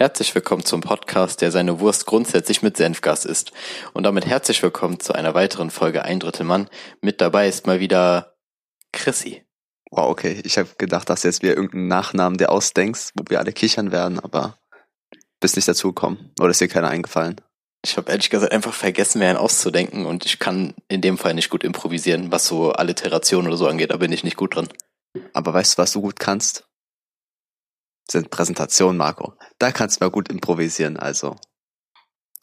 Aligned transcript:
Herzlich 0.00 0.34
willkommen 0.34 0.64
zum 0.64 0.80
Podcast, 0.80 1.42
der 1.42 1.50
seine 1.50 1.78
Wurst 1.78 2.06
grundsätzlich 2.06 2.62
mit 2.62 2.74
Senfgas 2.74 3.26
isst. 3.26 3.52
Und 3.92 4.04
damit 4.04 4.24
herzlich 4.24 4.62
willkommen 4.62 4.98
zu 4.98 5.12
einer 5.12 5.34
weiteren 5.34 5.70
Folge 5.70 6.06
Ein 6.06 6.20
Drittel 6.20 6.46
Mann. 6.46 6.70
Mit 7.02 7.20
dabei 7.20 7.48
ist 7.48 7.66
mal 7.66 7.80
wieder 7.80 8.34
Chrissy. 8.92 9.44
Wow, 9.90 10.08
okay. 10.08 10.40
Ich 10.44 10.56
habe 10.56 10.70
gedacht, 10.78 11.10
dass 11.10 11.22
jetzt 11.22 11.42
wieder 11.42 11.54
irgendeinen 11.54 11.88
Nachnamen 11.88 12.38
der 12.38 12.50
ausdenkst, 12.50 13.10
wo 13.14 13.24
wir 13.28 13.40
alle 13.40 13.52
kichern 13.52 13.92
werden, 13.92 14.18
aber 14.18 14.56
bist 15.38 15.56
nicht 15.56 15.68
dazu 15.68 15.88
gekommen. 15.88 16.32
Oder 16.40 16.48
ist 16.48 16.62
dir 16.62 16.68
keiner 16.68 16.88
eingefallen? 16.88 17.38
Ich 17.84 17.98
habe 17.98 18.10
ehrlich 18.10 18.30
gesagt 18.30 18.52
einfach 18.52 18.72
vergessen, 18.72 19.18
mir 19.18 19.28
einen 19.28 19.36
auszudenken 19.36 20.06
und 20.06 20.24
ich 20.24 20.38
kann 20.38 20.72
in 20.88 21.02
dem 21.02 21.18
Fall 21.18 21.34
nicht 21.34 21.50
gut 21.50 21.62
improvisieren, 21.62 22.32
was 22.32 22.46
so 22.46 22.72
Alliteration 22.72 23.46
oder 23.46 23.58
so 23.58 23.68
angeht, 23.68 23.90
da 23.90 23.98
bin 23.98 24.12
ich 24.12 24.24
nicht 24.24 24.38
gut 24.38 24.56
drin. 24.56 24.68
Aber 25.34 25.52
weißt 25.52 25.76
du, 25.76 25.82
was 25.82 25.92
du 25.92 26.00
gut 26.00 26.18
kannst? 26.18 26.69
Sind 28.10 28.30
Präsentationen, 28.30 28.96
Marco. 28.96 29.34
Da 29.58 29.72
kannst 29.72 30.00
du 30.00 30.04
mal 30.04 30.10
gut 30.10 30.28
improvisieren, 30.30 30.96
also. 30.96 31.36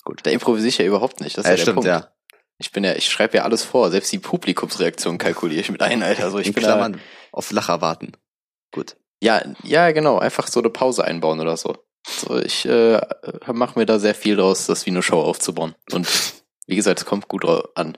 Gut. 0.04 0.22
Da 0.24 0.32
improvisiere 0.32 0.70
ich 0.70 0.78
ja 0.78 0.86
überhaupt 0.86 1.20
nicht. 1.22 1.38
Das 1.38 1.46
ist 1.46 1.50
ja, 1.50 1.52
ja, 1.52 1.56
der 1.58 1.62
stimmt, 1.64 1.76
Punkt. 1.76 1.88
ja. 1.88 2.12
Ich 2.60 2.72
bin 2.72 2.84
ja, 2.84 2.94
ich 2.94 3.10
schreibe 3.10 3.38
ja 3.38 3.44
alles 3.44 3.64
vor. 3.64 3.92
Selbst 3.92 4.12
die 4.12 4.20
Publikumsreaktion 4.20 5.18
kalkuliere 5.18 5.62
ich 5.62 5.70
mit 5.70 5.82
ein, 5.82 6.02
Alter. 6.02 6.24
Also 6.24 6.40
ich 6.40 6.48
In 6.48 6.54
bin 6.54 6.64
Klammern 6.64 6.94
da, 6.94 7.00
auf 7.32 7.52
Lacher 7.52 7.82
warten. 7.82 8.14
Gut. 8.72 8.96
ja, 9.22 9.44
ja, 9.64 9.92
genau. 9.92 10.18
Einfach 10.18 10.48
so 10.48 10.60
eine 10.60 10.70
Pause 10.70 11.04
einbauen 11.04 11.40
oder 11.40 11.56
so. 11.58 11.76
So, 12.08 12.38
ich 12.40 12.66
äh, 12.66 13.02
mache 13.52 13.78
mir 13.78 13.86
da 13.86 14.00
sehr 14.00 14.16
viel 14.16 14.38
draus, 14.38 14.66
das 14.66 14.86
wie 14.86 14.92
eine 14.92 15.04
Show 15.04 15.22
aufzubauen. 15.22 15.76
Und 15.92 16.08
wie 16.66 16.76
gesagt, 16.76 17.00
es 17.00 17.06
kommt 17.06 17.28
gut 17.28 17.46
an. 17.76 17.98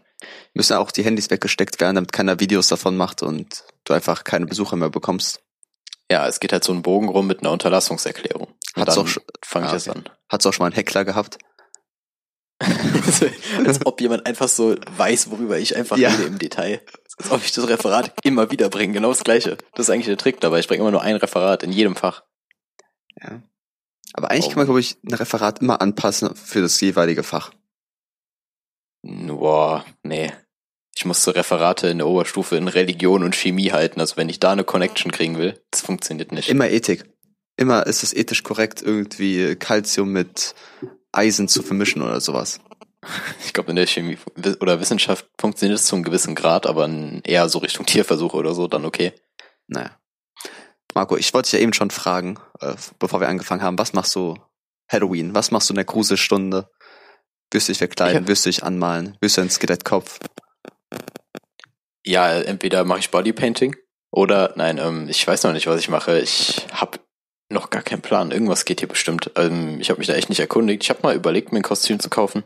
Müssen 0.53 0.77
auch 0.77 0.91
die 0.91 1.03
Handys 1.03 1.29
weggesteckt 1.29 1.79
werden, 1.79 1.95
damit 1.95 2.11
keiner 2.11 2.39
Videos 2.39 2.67
davon 2.67 2.97
macht 2.97 3.23
und 3.23 3.63
du 3.85 3.93
einfach 3.93 4.23
keine 4.23 4.45
Besucher 4.45 4.75
mehr 4.75 4.89
bekommst. 4.89 5.41
Ja, 6.11 6.27
es 6.27 6.39
geht 6.39 6.51
halt 6.53 6.63
so 6.63 6.71
einen 6.71 6.81
Bogen 6.81 7.07
rum 7.09 7.27
mit 7.27 7.39
einer 7.41 7.51
Unterlassungserklärung. 7.51 8.47
Und 8.75 8.81
Hat's 8.81 8.97
auch 8.97 9.07
schon- 9.07 9.23
fange 9.45 9.67
ich 9.67 9.71
Ah, 9.73 9.91
okay. 9.91 9.99
an. 9.99 10.09
Hat's 10.29 10.45
auch 10.45 10.53
schon 10.53 10.63
mal 10.63 10.67
einen 10.67 10.75
Heckler 10.75 11.05
gehabt? 11.05 11.37
Als 13.65 13.85
ob 13.85 14.01
jemand 14.01 14.25
einfach 14.25 14.47
so 14.47 14.75
weiß, 14.97 15.31
worüber 15.31 15.57
ich 15.59 15.75
einfach 15.75 15.97
Ja. 15.97 16.09
rede 16.09 16.23
im 16.23 16.39
Detail. 16.39 16.81
Als 17.17 17.31
ob 17.31 17.43
ich 17.43 17.51
das 17.51 17.67
Referat 17.67 18.13
immer 18.23 18.51
wieder 18.51 18.69
bringe. 18.69 18.93
Genau 18.93 19.09
das 19.09 19.23
Gleiche. 19.23 19.57
Das 19.75 19.87
ist 19.87 19.89
eigentlich 19.93 20.07
der 20.07 20.17
Trick 20.17 20.39
dabei. 20.41 20.59
Ich 20.59 20.67
bringe 20.67 20.81
immer 20.81 20.91
nur 20.91 21.01
ein 21.01 21.15
Referat 21.15 21.63
in 21.63 21.71
jedem 21.71 21.95
Fach. 21.95 22.23
Ja. 23.21 23.41
Aber 24.13 24.31
eigentlich 24.31 24.45
Oh. 24.45 24.49
kann 24.49 24.57
man, 24.57 24.65
glaube 24.67 24.79
ich, 24.79 24.97
ein 25.03 25.13
Referat 25.13 25.59
immer 25.61 25.81
anpassen 25.81 26.35
für 26.35 26.61
das 26.61 26.79
jeweilige 26.81 27.23
Fach. 27.23 27.51
Boah, 29.03 29.85
nee. 30.03 30.31
Ich 30.95 31.05
musste 31.05 31.35
Referate 31.35 31.87
in 31.87 31.99
der 31.99 32.07
Oberstufe 32.07 32.57
in 32.57 32.67
Religion 32.67 33.23
und 33.23 33.35
Chemie 33.35 33.71
halten. 33.71 33.99
Also 33.99 34.17
wenn 34.17 34.29
ich 34.29 34.39
da 34.39 34.51
eine 34.51 34.63
Connection 34.63 35.11
kriegen 35.11 35.37
will, 35.37 35.61
das 35.71 35.81
funktioniert 35.81 36.31
nicht. 36.31 36.49
Immer 36.49 36.69
Ethik. 36.69 37.05
Immer 37.55 37.87
ist 37.87 38.03
es 38.03 38.13
ethisch 38.13 38.43
korrekt, 38.43 38.81
irgendwie 38.81 39.55
Calcium 39.55 40.11
mit 40.11 40.55
Eisen 41.11 41.47
zu 41.47 41.61
vermischen 41.61 42.01
oder 42.01 42.21
sowas. 42.21 42.59
Ich 43.45 43.53
glaube, 43.53 43.69
in 43.69 43.77
der 43.77 43.87
Chemie 43.87 44.17
oder 44.59 44.81
Wissenschaft 44.81 45.25
funktioniert 45.39 45.79
es 45.79 45.85
zu 45.85 45.95
einem 45.95 46.03
gewissen 46.03 46.35
Grad, 46.35 46.67
aber 46.67 46.89
eher 47.23 47.47
so 47.47 47.59
Richtung 47.59 47.85
Tierversuche 47.85 48.35
oder 48.35 48.53
so, 48.53 48.67
dann 48.67 48.83
okay. 48.83 49.13
Naja. 49.67 49.97
Marco, 50.93 51.15
ich 51.15 51.33
wollte 51.33 51.47
dich 51.49 51.53
ja 51.53 51.59
eben 51.59 51.73
schon 51.73 51.91
fragen, 51.91 52.37
äh, 52.59 52.75
bevor 52.99 53.21
wir 53.21 53.29
angefangen 53.29 53.61
haben, 53.61 53.77
was 53.77 53.93
machst 53.93 54.15
du 54.15 54.35
Halloween? 54.89 55.35
Was 55.35 55.51
machst 55.51 55.69
du 55.69 55.73
in 55.73 55.77
der 55.77 55.85
Gruselstunde? 55.85 56.69
Wirst 57.51 57.67
du 57.67 57.71
dich 57.71 57.77
verkleiden? 57.77 58.27
Wirst 58.27 58.45
du 58.45 58.49
dich 58.49 58.63
anmalen? 58.63 59.17
Wirst 59.21 59.37
du 59.37 59.41
ein 59.41 59.49
Skelettkopf? 59.49 60.19
Ja, 62.05 62.39
entweder 62.39 62.83
mache 62.85 62.99
ich 62.99 63.11
Bodypainting 63.11 63.75
oder 64.11 64.53
nein, 64.55 64.77
ähm, 64.77 65.07
ich 65.09 65.25
weiß 65.27 65.43
noch 65.43 65.53
nicht, 65.53 65.67
was 65.67 65.79
ich 65.79 65.89
mache. 65.89 66.19
Ich 66.19 66.65
habe 66.71 66.99
noch 67.49 67.69
gar 67.69 67.81
keinen 67.81 68.01
Plan. 68.01 68.31
Irgendwas 68.31 68.65
geht 68.65 68.79
hier 68.79 68.87
bestimmt. 68.87 69.31
Ähm, 69.35 69.79
ich 69.79 69.89
habe 69.89 69.99
mich 69.99 70.07
da 70.07 70.13
echt 70.13 70.29
nicht 70.29 70.39
erkundigt. 70.39 70.83
Ich 70.83 70.89
habe 70.89 71.01
mal 71.03 71.15
überlegt, 71.15 71.51
mir 71.51 71.59
ein 71.59 71.63
Kostüm 71.63 71.99
zu 71.99 72.09
kaufen, 72.09 72.43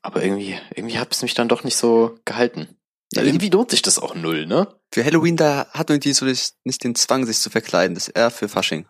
aber 0.00 0.22
irgendwie, 0.22 0.58
irgendwie 0.74 0.98
hat 0.98 1.12
es 1.12 1.22
mich 1.22 1.34
dann 1.34 1.48
doch 1.48 1.64
nicht 1.64 1.76
so 1.76 2.18
gehalten. 2.24 2.76
Ja, 3.14 3.22
irgendwie 3.22 3.50
lohnt 3.50 3.70
sich 3.70 3.82
das 3.82 3.98
auch 3.98 4.14
null, 4.14 4.46
ne? 4.46 4.68
Für 4.90 5.04
Halloween, 5.04 5.36
da 5.36 5.66
hat 5.72 5.90
irgendwie 5.90 6.14
so 6.14 6.24
nicht 6.24 6.54
nicht 6.64 6.82
den 6.82 6.94
Zwang, 6.94 7.26
sich 7.26 7.38
zu 7.38 7.50
verkleiden. 7.50 7.94
Das 7.94 8.08
ist 8.08 8.16
eher 8.16 8.30
für 8.30 8.48
Fasching. 8.48 8.86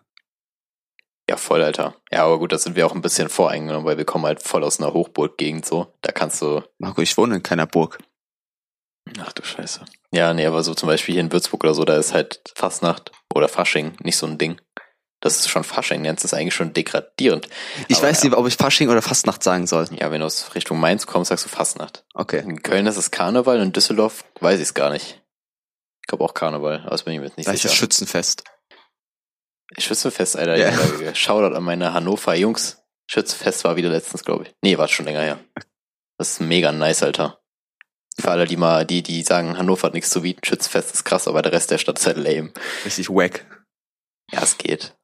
Ja, 1.29 1.37
voll, 1.37 1.61
Alter. 1.61 1.95
Ja, 2.11 2.25
aber 2.25 2.39
gut, 2.39 2.51
da 2.51 2.57
sind 2.57 2.75
wir 2.75 2.85
auch 2.85 2.93
ein 2.93 3.01
bisschen 3.01 3.29
voreingenommen, 3.29 3.85
weil 3.85 3.97
wir 3.97 4.05
kommen 4.05 4.25
halt 4.25 4.43
voll 4.43 4.63
aus 4.63 4.79
einer 4.79 4.93
Hochburg-Gegend 4.93 5.65
so. 5.65 5.93
Da 6.01 6.11
kannst 6.11 6.41
du 6.41 6.61
Marco, 6.79 7.01
ich 7.01 7.17
wohne 7.17 7.35
in 7.35 7.43
keiner 7.43 7.65
Burg. 7.65 7.99
Ach 9.19 9.33
du 9.33 9.43
Scheiße. 9.43 9.81
Ja, 10.11 10.33
nee, 10.33 10.45
aber 10.45 10.63
so 10.63 10.73
zum 10.73 10.87
Beispiel 10.87 11.13
hier 11.13 11.21
in 11.21 11.31
Würzburg 11.31 11.63
oder 11.63 11.73
so, 11.73 11.85
da 11.85 11.97
ist 11.97 12.13
halt 12.13 12.41
Fastnacht 12.55 13.11
oder 13.33 13.47
Fasching 13.47 13.95
nicht 14.03 14.17
so 14.17 14.25
ein 14.25 14.37
Ding. 14.37 14.59
Das 15.19 15.37
ist 15.37 15.49
schon 15.49 15.63
Fasching, 15.63 16.01
nennst 16.01 16.25
ist 16.25 16.33
eigentlich 16.33 16.53
schon 16.53 16.73
degradierend. 16.73 17.47
Ich 17.87 17.97
Aber 17.97 18.07
weiß 18.07 18.23
nicht, 18.23 18.35
ob 18.35 18.45
ich 18.45 18.55
Fasching 18.55 18.89
oder 18.89 19.01
Fastnacht 19.01 19.41
sagen 19.41 19.67
soll. 19.67 19.87
Ja, 19.97 20.11
wenn 20.11 20.19
du 20.19 20.25
aus 20.25 20.53
Richtung 20.53 20.79
Mainz 20.79 21.07
kommst, 21.07 21.29
sagst 21.29 21.45
du 21.45 21.49
Fastnacht. 21.49 22.03
Okay. 22.13 22.39
In 22.39 22.61
Köln 22.61 22.87
ist 22.87 22.97
es 22.97 23.09
Karneval, 23.09 23.61
in 23.61 23.71
Düsseldorf 23.71 24.25
weiß 24.41 24.57
ich 24.57 24.63
es 24.63 24.73
gar 24.73 24.89
nicht. 24.89 25.21
Ich 26.01 26.07
glaube 26.07 26.25
auch 26.25 26.33
Karneval, 26.33 26.81
aber 26.81 26.89
das 26.89 27.03
bin 27.03 27.13
ich 27.13 27.19
mir 27.19 27.27
jetzt 27.27 27.37
nicht 27.37 27.45
Vielleicht 27.45 27.63
das 27.63 27.71
sicher. 27.71 27.81
Schützenfest. 27.81 28.43
Schützenfest, 29.77 30.35
Alter. 30.35 30.57
Ja. 30.57 30.71
Ja. 31.01 31.15
Shoutout 31.15 31.55
an 31.55 31.63
meine 31.63 31.93
Hannover 31.93 32.35
Jungs. 32.35 32.83
Schützenfest 33.07 33.63
war 33.63 33.77
wieder 33.77 33.89
letztens, 33.89 34.23
glaube 34.25 34.43
ich. 34.43 34.53
Nee, 34.61 34.77
war 34.77 34.89
schon 34.89 35.05
länger 35.05 35.21
her. 35.21 35.39
Das 36.17 36.31
ist 36.31 36.41
mega 36.41 36.71
nice, 36.71 37.01
Alter. 37.01 37.39
Für 38.19 38.31
alle, 38.31 38.45
die 38.45 38.57
mal, 38.57 38.85
die, 38.85 39.01
die 39.01 39.23
sagen, 39.23 39.57
Hannover 39.57 39.87
hat 39.87 39.93
nichts 39.93 40.11
zu 40.11 40.21
bieten, 40.21 40.41
Schützenfest 40.45 40.93
ist 40.93 41.03
krass, 41.03 41.27
aber 41.27 41.41
der 41.41 41.51
Rest 41.51 41.71
der 41.71 41.79
Stadt 41.79 41.99
ist 41.99 42.05
halt 42.05 42.17
lame. 42.17 42.51
Richtig 42.85 43.09
wack. 43.09 43.45
Ja, 44.31 44.43
es 44.43 44.57
geht. 44.57 44.95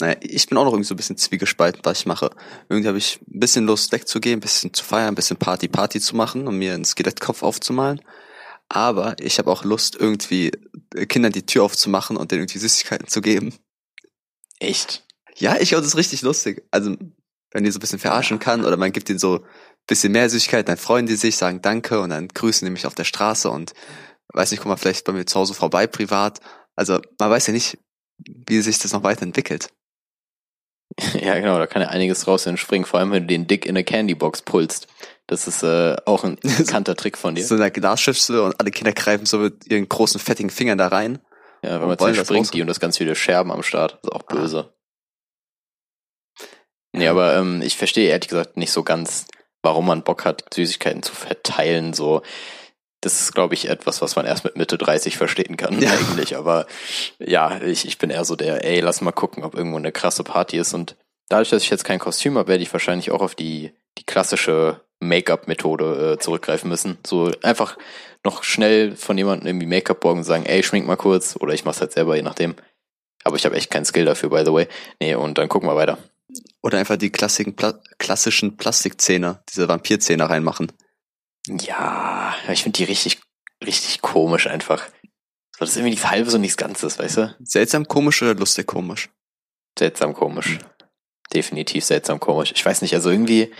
Naja, 0.00 0.16
ich 0.20 0.46
bin 0.48 0.58
auch 0.58 0.64
noch 0.64 0.72
irgendwie 0.72 0.88
so 0.88 0.94
ein 0.94 0.96
bisschen 0.96 1.16
zwiegespalten, 1.16 1.82
was 1.84 2.00
ich 2.00 2.06
mache. 2.06 2.30
Irgendwie 2.68 2.88
habe 2.88 2.98
ich 2.98 3.20
ein 3.28 3.38
bisschen 3.38 3.66
Lust 3.66 3.92
wegzugehen, 3.92 4.38
ein 4.38 4.40
bisschen 4.40 4.72
zu 4.72 4.84
feiern, 4.84 5.08
ein 5.08 5.14
bisschen 5.14 5.36
Party, 5.36 5.68
Party 5.68 6.00
zu 6.00 6.16
machen 6.16 6.48
und 6.48 6.56
mir 6.56 6.74
einen 6.74 6.84
Skelettkopf 6.84 7.42
aufzumalen. 7.42 8.00
Aber 8.68 9.16
ich 9.20 9.38
habe 9.38 9.50
auch 9.50 9.64
Lust, 9.64 9.96
irgendwie 9.96 10.52
äh, 10.94 11.06
Kindern 11.06 11.32
die 11.32 11.44
Tür 11.44 11.64
aufzumachen 11.64 12.16
und 12.16 12.30
denen 12.30 12.42
irgendwie 12.42 12.60
Süßigkeiten 12.60 13.08
zu 13.08 13.20
geben. 13.20 13.54
Echt? 14.58 15.04
Ja, 15.36 15.56
ich 15.58 15.70
glaube, 15.70 15.82
das 15.82 15.92
ist 15.92 15.98
richtig 15.98 16.22
lustig. 16.22 16.64
Also, 16.70 16.96
wenn 17.50 17.64
die 17.64 17.70
so 17.70 17.78
ein 17.78 17.80
bisschen 17.80 17.98
verarschen 17.98 18.38
kann 18.38 18.64
oder 18.64 18.76
man 18.76 18.92
gibt 18.92 19.10
ihnen 19.10 19.18
so 19.18 19.44
bisschen 19.90 20.12
mehr 20.12 20.30
Süßigkeiten, 20.30 20.66
dann 20.66 20.78
freuen 20.78 21.06
die 21.06 21.16
sich, 21.16 21.36
sagen 21.36 21.60
Danke 21.60 22.00
und 22.00 22.10
dann 22.10 22.28
grüßen 22.28 22.64
die 22.64 22.70
mich 22.72 22.86
auf 22.86 22.94
der 22.94 23.04
Straße 23.04 23.50
und 23.50 23.72
weiß 24.32 24.50
nicht, 24.52 24.60
guck 24.60 24.68
mal 24.68 24.76
vielleicht 24.76 25.04
bei 25.04 25.12
mir 25.12 25.26
zu 25.26 25.38
Hause 25.38 25.52
vorbei 25.54 25.86
privat. 25.86 26.40
Also, 26.76 27.00
man 27.18 27.30
weiß 27.30 27.48
ja 27.48 27.52
nicht, 27.52 27.76
wie 28.26 28.60
sich 28.62 28.78
das 28.78 28.92
noch 28.92 29.02
weiterentwickelt. 29.02 29.68
Ja, 31.14 31.38
genau, 31.38 31.56
da 31.58 31.68
kann 31.68 31.82
ja 31.82 31.88
einiges 31.88 32.22
draus 32.22 32.46
entspringen, 32.46 32.84
vor 32.84 32.98
allem 32.98 33.12
wenn 33.12 33.22
du 33.22 33.28
den 33.28 33.46
Dick 33.46 33.64
in 33.64 33.70
eine 33.76 33.84
Candybox 33.84 34.42
pulst. 34.42 34.88
Das 35.28 35.46
ist 35.46 35.62
äh, 35.62 35.94
auch 36.04 36.24
ein 36.24 36.36
bekannter 36.58 36.96
Trick 36.96 37.16
von 37.16 37.36
dir. 37.36 37.44
So 37.44 37.54
in 37.54 37.60
der 37.60 37.70
Glasschüssel 37.70 38.40
und 38.40 38.58
alle 38.58 38.72
Kinder 38.72 38.92
greifen 38.92 39.24
so 39.24 39.38
mit 39.38 39.68
ihren 39.68 39.88
großen, 39.88 40.18
fettigen 40.20 40.50
Fingern 40.50 40.78
da 40.78 40.88
rein. 40.88 41.20
Ja, 41.62 41.80
wenn 41.80 41.86
man 41.88 42.00
wollen 42.00 42.16
das 42.16 42.26
springt 42.26 42.46
raus- 42.46 42.50
die 42.50 42.60
und 42.60 42.66
das 42.66 42.80
ganz 42.80 42.98
viele 42.98 43.14
Scherben 43.14 43.52
am 43.52 43.62
Start. 43.62 44.00
Das 44.02 44.10
ist 44.10 44.12
auch 44.12 44.24
Ah. 44.26 44.34
böse. 44.34 44.74
Nee, 46.92 47.06
aber 47.06 47.36
ähm, 47.36 47.62
ich 47.62 47.76
verstehe 47.76 48.08
ehrlich 48.10 48.28
gesagt 48.28 48.56
nicht 48.56 48.72
so 48.72 48.82
ganz, 48.82 49.26
warum 49.62 49.86
man 49.86 50.02
Bock 50.02 50.24
hat, 50.24 50.44
Süßigkeiten 50.54 51.02
zu 51.02 51.14
verteilen. 51.14 51.92
So, 51.94 52.22
das 53.02 53.20
ist, 53.20 53.32
glaube 53.34 53.54
ich, 53.54 53.68
etwas, 53.68 54.02
was 54.02 54.16
man 54.16 54.26
erst 54.26 54.44
mit 54.44 54.56
Mitte 54.56 54.76
30 54.78 55.16
verstehen 55.16 55.56
kann, 55.56 55.80
Ja. 55.80 55.90
eigentlich. 55.90 56.36
Aber 56.36 56.66
ja, 57.18 57.60
ich, 57.62 57.86
ich 57.86 57.98
bin 57.98 58.10
eher 58.10 58.24
so 58.24 58.36
der, 58.36 58.64
ey, 58.64 58.80
lass 58.80 59.00
mal 59.00 59.12
gucken, 59.12 59.42
ob 59.44 59.54
irgendwo 59.54 59.78
eine 59.78 59.92
krasse 59.92 60.22
Party 60.24 60.58
ist. 60.58 60.74
Und 60.74 60.96
dadurch, 61.28 61.50
dass 61.50 61.62
ich 61.62 61.70
jetzt 61.70 61.84
kein 61.84 61.98
Kostüm 61.98 62.36
habe, 62.36 62.48
werde 62.48 62.62
ich 62.62 62.72
wahrscheinlich 62.72 63.10
auch 63.10 63.22
auf 63.22 63.34
die, 63.34 63.72
die 63.98 64.04
klassische 64.04 64.80
Make-up-Methode 65.00 66.12
äh, 66.14 66.18
zurückgreifen 66.18 66.68
müssen. 66.68 66.98
So 67.06 67.30
einfach 67.42 67.78
noch 68.24 68.42
schnell 68.44 68.96
von 68.96 69.16
jemandem 69.16 69.46
irgendwie 69.46 69.66
Make-up 69.66 70.00
borgen 70.00 70.18
und 70.20 70.24
sagen, 70.24 70.44
ey, 70.44 70.62
schmink 70.62 70.86
mal 70.86 70.96
kurz. 70.96 71.36
Oder 71.40 71.54
ich 71.54 71.64
mach's 71.64 71.80
halt 71.80 71.92
selber, 71.92 72.16
je 72.16 72.22
nachdem. 72.22 72.54
Aber 73.24 73.36
ich 73.36 73.44
habe 73.46 73.56
echt 73.56 73.70
keinen 73.70 73.84
Skill 73.86 74.04
dafür, 74.04 74.28
by 74.30 74.42
the 74.44 74.52
way. 74.52 74.66
Nee, 75.00 75.14
und 75.14 75.38
dann 75.38 75.48
gucken 75.48 75.68
wir 75.68 75.76
weiter. 75.76 75.96
Oder 76.62 76.78
einfach 76.78 76.96
die 76.96 77.10
klassischen, 77.10 77.56
Pla 77.56 77.80
klassischen 77.98 78.56
Plastikzähne, 78.56 79.42
diese 79.48 79.68
Vampirzähne 79.68 80.28
reinmachen. 80.28 80.72
Ja, 81.46 82.34
ich 82.48 82.62
finde 82.62 82.76
die 82.76 82.84
richtig, 82.84 83.20
richtig 83.64 84.02
komisch 84.02 84.46
einfach. 84.46 84.86
So, 84.86 85.60
das 85.60 85.70
ist 85.70 85.76
irgendwie 85.76 85.90
nichts 85.90 86.10
Halbes 86.10 86.34
und 86.34 86.42
nichts 86.42 86.56
Ganzes, 86.56 86.98
weißt 86.98 87.16
du? 87.16 87.36
Seltsam 87.42 87.88
komisch 87.88 88.22
oder 88.22 88.34
lustig 88.34 88.66
komisch? 88.66 89.08
Seltsam 89.78 90.12
komisch. 90.14 90.58
Definitiv 91.32 91.84
seltsam 91.84 92.20
komisch. 92.20 92.52
Ich 92.54 92.64
weiß 92.64 92.82
nicht, 92.82 92.94
also 92.94 93.08
irgendwie, 93.10 93.52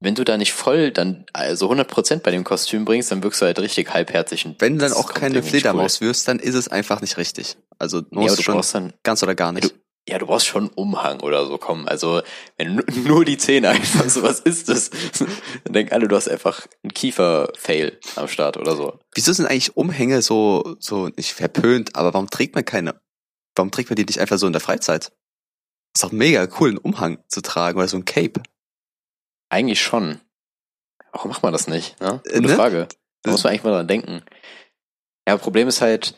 wenn 0.00 0.14
du 0.14 0.24
da 0.24 0.36
nicht 0.36 0.52
voll 0.52 0.90
dann, 0.90 1.24
also 1.32 1.70
100% 1.70 2.18
bei 2.18 2.30
dem 2.30 2.44
Kostüm 2.44 2.84
bringst, 2.84 3.10
dann 3.10 3.22
wirkst 3.22 3.40
du 3.40 3.46
halt 3.46 3.58
richtig 3.58 3.92
halbherzig. 3.92 4.44
Und 4.44 4.60
Wenn 4.60 4.74
du 4.74 4.80
dann 4.80 4.92
auch 4.92 5.14
keine 5.14 5.42
Fledermaus 5.42 6.00
wirst, 6.00 6.28
dann 6.28 6.38
ist 6.38 6.54
es 6.54 6.68
einfach 6.68 7.00
nicht 7.00 7.16
richtig. 7.16 7.56
Also 7.78 7.98
Cool. 7.98 8.06
du 8.10 8.20
musst 8.20 8.38
du 8.38 8.42
schon 8.42 8.62
dann, 8.72 8.92
ganz 9.02 9.22
oder 9.22 9.34
gar 9.34 9.52
nicht. 9.52 9.74
Ja, 10.08 10.18
du 10.18 10.26
brauchst 10.26 10.46
schon 10.46 10.64
einen 10.64 10.74
Umhang 10.74 11.20
oder 11.20 11.46
so 11.46 11.58
kommen. 11.58 11.86
Also, 11.86 12.22
wenn 12.56 12.82
nur 13.04 13.24
die 13.24 13.36
Zähne 13.36 13.68
einfach 13.70 14.08
so, 14.08 14.22
was 14.22 14.40
ist 14.40 14.68
das? 14.68 14.90
Dann 15.64 15.72
denken 15.72 15.92
alle, 15.92 16.08
du 16.08 16.16
hast 16.16 16.28
einfach 16.28 16.66
einen 16.82 16.92
Kiefer-Fail 16.92 17.98
am 18.16 18.28
Start 18.28 18.56
oder 18.56 18.74
so. 18.74 18.98
Wieso 19.14 19.32
sind 19.32 19.46
eigentlich 19.46 19.76
Umhänge 19.76 20.22
so, 20.22 20.76
so 20.78 21.08
nicht 21.08 21.34
verpönt, 21.34 21.94
aber 21.94 22.14
warum 22.14 22.30
trägt 22.30 22.54
man 22.54 22.64
keine? 22.64 23.00
Warum 23.54 23.70
trägt 23.70 23.90
man 23.90 23.96
die 23.96 24.04
nicht 24.04 24.20
einfach 24.20 24.38
so 24.38 24.46
in 24.46 24.52
der 24.52 24.60
Freizeit? 24.60 25.12
Ist 25.94 26.04
auch 26.04 26.12
mega 26.12 26.48
cool, 26.58 26.70
einen 26.70 26.78
Umhang 26.78 27.22
zu 27.28 27.42
tragen 27.42 27.78
oder 27.78 27.88
so 27.88 27.96
ein 27.96 28.04
Cape. 28.04 28.42
Eigentlich 29.50 29.82
schon. 29.82 30.20
Warum 31.12 31.30
macht 31.30 31.42
man 31.42 31.52
das 31.52 31.68
nicht? 31.68 32.00
Ne? 32.00 32.22
Äh, 32.26 32.36
Gute 32.36 32.48
ne? 32.48 32.54
Frage. 32.56 32.88
Da 33.22 33.30
muss 33.30 33.42
man 33.44 33.50
eigentlich 33.50 33.64
mal 33.64 33.72
dran 33.72 33.88
denken. 33.88 34.22
Ja, 35.26 35.36
Problem 35.36 35.68
ist 35.68 35.80
halt, 35.80 36.14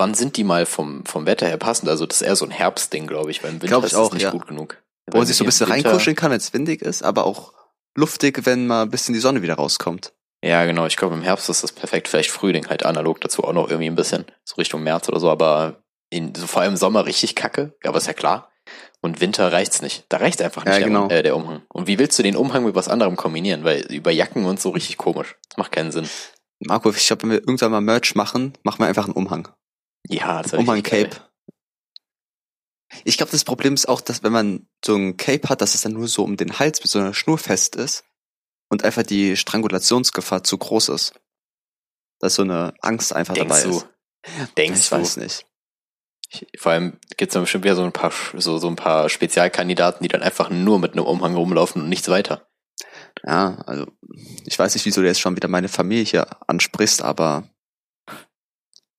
wann 0.00 0.14
sind 0.14 0.36
die 0.36 0.44
mal 0.44 0.66
vom, 0.66 1.04
vom 1.04 1.26
Wetter 1.26 1.46
her 1.46 1.58
passend? 1.58 1.88
Also 1.88 2.06
das 2.06 2.20
ist 2.20 2.26
eher 2.26 2.34
so 2.34 2.44
ein 2.44 2.50
Herbstding, 2.50 3.06
glaube 3.06 3.30
ich, 3.30 3.44
weil 3.44 3.50
im 3.50 3.62
Winter 3.62 3.68
Glaub 3.68 3.84
ich 3.84 3.92
ist 3.92 3.96
auch, 3.96 4.08
es 4.08 4.14
nicht 4.14 4.22
ja. 4.22 4.30
gut 4.30 4.48
genug. 4.48 4.78
Wo 5.06 5.18
man 5.18 5.26
sich 5.26 5.36
so 5.36 5.44
ein 5.44 5.46
bisschen 5.46 5.68
Winter- 5.68 5.90
reinkuscheln 5.90 6.16
kann, 6.16 6.30
wenn 6.30 6.38
es 6.38 6.52
windig 6.52 6.82
ist, 6.82 7.02
aber 7.02 7.24
auch 7.24 7.52
luftig, 7.96 8.44
wenn 8.46 8.66
mal 8.66 8.82
ein 8.82 8.90
bisschen 8.90 9.14
die 9.14 9.20
Sonne 9.20 9.42
wieder 9.42 9.54
rauskommt. 9.54 10.12
Ja, 10.42 10.64
genau. 10.64 10.86
Ich 10.86 10.96
glaube, 10.96 11.14
im 11.14 11.22
Herbst 11.22 11.50
ist 11.50 11.62
das 11.62 11.72
perfekt. 11.72 12.08
Vielleicht 12.08 12.30
Frühling 12.30 12.68
halt 12.68 12.84
analog 12.84 13.20
dazu 13.20 13.44
auch 13.44 13.52
noch 13.52 13.68
irgendwie 13.68 13.90
ein 13.90 13.94
bisschen. 13.94 14.24
So 14.44 14.54
Richtung 14.56 14.82
März 14.82 15.08
oder 15.08 15.20
so. 15.20 15.30
Aber 15.30 15.82
in, 16.08 16.34
so 16.34 16.46
vor 16.46 16.62
allem 16.62 16.72
im 16.72 16.76
Sommer 16.78 17.04
richtig 17.04 17.34
kacke. 17.34 17.74
Aber 17.84 17.98
ist 17.98 18.06
ja 18.06 18.14
klar. 18.14 18.50
Und 19.02 19.20
Winter 19.20 19.52
reicht's 19.52 19.82
nicht. 19.82 20.04
Da 20.08 20.16
reicht 20.16 20.40
einfach 20.40 20.64
nicht 20.64 20.72
Ja, 20.72 20.78
der, 20.78 20.88
genau. 20.88 21.08
äh, 21.08 21.22
der 21.22 21.36
Umhang. 21.36 21.62
Und 21.68 21.88
wie 21.88 21.98
willst 21.98 22.18
du 22.18 22.22
den 22.22 22.36
Umhang 22.36 22.64
mit 22.64 22.74
was 22.74 22.88
anderem 22.88 23.16
kombinieren? 23.16 23.64
Weil 23.64 23.80
über 23.92 24.12
Jacken 24.12 24.46
und 24.46 24.60
so 24.60 24.70
richtig 24.70 24.96
komisch. 24.96 25.36
Das 25.50 25.58
macht 25.58 25.72
keinen 25.72 25.92
Sinn. 25.92 26.08
Marco, 26.60 26.90
ich 26.90 27.06
glaube, 27.06 27.22
wenn 27.22 27.30
wir 27.30 27.38
irgendwann 27.38 27.72
mal 27.72 27.80
Merch 27.82 28.14
machen, 28.14 28.54
machen 28.62 28.78
wir 28.78 28.86
einfach 28.86 29.04
einen 29.04 29.14
Umhang. 29.14 29.48
Ja, 30.08 30.42
das 30.42 30.52
wär 30.52 30.60
Umhang 30.60 30.76
richtig 30.76 30.92
geil. 30.92 31.08
Cape. 31.08 31.30
Ich 33.04 33.16
glaube, 33.16 33.32
das 33.32 33.44
Problem 33.44 33.74
ist 33.74 33.88
auch, 33.88 34.00
dass 34.00 34.22
wenn 34.22 34.32
man 34.32 34.68
so 34.84 34.96
ein 34.96 35.16
Cape 35.16 35.48
hat, 35.48 35.60
dass 35.60 35.74
es 35.74 35.82
dann 35.82 35.92
nur 35.92 36.08
so 36.08 36.24
um 36.24 36.36
den 36.36 36.58
Hals 36.58 36.80
mit 36.80 36.88
so 36.88 36.98
einer 36.98 37.14
Schnur 37.14 37.38
fest 37.38 37.76
ist 37.76 38.04
und 38.68 38.84
einfach 38.84 39.04
die 39.04 39.36
Strangulationsgefahr 39.36 40.42
zu 40.42 40.58
groß 40.58 40.88
ist. 40.90 41.14
Dass 42.18 42.34
so 42.34 42.42
eine 42.42 42.74
Angst 42.80 43.14
einfach 43.14 43.34
Denkst 43.34 43.48
dabei 43.48 43.62
du? 43.62 43.76
ist. 43.76 43.86
Denkst 44.56 44.80
ich 44.80 44.88
du? 44.88 44.96
weiß 44.96 45.16
nicht. 45.18 45.46
Ich, 46.32 46.46
vor 46.58 46.72
allem 46.72 46.98
gibt's 47.16 47.34
dann 47.34 47.42
bestimmt 47.42 47.64
wieder 47.64 47.76
so 47.76 47.84
ein 47.84 47.92
paar 47.92 48.12
so, 48.34 48.58
so 48.58 48.68
ein 48.68 48.76
paar 48.76 49.08
Spezialkandidaten, 49.08 50.02
die 50.02 50.08
dann 50.08 50.22
einfach 50.22 50.50
nur 50.50 50.78
mit 50.78 50.92
einem 50.92 51.04
Umhang 51.04 51.34
rumlaufen 51.34 51.82
und 51.82 51.88
nichts 51.88 52.08
weiter. 52.08 52.46
Ja, 53.24 53.62
also 53.66 53.86
ich 54.46 54.58
weiß 54.58 54.74
nicht, 54.74 54.84
wieso 54.84 55.00
du 55.00 55.06
jetzt 55.06 55.20
schon 55.20 55.36
wieder 55.36 55.48
meine 55.48 55.68
Familie 55.68 56.04
hier 56.04 56.26
ansprichst, 56.48 57.02
aber 57.02 57.48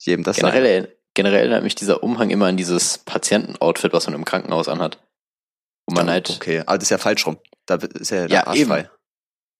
jedem 0.05 0.23
das 0.23 0.37
Generell, 0.37 0.65
erinner- 0.65 0.87
generell 1.13 1.39
erinnert 1.41 1.63
mich 1.63 1.75
dieser 1.75 2.03
Umhang 2.03 2.29
immer 2.29 2.47
an 2.47 2.57
dieses 2.57 2.99
Patientenoutfit, 2.99 3.93
was 3.93 4.05
man 4.07 4.15
im 4.15 4.25
Krankenhaus 4.25 4.67
anhat. 4.67 4.99
Wo 5.87 5.95
man 5.95 6.09
halt, 6.09 6.29
Okay, 6.29 6.59
aber 6.59 6.77
das 6.77 6.83
ist 6.83 6.89
ja 6.91 6.97
falsch 6.97 7.25
rum. 7.25 7.37
Da 7.65 7.75
ist 7.75 8.11
ja, 8.11 8.27
Ja, 8.27 8.47
Arsch 8.47 8.59
eben. 8.59 8.69
frei. 8.69 8.89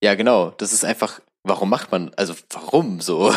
ja 0.04 0.16
genau, 0.16 0.52
das 0.52 0.72
ist 0.74 0.86
einfach, 0.86 1.20
warum 1.44 1.70
macht 1.70 1.92
man, 1.92 2.12
also 2.16 2.34
warum 2.52 3.02
so? 3.02 3.32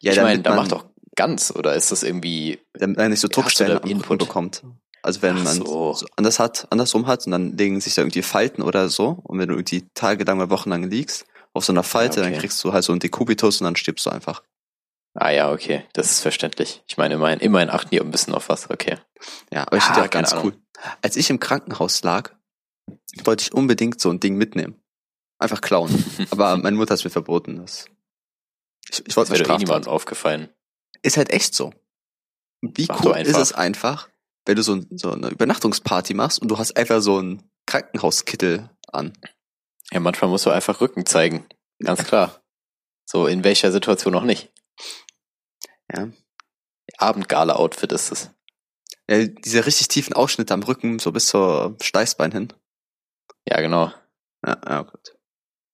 Ja, 0.00 0.12
ich 0.12 0.20
meine, 0.20 0.42
da 0.42 0.54
macht 0.54 0.72
doch 0.72 0.84
ganz, 1.16 1.50
oder 1.54 1.74
ist 1.74 1.90
das 1.92 2.02
irgendwie, 2.02 2.60
damit 2.74 2.96
man 2.98 3.10
nicht 3.10 3.20
so 3.20 3.28
Druckstellen 3.28 3.78
am 3.82 3.88
Input? 3.88 4.18
bekommt. 4.20 4.62
Also 5.02 5.22
wenn 5.22 5.38
Ach 5.38 5.44
man 5.44 5.56
so. 5.56 5.94
so 5.94 6.06
anders 6.16 6.38
hat, 6.38 6.66
andersrum 6.70 7.06
hat 7.06 7.24
und 7.24 7.32
dann 7.32 7.56
legen 7.56 7.80
sich 7.80 7.94
da 7.94 8.02
irgendwie 8.02 8.22
Falten 8.22 8.60
oder 8.62 8.90
so 8.90 9.18
und 9.24 9.38
wenn 9.38 9.48
du 9.48 9.54
irgendwie 9.54 9.88
tagelang 9.94 10.38
oder 10.38 10.50
wochenlang 10.50 10.84
liegst 10.84 11.24
auf 11.54 11.64
so 11.64 11.72
einer 11.72 11.82
Falte, 11.82 12.20
Ja, 12.20 12.22
okay. 12.26 12.32
dann 12.32 12.40
kriegst 12.40 12.62
du 12.62 12.72
halt 12.74 12.84
so 12.84 12.92
einen 12.92 13.00
Dekubitus 13.00 13.60
und 13.60 13.64
dann 13.64 13.76
stirbst 13.76 14.04
du 14.06 14.10
einfach. 14.10 14.42
Ah 15.14 15.30
ja, 15.30 15.52
okay, 15.52 15.84
das 15.92 16.10
ist 16.10 16.20
verständlich. 16.20 16.82
Ich 16.86 16.96
meine, 16.96 17.14
immerhin, 17.14 17.40
immerhin 17.40 17.70
achten 17.70 17.90
die 17.90 18.00
ein 18.00 18.10
bisschen 18.10 18.34
auf 18.34 18.48
was, 18.48 18.70
okay. 18.70 18.96
Ja, 19.52 19.62
aber 19.66 19.76
ich 19.76 19.82
Ah, 19.82 19.86
finde 19.86 20.00
ja 20.00 20.06
auch 20.06 20.10
keine 20.10 20.22
ganz 20.24 20.32
Ahnung. 20.32 20.44
cool. 20.46 20.62
Als 21.02 21.16
ich 21.16 21.28
im 21.30 21.40
Krankenhaus 21.40 22.02
lag, 22.02 22.30
wollte 23.24 23.42
ich 23.42 23.52
unbedingt 23.52 24.00
so 24.00 24.10
ein 24.10 24.20
Ding 24.20 24.36
mitnehmen. 24.36 24.80
Einfach 25.38 25.60
klauen. 25.60 26.04
aber 26.30 26.56
meine 26.56 26.76
Mutter 26.76 26.92
hat 26.92 26.98
es 26.98 27.04
mir 27.04 27.10
verboten. 27.10 27.56
Das 27.56 27.86
ich, 28.90 28.98
ich 29.00 29.04
Das 29.04 29.16
wollte 29.16 29.42
doch 29.42 29.54
eh 29.54 29.58
niemandem 29.58 29.90
aufgefallen. 29.90 30.48
Ist 31.02 31.16
halt 31.16 31.30
echt 31.30 31.54
so. 31.54 31.72
Wie 32.62 32.86
Mach 32.88 33.04
cool 33.04 33.16
ist 33.16 33.36
es 33.36 33.52
einfach, 33.52 34.08
wenn 34.46 34.56
du 34.56 34.62
so, 34.62 34.82
so 34.90 35.12
eine 35.12 35.28
Übernachtungsparty 35.28 36.12
machst 36.14 36.40
und 36.42 36.48
du 36.48 36.58
hast 36.58 36.76
einfach 36.76 37.00
so 37.00 37.18
einen 37.18 37.50
Krankenhauskittel 37.66 38.68
an. 38.92 39.12
Ja, 39.92 40.00
manchmal 40.00 40.30
musst 40.30 40.44
du 40.46 40.50
einfach 40.50 40.80
Rücken 40.80 41.06
zeigen. 41.06 41.46
Ganz 41.82 42.04
klar. 42.04 42.42
So, 43.06 43.26
in 43.26 43.44
welcher 43.44 43.72
Situation 43.72 44.12
noch 44.12 44.24
nicht. 44.24 44.52
Ja. 45.94 46.08
Abendgala-Outfit 46.98 47.92
ist 47.92 48.12
es. 48.12 48.30
Ja, 49.08 49.24
diese 49.26 49.66
richtig 49.66 49.88
tiefen 49.88 50.12
Ausschnitte 50.14 50.54
am 50.54 50.62
Rücken, 50.62 50.98
so 50.98 51.12
bis 51.12 51.26
zur 51.26 51.76
Steißbein 51.80 52.32
hin. 52.32 52.52
Ja, 53.48 53.60
genau. 53.60 53.92
Ja, 54.46 54.60
ja 54.66 54.82
gut. 54.82 55.16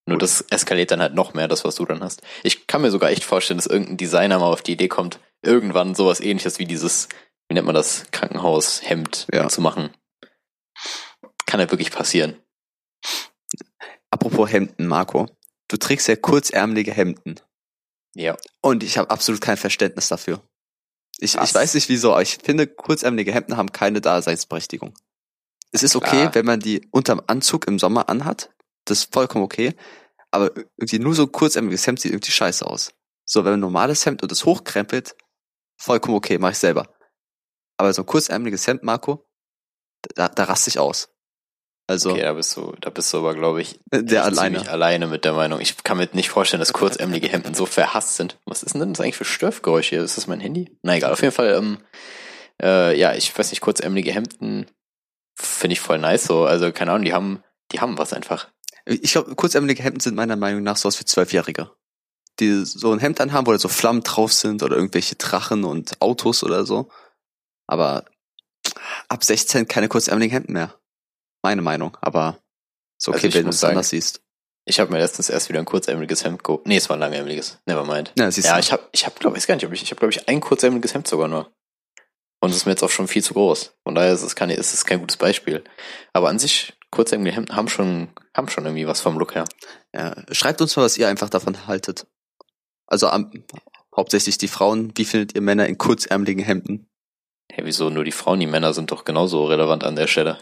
Nur 0.08 0.16
Gut. 0.18 0.22
das 0.22 0.42
eskaliert 0.50 0.90
dann 0.92 1.00
halt 1.00 1.14
noch 1.14 1.34
mehr, 1.34 1.48
das, 1.48 1.64
was 1.64 1.74
du 1.76 1.84
dann 1.84 2.02
hast. 2.02 2.22
Ich 2.44 2.66
kann 2.68 2.80
mir 2.82 2.90
sogar 2.92 3.10
echt 3.10 3.24
vorstellen, 3.24 3.58
dass 3.58 3.66
irgendein 3.66 3.96
Designer 3.96 4.38
mal 4.38 4.52
auf 4.52 4.62
die 4.62 4.72
Idee 4.72 4.88
kommt, 4.88 5.18
irgendwann 5.42 5.94
sowas 5.96 6.20
ähnliches 6.20 6.58
wie 6.60 6.64
dieses, 6.66 7.08
wie 7.48 7.54
nennt 7.54 7.66
man 7.66 7.74
das, 7.74 8.04
Krankenhaushemd 8.12 9.26
Ja. 9.32 9.48
zu 9.48 9.60
machen. 9.60 9.90
Kann 11.46 11.60
ja 11.60 11.70
wirklich 11.70 11.90
passieren. 11.90 12.36
Apropos 14.10 14.50
Hemden, 14.50 14.86
Marco. 14.86 15.26
Du 15.68 15.76
trägst 15.76 16.06
ja 16.08 16.16
kurzärmelige 16.16 16.92
Hemden. 16.92 17.40
Ja. 18.16 18.36
Und 18.62 18.82
ich 18.82 18.96
habe 18.96 19.10
absolut 19.10 19.42
kein 19.42 19.58
Verständnis 19.58 20.08
dafür. 20.08 20.42
Ich, 21.18 21.34
ich 21.34 21.54
weiß 21.54 21.74
nicht 21.74 21.88
wieso, 21.88 22.12
aber 22.12 22.22
ich 22.22 22.38
finde, 22.42 22.66
kurzärmelige 22.66 23.32
Hemden 23.32 23.56
haben 23.56 23.72
keine 23.72 24.00
Daseinsberechtigung. 24.00 24.94
Es 25.72 25.82
ist 25.82 25.96
okay, 25.96 26.22
Klar. 26.22 26.34
wenn 26.34 26.46
man 26.46 26.60
die 26.60 26.86
unterm 26.90 27.22
Anzug 27.26 27.66
im 27.66 27.78
Sommer 27.78 28.08
anhat. 28.08 28.50
Das 28.86 29.00
ist 29.00 29.12
vollkommen 29.12 29.44
okay. 29.44 29.74
Aber 30.30 30.50
irgendwie 30.76 30.98
nur 30.98 31.14
so 31.14 31.24
ein 31.24 31.32
kurzärmeliges 31.32 31.86
Hemd 31.86 32.00
sieht 32.00 32.12
irgendwie 32.12 32.32
scheiße 32.32 32.66
aus. 32.66 32.92
So, 33.26 33.44
wenn 33.44 33.52
man 33.52 33.58
ein 33.58 33.60
normales 33.60 34.06
Hemd 34.06 34.22
und 34.22 34.32
das 34.32 34.44
hochkrempelt, 34.44 35.14
vollkommen 35.76 36.16
okay, 36.16 36.38
mach 36.38 36.52
ich 36.52 36.58
selber. 36.58 36.94
Aber 37.76 37.92
so 37.92 38.02
ein 38.02 38.06
kurzärmeliges 38.06 38.66
Hemd, 38.66 38.82
Marco, 38.82 39.26
da, 40.14 40.28
da 40.28 40.44
raste 40.44 40.70
ich 40.70 40.78
aus. 40.78 41.10
Also, 41.88 42.10
Okay, 42.10 42.22
da 42.22 42.32
bist 42.32 42.56
du, 42.56 42.74
da 42.80 42.90
bist 42.90 43.12
du 43.12 43.18
aber, 43.18 43.34
glaube 43.34 43.62
ich, 43.62 43.78
der 43.92 44.02
echt 44.02 44.16
alleine. 44.16 44.68
alleine 44.68 45.06
mit 45.06 45.24
der 45.24 45.34
Meinung. 45.34 45.60
Ich 45.60 45.84
kann 45.84 45.98
mir 45.98 46.08
nicht 46.12 46.30
vorstellen, 46.30 46.58
dass 46.58 46.72
kurzärmelige 46.72 47.28
Hemden 47.28 47.54
so 47.54 47.64
verhasst 47.64 48.16
sind. 48.16 48.38
Was 48.44 48.64
ist 48.64 48.74
denn 48.74 48.92
das 48.92 49.00
eigentlich 49.00 49.16
für 49.16 49.24
Störfgeräusche 49.24 49.90
hier? 49.96 50.02
Ist 50.04 50.16
das 50.16 50.26
mein 50.26 50.40
Handy? 50.40 50.76
Na 50.82 50.96
egal, 50.96 51.12
auf 51.12 51.22
jeden 51.22 51.32
Fall, 51.34 51.54
ähm, 51.54 51.78
äh, 52.60 52.98
ja, 52.98 53.14
ich 53.14 53.36
weiß 53.36 53.50
nicht, 53.50 53.60
kurzärmelige 53.60 54.12
Hemden 54.12 54.66
finde 55.36 55.74
ich 55.74 55.80
voll 55.80 55.98
nice 55.98 56.24
so. 56.24 56.44
Also, 56.44 56.72
keine 56.72 56.90
Ahnung, 56.90 57.04
die 57.04 57.12
haben, 57.12 57.42
die 57.70 57.80
haben 57.80 57.98
was 57.98 58.12
einfach. 58.12 58.48
Ich 58.84 59.12
glaube, 59.12 59.34
kurzärmelige 59.36 59.82
Hemden 59.82 60.00
sind 60.00 60.16
meiner 60.16 60.36
Meinung 60.36 60.62
nach 60.62 60.76
sowas 60.76 60.96
für 60.96 61.04
Zwölfjährige. 61.04 61.70
Die 62.40 62.64
so 62.64 62.92
ein 62.92 62.98
Hemd 62.98 63.20
anhaben, 63.20 63.46
wo 63.46 63.52
da 63.52 63.58
so 63.58 63.68
Flammen 63.68 64.02
drauf 64.02 64.32
sind 64.32 64.62
oder 64.62 64.76
irgendwelche 64.76 65.14
Drachen 65.14 65.64
und 65.64 66.00
Autos 66.00 66.42
oder 66.42 66.66
so. 66.66 66.88
Aber 67.66 68.04
ab 69.08 69.24
16 69.24 69.68
keine 69.68 69.88
kurzärmeligen 69.88 70.32
Hemden 70.32 70.52
mehr. 70.52 70.74
Meine 71.46 71.62
Meinung. 71.62 71.96
Aber 72.00 72.40
ist 72.98 73.06
okay, 73.06 73.26
Also 73.26 73.34
wenn 73.34 73.44
du 73.44 73.50
es 73.50 73.62
anders 73.62 73.90
siehst. 73.90 74.20
Ich 74.64 74.80
habe 74.80 74.90
mir 74.90 74.98
letztens 74.98 75.30
erst 75.30 75.48
wieder 75.48 75.60
ein 75.60 75.64
kurzärmeliges 75.64 76.24
Hemd 76.24 76.42
geholt. 76.42 76.66
Nee, 76.66 76.78
es 76.78 76.88
war 76.88 76.96
ein 76.96 77.00
langärmeliges. 77.00 77.60
Nevermind. 77.66 78.12
Ja, 78.18 78.28
siehst 78.32 78.48
Ja, 78.48 78.58
ich 78.58 78.72
habe, 78.72 78.82
ich 78.90 79.06
habe, 79.06 79.16
glaube 79.20 79.38
ich, 79.38 79.46
gar 79.46 79.54
nicht, 79.54 79.62
ich, 79.62 79.82
ich 79.84 79.90
habe, 79.92 80.00
glaube 80.00 80.10
ich, 80.10 80.28
ein 80.28 80.40
kurzärmeliges 80.40 80.92
Hemd 80.92 81.06
sogar 81.06 81.28
nur. 81.28 81.52
Und 82.40 82.50
es 82.50 82.56
ist 82.56 82.66
mir 82.66 82.72
jetzt 82.72 82.82
auch 82.82 82.90
schon 82.90 83.06
viel 83.06 83.22
zu 83.22 83.34
groß. 83.34 83.76
Von 83.84 83.94
daher 83.94 84.12
ist 84.12 84.24
es 84.24 84.34
kein, 84.34 84.50
ist 84.50 84.74
es 84.74 84.84
kein 84.84 84.98
gutes 84.98 85.18
Beispiel. 85.18 85.62
Aber 86.12 86.30
an 86.30 86.40
sich, 86.40 86.76
kurzärmelige 86.90 87.36
Hemden 87.36 87.54
haben 87.54 87.68
schon, 87.68 88.08
haben 88.36 88.48
schon 88.48 88.64
irgendwie 88.64 88.88
was 88.88 89.00
vom 89.00 89.16
Look 89.16 89.36
her. 89.36 89.44
ja, 89.94 90.16
schreibt 90.32 90.60
uns 90.60 90.74
mal, 90.74 90.82
was 90.82 90.98
ihr 90.98 91.06
einfach 91.06 91.30
davon 91.30 91.68
haltet. 91.68 92.08
Also 92.88 93.06
am, 93.06 93.30
hauptsächlich 93.96 94.36
die 94.36 94.48
Frauen. 94.48 94.92
Wie 94.96 95.04
findet 95.04 95.36
ihr 95.36 95.42
Männer 95.42 95.68
in 95.68 95.78
kurzärmeligen 95.78 96.42
Hemden? 96.42 96.88
Hey, 97.52 97.64
wieso 97.64 97.88
nur 97.88 98.02
die 98.02 98.10
Frauen, 98.10 98.40
die 98.40 98.48
Männer 98.48 98.74
sind 98.74 98.90
doch 98.90 99.04
genauso 99.04 99.44
relevant 99.44 99.84
an 99.84 99.94
der 99.94 100.08
Stelle. 100.08 100.38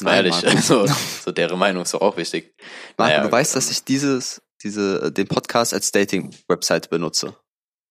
Nein, 0.00 0.14
ehrlich, 0.16 0.42
Marco. 0.42 0.48
also, 0.82 0.86
so 1.24 1.32
deren 1.32 1.58
Meinung 1.58 1.82
ist 1.82 1.94
doch 1.94 2.00
auch 2.00 2.16
wichtig. 2.16 2.54
Marco, 2.96 3.12
Naja, 3.12 3.22
du 3.26 3.32
weißt, 3.32 3.56
dass 3.56 3.66
ähm, 3.66 3.72
ich 3.72 3.84
dieses, 3.84 4.42
diese, 4.62 5.12
den 5.12 5.26
Podcast 5.28 5.72
als 5.74 5.90
Dating-Website 5.92 6.90
benutze. 6.90 7.36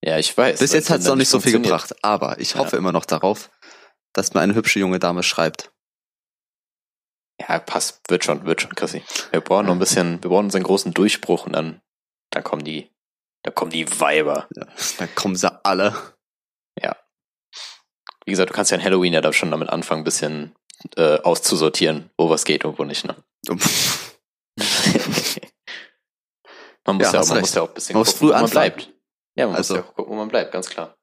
Ja, 0.03 0.17
ich 0.19 0.37
weiß. 0.37 0.59
Bis 0.59 0.73
jetzt 0.73 0.89
hat 0.89 1.01
es 1.01 1.07
noch 1.07 1.15
nicht 1.15 1.29
so 1.29 1.39
viel 1.39 1.53
gebracht, 1.53 1.95
aber 2.03 2.39
ich 2.39 2.53
Ja. 2.53 2.59
hoffe 2.59 2.77
immer 2.77 2.91
noch 2.91 3.05
darauf, 3.05 3.49
dass 4.13 4.33
mir 4.33 4.41
eine 4.41 4.55
hübsche 4.55 4.79
junge 4.79 4.99
Dame 4.99 5.23
schreibt. 5.23 5.71
Ja, 7.39 7.59
passt, 7.59 8.01
wird 8.09 8.23
schon, 8.23 8.45
wird 8.45 8.61
schon, 8.61 8.75
Chrissy. 8.75 9.03
Wir 9.31 9.41
brauchen 9.41 9.65
noch 9.65 9.73
ein 9.73 9.79
bisschen, 9.79 10.23
wir 10.23 10.29
brauchen 10.29 10.45
unseren 10.45 10.63
großen 10.63 10.93
Durchbruch 10.93 11.45
und 11.45 11.53
dann, 11.53 11.81
dann 12.29 12.43
kommen 12.43 12.63
die, 12.63 12.89
dann 13.43 13.53
kommen 13.55 13.71
die 13.71 13.99
Weiber. 13.99 14.47
Ja, 14.55 14.67
dann 14.99 15.13
kommen 15.15 15.35
sie 15.35 15.51
alle. 15.65 15.95
Wie 18.25 18.31
gesagt, 18.31 18.49
du 18.49 18.53
kannst 18.55 18.71
ja 18.71 18.77
in 18.77 18.83
Halloween 18.83 19.13
ja 19.13 19.21
da 19.21 19.31
schon 19.31 19.51
damit 19.51 19.69
anfangen, 19.69 20.01
ein 20.01 20.05
bisschen 20.05 20.55
äh, 20.97 21.19
auszusortieren, 21.21 22.09
wo 22.17 22.29
was 22.29 22.43
geht 22.45 22.65
und 22.65 22.77
wo 22.79 22.83
nicht, 22.83 23.05
ne? 23.05 23.15
man 26.85 26.97
muss 26.97 27.05
Ja, 27.07 27.13
ja, 27.13 27.19
hast 27.19 27.29
man 27.29 27.37
recht. 27.37 27.41
muss 27.41 27.55
ja 27.55 27.61
auch 27.61 27.67
ein 27.69 27.73
bisschen 27.73 27.95
gucken, 27.95 28.13
früh 28.13 28.27
wo 28.29 28.33
man 28.33 28.49
bleibt. 28.49 28.93
Ja, 29.35 29.47
man 29.47 29.55
Also- 29.55 29.75
muss 29.75 29.83
ja 29.83 29.89
auch 29.89 29.95
gucken, 29.95 30.13
wo 30.13 30.17
man 30.17 30.27
bleibt, 30.29 30.51
ganz 30.51 30.69
klar. 30.69 30.95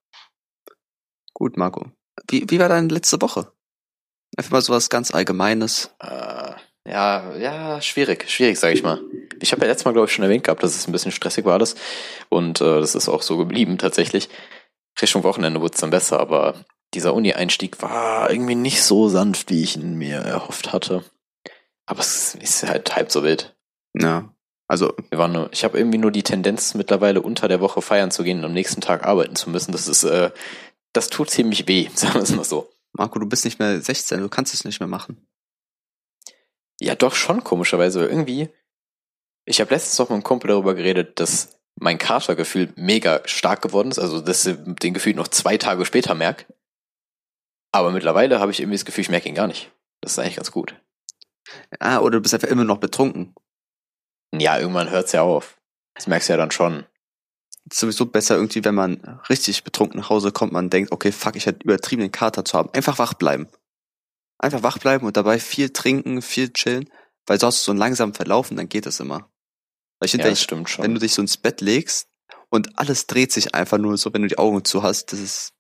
Gut, 1.35 1.57
Marco. 1.57 1.87
Wie, 2.29 2.49
wie 2.49 2.59
war 2.59 2.69
deine 2.69 2.89
letzte 2.89 3.21
Woche? 3.21 3.53
Einfach 4.37 4.53
mal 4.53 4.62
sowas 4.62 4.89
ganz 4.91 5.12
Allgemeines. 5.12 5.91
Äh, 6.01 6.53
ja, 6.89 7.37
ja, 7.37 7.81
schwierig, 7.81 8.29
schwierig, 8.31 8.59
sage 8.59 8.75
ich 8.75 8.83
mal. 8.83 9.01
Ich 9.41 9.53
habe 9.53 9.62
ja 9.62 9.69
letztes 9.69 9.85
Mal, 9.85 9.93
glaube 9.93 10.07
ich, 10.09 10.12
schon 10.15 10.25
erwähnt 10.25 10.45
gehabt, 10.45 10.62
dass 10.62 10.75
es 10.77 10.87
ein 10.87 10.93
bisschen 10.93 11.12
stressig 11.12 11.45
war 11.45 11.55
alles. 11.55 11.75
Und 12.29 12.61
äh, 12.61 12.81
das 12.81 12.95
ist 12.95 13.09
auch 13.09 13.23
so 13.23 13.37
geblieben 13.37 13.79
tatsächlich. 13.79 14.29
Richtung 15.01 15.23
Wochenende 15.25 15.61
wurde 15.61 15.75
es 15.75 15.81
dann 15.81 15.91
besser, 15.91 16.21
aber 16.21 16.65
dieser 16.95 17.15
Uni-Einstieg 17.15 17.81
war 17.83 18.31
irgendwie 18.31 18.55
nicht 18.55 18.83
so 18.83 19.09
sanft, 19.09 19.51
wie 19.51 19.63
ich 19.63 19.77
ihn 19.77 19.97
mir 19.97 20.19
erhofft 20.19 20.73
hatte. 20.73 21.05
Aber 21.87 22.01
es 22.01 22.35
ist 22.35 22.63
halt 22.63 22.95
halb 22.95 23.11
so 23.11 23.23
wild. 23.23 23.57
Ja. 23.95 24.35
Also, 24.69 24.95
Wir 25.11 25.19
waren 25.19 25.33
nur, 25.33 25.53
ich 25.53 25.65
habe 25.65 25.77
irgendwie 25.77 25.99
nur 25.99 26.11
die 26.11 26.23
Tendenz, 26.23 26.75
mittlerweile 26.75 27.21
unter 27.21 27.49
der 27.49 27.61
Woche 27.61 27.83
feiern 27.83 28.11
zu 28.11 28.25
gehen 28.25 28.39
und 28.39 28.47
am 28.47 28.53
nächsten 28.55 28.81
Tag 28.81 29.05
arbeiten 29.05 29.37
zu 29.37 29.51
müssen. 29.51 29.73
Das 29.73 29.87
ist, 29.87 30.05
äh, 30.05 30.31
das 30.93 31.09
tut 31.09 31.31
ziemlich 31.31 31.69
weh, 31.69 31.89
sagen 31.95 32.15
wir 32.15 32.23
es 32.23 32.35
mal 32.35 32.45
so. 32.45 32.71
Marco, 32.93 33.19
du 33.19 33.27
bist 33.27 33.45
nicht 33.45 33.59
mehr 33.59 33.81
16, 33.81 34.21
du 34.21 34.29
kannst 34.29 34.55
es 34.55 34.65
nicht 34.65 34.81
mehr 34.81 34.89
machen. 34.89 35.27
Ja, 36.81 36.95
doch 36.95 37.15
schon 37.15 37.45
komischerweise. 37.45 38.07
Irgendwie, 38.07 38.49
ich 39.45 39.61
habe 39.61 39.75
letztens 39.75 39.99
noch 39.99 40.09
mit 40.09 40.15
einem 40.15 40.23
Kumpel 40.23 40.49
darüber 40.49 40.75
geredet, 40.75 41.21
dass 41.21 41.61
mein 41.79 41.99
Katergefühl 41.99 42.73
mega 42.77 43.21
stark 43.25 43.63
geworden 43.63 43.91
ist. 43.91 43.99
Also, 43.99 44.21
dass 44.21 44.47
ich 44.47 44.57
den 44.83 44.95
Gefühl 44.95 45.15
noch 45.15 45.29
zwei 45.29 45.59
Tage 45.59 45.85
später 45.85 46.15
merk. 46.15 46.47
Aber 47.73 47.91
mittlerweile 47.91 48.38
habe 48.41 48.50
ich 48.52 48.61
irgendwie 48.61 48.76
das 48.76 48.85
Gefühl, 48.85 49.02
ich 49.02 49.09
merke 49.11 49.29
ihn 49.29 49.35
gar 49.35 49.47
nicht. 49.47 49.73
Das 50.00 50.12
ist 50.12 50.19
eigentlich 50.19 50.37
ganz 50.37 50.50
gut. 50.52 50.75
Ah, 51.81 51.99
oder 51.99 52.12
du 52.19 52.21
bist 52.21 52.35
einfach 52.35 52.49
immer 52.49 52.64
noch 52.64 52.79
betrunken. 52.79 53.35
Ja, 54.35 54.59
irgendwann 54.59 54.91
hört's 54.91 55.12
ja 55.12 55.23
auf. 55.23 55.59
Das 55.95 56.07
merkst 56.07 56.29
du 56.29 56.33
ja 56.35 56.37
dann 56.37 56.50
schon. 56.50 56.87
ist 57.71 57.81
sowieso 57.81 58.07
besser 58.07 58.37
irgendwie, 58.37 58.64
wenn 58.64 58.75
man 58.75 59.21
richtig 59.29 59.64
betrunken 59.64 60.00
nach 60.00 60.11
Hause 60.11 60.33
kommt, 60.33 60.52
man 60.52 60.71
denkt, 60.71 60.93
okay, 60.93 61.12
fuck, 61.12 61.37
ich 61.37 61.47
hätte 61.47 61.64
übertrieben, 61.64 62.02
den 62.02 62.12
Kater 62.12 62.45
zu 62.45 62.57
haben. 62.57 62.71
Einfach 62.75 62.99
wach 62.99 63.14
bleiben. 63.14 63.49
Einfach 64.38 64.62
wach 64.62 64.79
bleiben 64.79 65.07
und 65.07 65.17
dabei 65.17 65.38
viel 65.38 65.71
trinken, 65.71 66.21
viel 66.23 66.52
chillen, 66.52 66.91
weil 67.26 67.38
sonst 67.38 67.62
so 67.64 67.73
ein 67.73 67.79
langsam 67.79 68.14
verlaufen, 68.14 68.57
dann 68.57 68.69
geht 68.69 68.87
es 68.87 69.00
immer. 69.00 69.31
Weil 69.99 70.07
ich 70.07 70.12
Ja, 70.12 70.17
finde, 70.19 70.31
das 70.31 70.43
stimmt 70.43 70.69
schon. 70.71 70.85
wenn 70.85 70.95
du 70.95 71.00
dich 71.00 71.14
so 71.14 71.23
ins 71.23 71.37
Bett 71.37 71.61
legst 71.61 72.09
und 72.50 72.79
alles 72.79 73.07
dreht 73.07 73.33
sich 73.33 73.55
einfach 73.55 73.79
nur 73.79 73.97
so, 73.99 74.12
wenn 74.12 74.23
du 74.23 74.29
die 74.29 74.38
Augen 74.38 74.64
zu 74.64 74.83
hast, 74.83 75.12
das 75.12 75.21
ist 75.21 75.52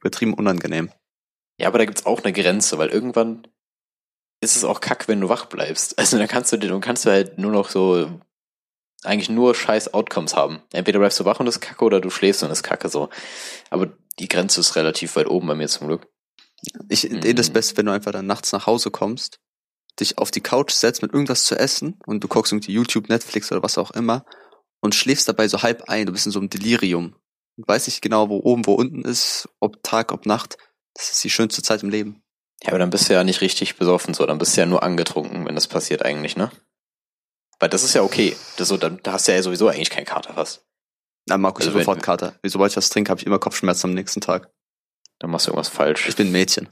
übertrieben 0.00 0.34
unangenehm. 0.34 0.90
Ja, 1.58 1.68
aber 1.68 1.78
da 1.78 1.84
gibt's 1.84 2.06
auch 2.06 2.22
eine 2.22 2.32
Grenze, 2.32 2.78
weil 2.78 2.88
irgendwann 2.88 3.46
ist 4.40 4.56
es 4.56 4.64
auch 4.64 4.80
kack, 4.80 5.08
wenn 5.08 5.20
du 5.20 5.28
wach 5.28 5.46
bleibst. 5.46 5.96
Also 5.98 6.18
dann 6.18 6.28
kannst 6.28 6.52
du 6.52 6.58
dann 6.58 6.80
kannst 6.80 7.04
du 7.06 7.10
halt 7.10 7.38
nur 7.38 7.52
noch 7.52 7.70
so 7.70 8.20
eigentlich 9.04 9.28
nur 9.28 9.54
scheiß 9.54 9.92
Outcomes 9.94 10.34
haben. 10.34 10.62
Entweder 10.72 10.98
bleibst 10.98 11.20
du 11.20 11.24
wach 11.24 11.38
und 11.38 11.46
das 11.46 11.56
ist 11.56 11.60
kacke 11.60 11.84
oder 11.84 12.00
du 12.00 12.10
schläfst 12.10 12.42
und 12.42 12.48
das 12.48 12.58
ist 12.58 12.62
kacke 12.62 12.88
so. 12.88 13.10
Aber 13.70 13.92
die 14.18 14.28
Grenze 14.28 14.60
ist 14.60 14.76
relativ 14.76 15.16
weit 15.16 15.28
oben 15.28 15.46
bei 15.46 15.54
mir 15.54 15.68
zum 15.68 15.88
Glück. 15.88 16.06
Ich 16.88 17.08
Mhm. 17.10 17.20
eh 17.22 17.34
das 17.34 17.50
Beste, 17.50 17.76
wenn 17.76 17.86
du 17.86 17.92
einfach 17.92 18.12
dann 18.12 18.26
nachts 18.26 18.52
nach 18.52 18.66
Hause 18.66 18.90
kommst, 18.90 19.40
dich 20.00 20.16
auf 20.18 20.30
die 20.30 20.40
Couch 20.40 20.72
setzt 20.72 21.02
mit 21.02 21.12
irgendwas 21.12 21.44
zu 21.44 21.56
essen 21.58 21.98
und 22.06 22.24
du 22.24 22.28
guckst 22.28 22.52
irgendwie 22.52 22.72
YouTube, 22.72 23.08
Netflix 23.10 23.52
oder 23.52 23.62
was 23.62 23.76
auch 23.78 23.90
immer 23.90 24.24
und 24.80 24.94
schläfst 24.94 25.28
dabei 25.28 25.48
so 25.48 25.62
halb 25.62 25.84
ein, 25.88 26.06
du 26.06 26.12
bist 26.12 26.26
in 26.26 26.32
so 26.32 26.38
einem 26.38 26.48
Delirium. 26.50 27.14
Du 27.56 27.64
weißt 27.66 27.86
nicht 27.86 28.00
genau, 28.02 28.28
wo 28.30 28.38
oben, 28.38 28.66
wo 28.66 28.74
unten 28.74 29.02
ist, 29.02 29.48
ob 29.60 29.82
Tag, 29.82 30.12
ob 30.12 30.26
Nacht. 30.26 30.56
Das 30.94 31.10
ist 31.10 31.24
die 31.24 31.30
schönste 31.30 31.62
Zeit 31.62 31.82
im 31.82 31.90
Leben. 31.90 32.22
Ja, 32.62 32.68
aber 32.70 32.78
dann 32.78 32.90
bist 32.90 33.08
du 33.08 33.14
ja 33.14 33.24
nicht 33.24 33.40
richtig 33.40 33.76
besoffen 33.76 34.14
so, 34.14 34.24
dann 34.26 34.38
bist 34.38 34.56
du 34.56 34.60
ja 34.60 34.66
nur 34.66 34.82
angetrunken, 34.82 35.44
wenn 35.44 35.54
das 35.54 35.68
passiert 35.68 36.04
eigentlich, 36.04 36.36
ne? 36.36 36.50
Weil 37.58 37.68
das 37.68 37.82
ist 37.82 37.94
ja 37.94 38.02
okay. 38.02 38.36
Das 38.56 38.68
so, 38.68 38.76
dann 38.76 39.00
da 39.02 39.12
hast 39.12 39.28
du 39.28 39.32
ja 39.32 39.42
sowieso 39.42 39.68
eigentlich 39.68 39.90
keinen 39.90 40.06
Kater 40.06 40.34
fast. 40.34 40.64
Na, 41.26 41.36
ich 41.36 41.44
Also 41.44 41.70
sofort 41.70 42.02
Kater. 42.02 42.38
Sobald 42.44 42.72
ich 42.72 42.76
was 42.76 42.90
trinke, 42.90 43.10
habe 43.10 43.20
ich 43.20 43.26
immer 43.26 43.38
Kopfschmerzen 43.38 43.88
am 43.90 43.94
nächsten 43.94 44.20
Tag. 44.20 44.50
Dann 45.18 45.30
machst 45.30 45.46
du 45.46 45.50
irgendwas 45.50 45.68
falsch. 45.68 46.08
Ich 46.08 46.16
bin 46.16 46.28
ein 46.28 46.32
Mädchen. 46.32 46.68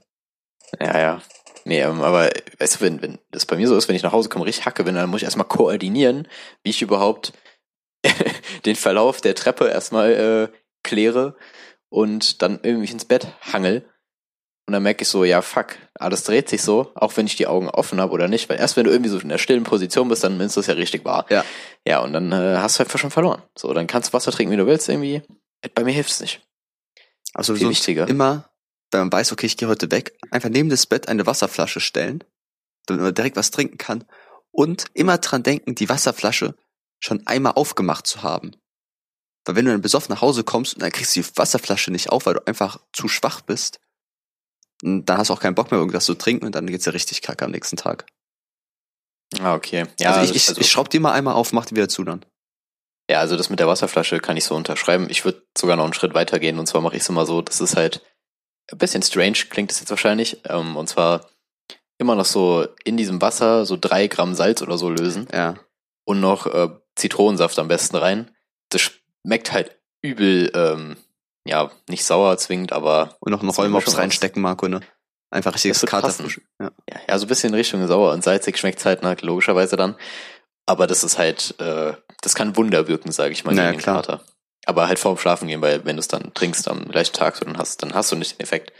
Ja, 0.80 0.98
ja. 0.98 1.22
Nee, 1.64 1.80
ähm, 1.80 2.02
aber 2.02 2.30
weißt 2.58 2.76
du, 2.76 2.80
wenn, 2.80 3.02
wenn 3.02 3.18
das 3.30 3.46
bei 3.46 3.56
mir 3.56 3.68
so 3.68 3.76
ist, 3.76 3.88
wenn 3.88 3.96
ich 3.96 4.02
nach 4.02 4.12
Hause 4.12 4.28
komme, 4.28 4.44
richtig 4.44 4.66
hacke 4.66 4.84
bin, 4.84 4.94
dann 4.94 5.08
muss 5.08 5.20
ich 5.20 5.24
erstmal 5.24 5.46
koordinieren, 5.46 6.26
wie 6.64 6.70
ich 6.70 6.82
überhaupt 6.82 7.32
den 8.64 8.76
Verlauf 8.76 9.20
der 9.20 9.34
Treppe 9.34 9.68
erstmal 9.68 10.50
äh, 10.52 10.58
kläre 10.82 11.36
und 11.88 12.42
dann 12.42 12.58
irgendwie 12.62 12.90
ins 12.90 13.04
Bett 13.04 13.28
hangel. 13.52 13.88
Und 14.66 14.74
dann 14.74 14.82
merke 14.82 15.02
ich 15.02 15.08
so, 15.08 15.24
ja, 15.24 15.42
fuck, 15.42 15.76
alles 15.94 16.22
dreht 16.22 16.48
sich 16.48 16.62
so, 16.62 16.92
auch 16.94 17.16
wenn 17.16 17.26
ich 17.26 17.36
die 17.36 17.48
Augen 17.48 17.68
offen 17.68 18.00
habe 18.00 18.12
oder 18.12 18.28
nicht, 18.28 18.48
weil 18.48 18.58
erst 18.58 18.76
wenn 18.76 18.84
du 18.84 18.90
irgendwie 18.90 19.10
so 19.10 19.18
in 19.18 19.28
der 19.28 19.38
stillen 19.38 19.64
Position 19.64 20.08
bist, 20.08 20.22
dann 20.22 20.38
ist 20.40 20.56
das 20.56 20.66
ja 20.68 20.74
richtig 20.74 21.04
wahr. 21.04 21.26
Ja. 21.30 21.44
Ja, 21.86 22.00
und 22.00 22.12
dann 22.12 22.30
äh, 22.30 22.58
hast 22.58 22.78
du 22.78 22.84
einfach 22.84 22.98
schon 22.98 23.10
verloren. 23.10 23.42
So, 23.58 23.72
dann 23.72 23.88
kannst 23.88 24.10
du 24.10 24.12
Wasser 24.12 24.30
trinken, 24.30 24.52
wie 24.52 24.56
du 24.56 24.66
willst, 24.66 24.88
irgendwie. 24.88 25.22
Bei 25.74 25.82
mir 25.82 25.92
hilft 25.92 26.10
es 26.10 26.20
nicht. 26.20 26.46
Also 27.34 27.56
Viel 27.56 27.68
wichtiger. 27.70 28.08
immer, 28.08 28.50
wenn 28.92 29.00
man 29.00 29.12
weiß, 29.12 29.32
okay, 29.32 29.46
ich 29.46 29.56
gehe 29.56 29.68
heute 29.68 29.90
weg, 29.90 30.16
einfach 30.30 30.48
neben 30.48 30.68
das 30.68 30.86
Bett 30.86 31.08
eine 31.08 31.26
Wasserflasche 31.26 31.80
stellen, 31.80 32.22
damit 32.86 33.02
man 33.02 33.14
direkt 33.14 33.36
was 33.36 33.50
trinken 33.50 33.78
kann. 33.78 34.04
Und 34.52 34.84
immer 34.94 35.18
dran 35.18 35.42
denken, 35.42 35.74
die 35.74 35.88
Wasserflasche 35.88 36.54
schon 37.00 37.26
einmal 37.26 37.54
aufgemacht 37.54 38.06
zu 38.06 38.22
haben. 38.22 38.52
Weil 39.44 39.56
wenn 39.56 39.64
du 39.64 39.72
dann 39.72 39.80
besoffen 39.80 40.14
nach 40.14 40.20
Hause 40.20 40.44
kommst 40.44 40.74
und 40.74 40.82
dann 40.82 40.92
kriegst 40.92 41.16
du 41.16 41.20
die 41.20 41.36
Wasserflasche 41.36 41.90
nicht 41.90 42.10
auf, 42.10 42.26
weil 42.26 42.34
du 42.34 42.46
einfach 42.46 42.78
zu 42.92 43.08
schwach 43.08 43.40
bist, 43.40 43.80
und 44.82 45.06
dann 45.06 45.18
hast 45.18 45.28
du 45.30 45.34
auch 45.34 45.40
keinen 45.40 45.54
Bock 45.54 45.70
mehr, 45.70 45.78
irgendwas 45.80 46.04
zu 46.04 46.14
trinken 46.14 46.44
und 46.46 46.54
dann 46.54 46.66
geht's 46.66 46.84
dir 46.84 46.94
richtig 46.94 47.22
kacke 47.22 47.44
am 47.44 47.50
nächsten 47.50 47.76
Tag. 47.76 48.06
Ah, 49.40 49.54
okay. 49.54 49.86
Ja, 49.98 50.12
also 50.12 50.30
ich, 50.30 50.36
ich, 50.36 50.48
also- 50.48 50.60
ich 50.60 50.70
schraub 50.70 50.90
die 50.90 50.98
mal 50.98 51.12
einmal 51.12 51.34
auf, 51.34 51.52
mach 51.52 51.64
die 51.66 51.74
wieder 51.74 51.88
zu 51.88 52.04
dann. 52.04 52.24
Ja, 53.10 53.20
also 53.20 53.36
das 53.36 53.50
mit 53.50 53.58
der 53.60 53.66
Wasserflasche 53.68 54.20
kann 54.20 54.36
ich 54.36 54.44
so 54.44 54.54
unterschreiben. 54.54 55.08
Ich 55.10 55.24
würde 55.24 55.42
sogar 55.56 55.76
noch 55.76 55.84
einen 55.84 55.92
Schritt 55.94 56.14
weiter 56.14 56.38
gehen 56.38 56.58
und 56.58 56.66
zwar 56.66 56.80
mache 56.80 56.96
ich 56.96 57.02
es 57.02 57.08
immer 57.08 57.26
so, 57.26 57.42
das 57.42 57.60
ist 57.60 57.76
halt 57.76 58.00
ein 58.70 58.78
bisschen 58.78 59.02
strange, 59.02 59.38
klingt 59.50 59.72
es 59.72 59.80
jetzt 59.80 59.90
wahrscheinlich. 59.90 60.38
Ähm, 60.48 60.76
und 60.76 60.88
zwar 60.88 61.28
immer 61.98 62.14
noch 62.14 62.24
so 62.24 62.66
in 62.84 62.96
diesem 62.96 63.20
Wasser 63.20 63.66
so 63.66 63.76
drei 63.80 64.06
Gramm 64.06 64.34
Salz 64.34 64.62
oder 64.62 64.78
so 64.78 64.88
lösen 64.90 65.26
Ja. 65.32 65.56
und 66.04 66.20
noch 66.20 66.46
äh, 66.46 66.68
Zitronensaft 66.96 67.58
am 67.58 67.68
besten 67.68 67.96
rein. 67.96 68.30
Das 68.70 68.82
schmeckt 68.82 69.52
halt 69.52 69.78
übel, 70.02 70.50
ähm, 70.54 70.96
ja, 71.46 71.70
nicht 71.88 72.04
sauer 72.04 72.36
zwingend, 72.38 72.72
aber 72.72 73.16
Und 73.20 73.32
noch 73.32 73.40
einen 73.40 73.50
Rollmops 73.50 73.96
reinstecken, 73.96 74.40
Marco, 74.42 74.68
ne? 74.68 74.80
Einfach 75.30 75.54
richtiges 75.54 75.80
Kater. 75.86 76.08
passen. 76.08 76.30
Ja. 76.60 76.70
ja, 76.90 77.00
ja, 77.08 77.18
so 77.18 77.24
ein 77.24 77.28
bisschen 77.28 77.48
in 77.50 77.54
Richtung 77.54 77.86
sauer 77.86 78.12
und 78.12 78.22
salzig 78.22 78.58
schmeckt's 78.58 78.84
halt 78.84 79.02
ne, 79.02 79.16
logischerweise 79.22 79.76
dann. 79.76 79.96
Aber 80.66 80.86
das 80.86 81.02
ist 81.04 81.18
halt, 81.18 81.54
äh, 81.58 81.94
das 82.20 82.34
kann 82.34 82.54
Wunder 82.56 82.86
wirken, 82.86 83.10
sage 83.12 83.32
ich 83.32 83.44
mal, 83.44 83.54
Naja, 83.54 83.70
gegen 83.70 83.78
den 83.80 83.82
klar. 83.82 83.96
Kater. 84.02 84.24
Aber 84.66 84.86
halt 84.88 84.98
vorm 84.98 85.16
Schlafen 85.18 85.48
gehen, 85.48 85.60
weil 85.62 85.84
wenn 85.84 85.96
du 85.96 86.00
es 86.00 86.08
dann 86.08 86.32
trinkst 86.34 86.68
am 86.68 86.86
gleichen 86.88 87.14
Tag, 87.14 87.36
so, 87.36 87.44
dann 87.44 87.58
hast, 87.58 87.82
dann 87.82 87.94
hast 87.94 88.12
du 88.12 88.16
nicht 88.16 88.38
den 88.38 88.40
Effekt. 88.44 88.72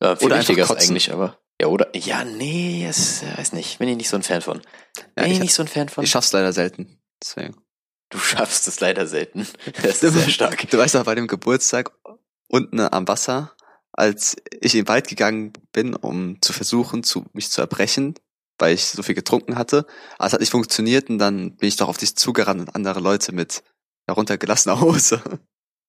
Äh, 0.00 0.16
viel 0.16 0.26
Oder 0.26 0.38
wichtiger 0.38 0.64
ist 0.64 0.70
eigentlich, 0.72 1.12
aber. 1.12 1.38
Ja, 1.60 1.68
oder? 1.68 1.94
Ja, 1.94 2.24
nee, 2.24 2.84
es, 2.88 3.22
äh, 3.22 3.38
weiß 3.38 3.52
nicht. 3.52 3.78
Bin 3.78 3.88
ich 3.88 3.96
nicht 3.96 4.08
so 4.08 4.16
ein 4.16 4.24
Fan 4.24 4.40
von. 4.42 4.60
Ja, 5.16 5.22
Bin 5.22 5.26
ich 5.26 5.32
ich- 5.34 5.40
nicht 5.40 5.54
so 5.54 5.62
ein 5.62 5.68
Fan 5.68 5.88
von. 5.88 6.02
Ich 6.02 6.10
schaff's 6.10 6.32
leider 6.32 6.52
selten. 6.52 6.98
Deswegen. 7.22 7.54
Du 8.10 8.18
schaffst 8.18 8.68
es 8.68 8.80
leider 8.80 9.06
selten. 9.06 9.46
Das 9.82 10.02
ist 10.02 10.14
sehr 10.14 10.28
stark. 10.28 10.70
Du 10.70 10.78
weißt 10.78 10.96
auch 10.96 11.04
bei 11.04 11.14
dem 11.14 11.26
Geburtstag 11.26 11.90
unten 12.48 12.80
am 12.80 13.08
Wasser, 13.08 13.52
als 13.92 14.36
ich 14.60 14.74
in 14.74 14.82
den 14.82 14.88
Wald 14.88 15.08
gegangen 15.08 15.52
bin, 15.72 15.94
um 15.94 16.40
zu 16.40 16.52
versuchen, 16.52 17.02
zu, 17.02 17.26
mich 17.32 17.50
zu 17.50 17.60
erbrechen, 17.60 18.14
weil 18.58 18.74
ich 18.74 18.86
so 18.86 19.02
viel 19.02 19.14
getrunken 19.14 19.56
hatte. 19.56 19.86
Aber 20.18 20.26
es 20.26 20.32
hat 20.32 20.40
nicht 20.40 20.52
funktioniert 20.52 21.10
und 21.10 21.18
dann 21.18 21.56
bin 21.56 21.68
ich 21.68 21.76
doch 21.76 21.88
auf 21.88 21.98
dich 21.98 22.16
zugerannt 22.16 22.60
und 22.60 22.74
andere 22.74 23.00
Leute 23.00 23.32
mit 23.32 23.62
heruntergelassener 24.06 24.80
Hose. 24.80 25.22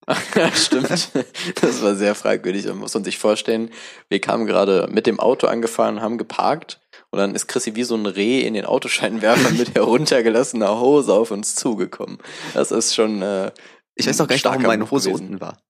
Stimmt. 0.53 0.89
Das 0.89 1.81
war 1.81 1.95
sehr 1.95 2.13
fragwürdig. 2.15 2.65
Man 2.67 2.77
muss 2.77 2.93
man 2.93 3.03
sich 3.03 3.17
vorstellen, 3.17 3.71
wir 4.07 4.21
kamen 4.21 4.45
gerade 4.45 4.87
mit 4.91 5.07
dem 5.07 5.19
Auto 5.19 5.47
angefahren, 5.47 6.01
haben 6.01 6.17
geparkt 6.17 6.79
und 7.15 7.21
dann 7.21 7.33
ist 7.33 7.47
Chrissy 7.47 7.75
wie 7.75 7.85
so 7.85 7.95
ein 7.95 8.05
Reh 8.05 8.41
in 8.41 8.55
den 8.55 8.65
Autoscheinwerfer 8.65 9.51
mit 9.57 9.73
heruntergelassener 9.73 10.81
Hose 10.81 11.13
auf 11.13 11.31
uns 11.31 11.55
zugekommen. 11.55 12.17
Das 12.53 12.71
ist 12.71 12.93
schon. 12.93 13.21
Äh, 13.21 13.53
Ich 13.95 14.05
weiß 14.05 14.19
auch 14.19 14.27
gar 14.27 14.35
nicht, 14.35 14.43
warum 14.43 14.63
meine 14.63 14.91
Hose 14.91 15.09
gewesen. 15.09 15.27
unten 15.27 15.39
war. 15.41 15.61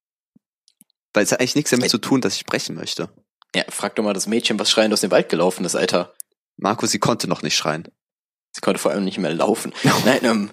Weil 1.13 1.23
es 1.23 1.31
hat 1.31 1.39
eigentlich 1.39 1.55
nichts 1.55 1.69
damit 1.69 1.91
zu 1.91 1.99
tun, 1.99 2.19
dass 2.21 2.35
ich 2.35 2.45
brechen 2.47 2.75
möchte. 2.75 3.09
Ja, 3.55 3.63
frag 3.69 3.95
doch 3.95 4.03
mal 4.03 4.13
das 4.13 4.25
Mädchen, 4.25 4.57
was 4.57 4.71
schreiend 4.71 4.91
aus 4.91 5.01
dem 5.01 5.11
Wald 5.11 5.29
gelaufen 5.29 5.63
ist, 5.65 5.75
Alter. 5.75 6.15
Marco, 6.57 6.87
sie 6.87 6.97
konnte 6.97 7.27
noch 7.27 7.43
nicht 7.43 7.55
schreien. 7.55 7.87
Sie 8.51 8.61
konnte 8.61 8.79
vor 8.79 8.89
allem 8.91 9.05
nicht 9.05 9.19
mehr 9.19 9.31
laufen. 9.33 9.71
Nein, 10.05 10.19
ähm, 10.23 10.49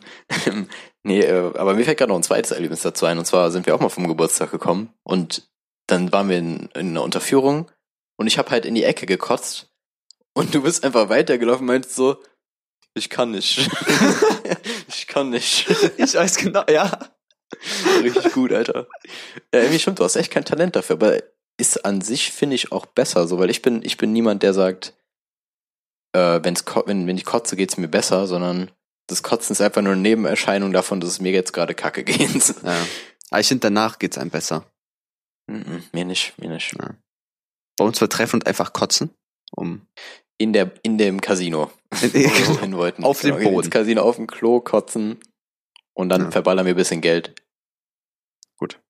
ähm, 0.47 0.69
nee, 1.05 1.21
äh, 1.21 1.53
aber 1.57 1.73
mir 1.75 1.85
fällt 1.85 1.97
gerade 1.99 2.11
noch 2.11 2.19
ein 2.19 2.23
zweites 2.23 2.51
Erlebnis 2.51 2.83
dazu 2.83 3.07
ein. 3.07 3.19
Und 3.19 3.25
zwar 3.25 3.51
sind 3.51 3.65
wir 3.65 3.75
auch 3.75 3.81
mal 3.81 3.89
vom 3.89 4.07
Geburtstag 4.09 4.51
gekommen 4.51 4.93
und 5.05 5.49
dann 5.87 6.13
waren 6.13 6.29
wir 6.29 6.37
in, 6.39 6.69
in 6.75 6.91
einer 6.91 7.03
Unterführung 7.03 7.71
und 8.17 8.27
ich 8.27 8.37
habe 8.37 8.51
halt 8.51 8.67
in 8.67 8.75
die 8.75 8.85
Ecke 8.85 9.07
gekotzt 9.07 9.72
und 10.35 10.55
du 10.55 10.63
bist 10.63 10.85
einfach 10.85 11.09
weitergelaufen 11.09 11.63
und 11.63 11.75
meinst 11.75 11.95
so, 11.95 12.23
ich 12.95 13.09
kann 13.09 13.31
nicht. 13.31 13.71
ich 14.89 15.07
kann 15.07 15.31
nicht. 15.31 15.69
Ich 15.97 16.15
weiß 16.15 16.37
genau, 16.37 16.65
ja. 16.69 17.11
Richtig 18.03 18.33
gut, 18.33 18.53
Alter. 18.53 18.87
Ja, 19.53 19.61
irgendwie 19.61 19.79
stimmt, 19.79 19.99
du 19.99 20.05
hast 20.05 20.17
echt 20.17 20.31
kein 20.31 20.45
Talent 20.45 20.77
dafür, 20.77 20.97
aber 20.97 21.23
ist 21.59 21.85
an 21.85 22.01
sich, 22.01 22.33
finde 22.33 22.57
ich, 22.57 22.73
auch 22.73 22.87
besser, 22.87 23.27
so, 23.27 23.39
weil 23.39 23.51
ich 23.51 23.63
bin, 23.63 23.83
ich 23.83 23.97
bin 23.97 24.13
niemand, 24.13 24.43
der 24.43 24.55
sagt, 24.55 24.95
äh, 26.13 26.41
wenn's, 26.43 26.65
wenn, 26.87 27.07
wenn 27.07 27.17
ich 27.17 27.25
kotze, 27.25 27.57
geht's 27.57 27.77
mir 27.77 27.89
besser, 27.89 28.27
sondern 28.27 28.71
das 29.07 29.23
Kotzen 29.23 29.53
ist 29.53 29.61
einfach 29.61 29.83
nur 29.83 29.93
eine 29.93 30.03
Nebenerscheinung 30.03 30.73
davon, 30.73 31.01
dass 31.01 31.11
es 31.11 31.21
mir 31.21 31.33
jetzt 31.33 31.53
gerade 31.53 31.75
kacke 31.75 32.05
geht. 32.05 32.55
ja. 32.63 32.87
Aber 33.31 33.41
ich 33.41 33.49
finde, 33.49 33.63
danach 33.63 33.99
geht's 33.99 34.19
einem 34.19 34.31
besser. 34.31 34.65
Mhm, 35.47 35.85
mir 35.93 36.05
nicht, 36.05 36.39
mir 36.39 36.49
nicht. 36.49 36.75
Bei 37.77 37.85
uns 37.85 38.01
wir 38.01 38.09
treffen 38.09 38.37
und 38.37 38.47
einfach 38.47 38.73
kotzen. 38.73 39.11
Um 39.55 39.87
In 40.43 40.53
der, 40.53 40.73
in 40.83 40.99
dem 40.99 41.21
Casino. 41.21 41.71
wo 41.91 42.13
wir 42.13 42.61
hin 42.61 42.77
wollten. 42.77 43.05
Auf 43.05 43.21
dem 43.21 43.37
Genau, 43.37 43.51
Boden. 43.51 43.65
Ins 43.67 43.71
Casino 43.71 44.03
auf 44.03 44.17
dem 44.17 44.27
Klo 44.27 44.61
kotzen 44.61 45.21
und 45.95 46.09
dann 46.09 46.23
Ja. 46.25 46.31
verballern 46.31 46.67
wir 46.67 46.75
ein 46.75 46.77
bisschen 46.77 47.01
Geld. 47.01 47.35
Gut. 48.59 48.81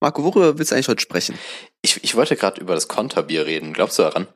Marco, 0.00 0.22
worüber 0.24 0.58
willst 0.58 0.70
du 0.70 0.74
eigentlich 0.74 0.88
heute 0.88 1.02
sprechen? 1.02 1.38
Ich, 1.82 2.02
ich 2.02 2.14
wollte 2.14 2.36
gerade 2.36 2.60
über 2.60 2.74
das 2.74 2.88
Konterbier 2.88 3.46
reden. 3.46 3.72
Glaubst 3.72 3.98
du 3.98 4.02
daran? 4.02 4.28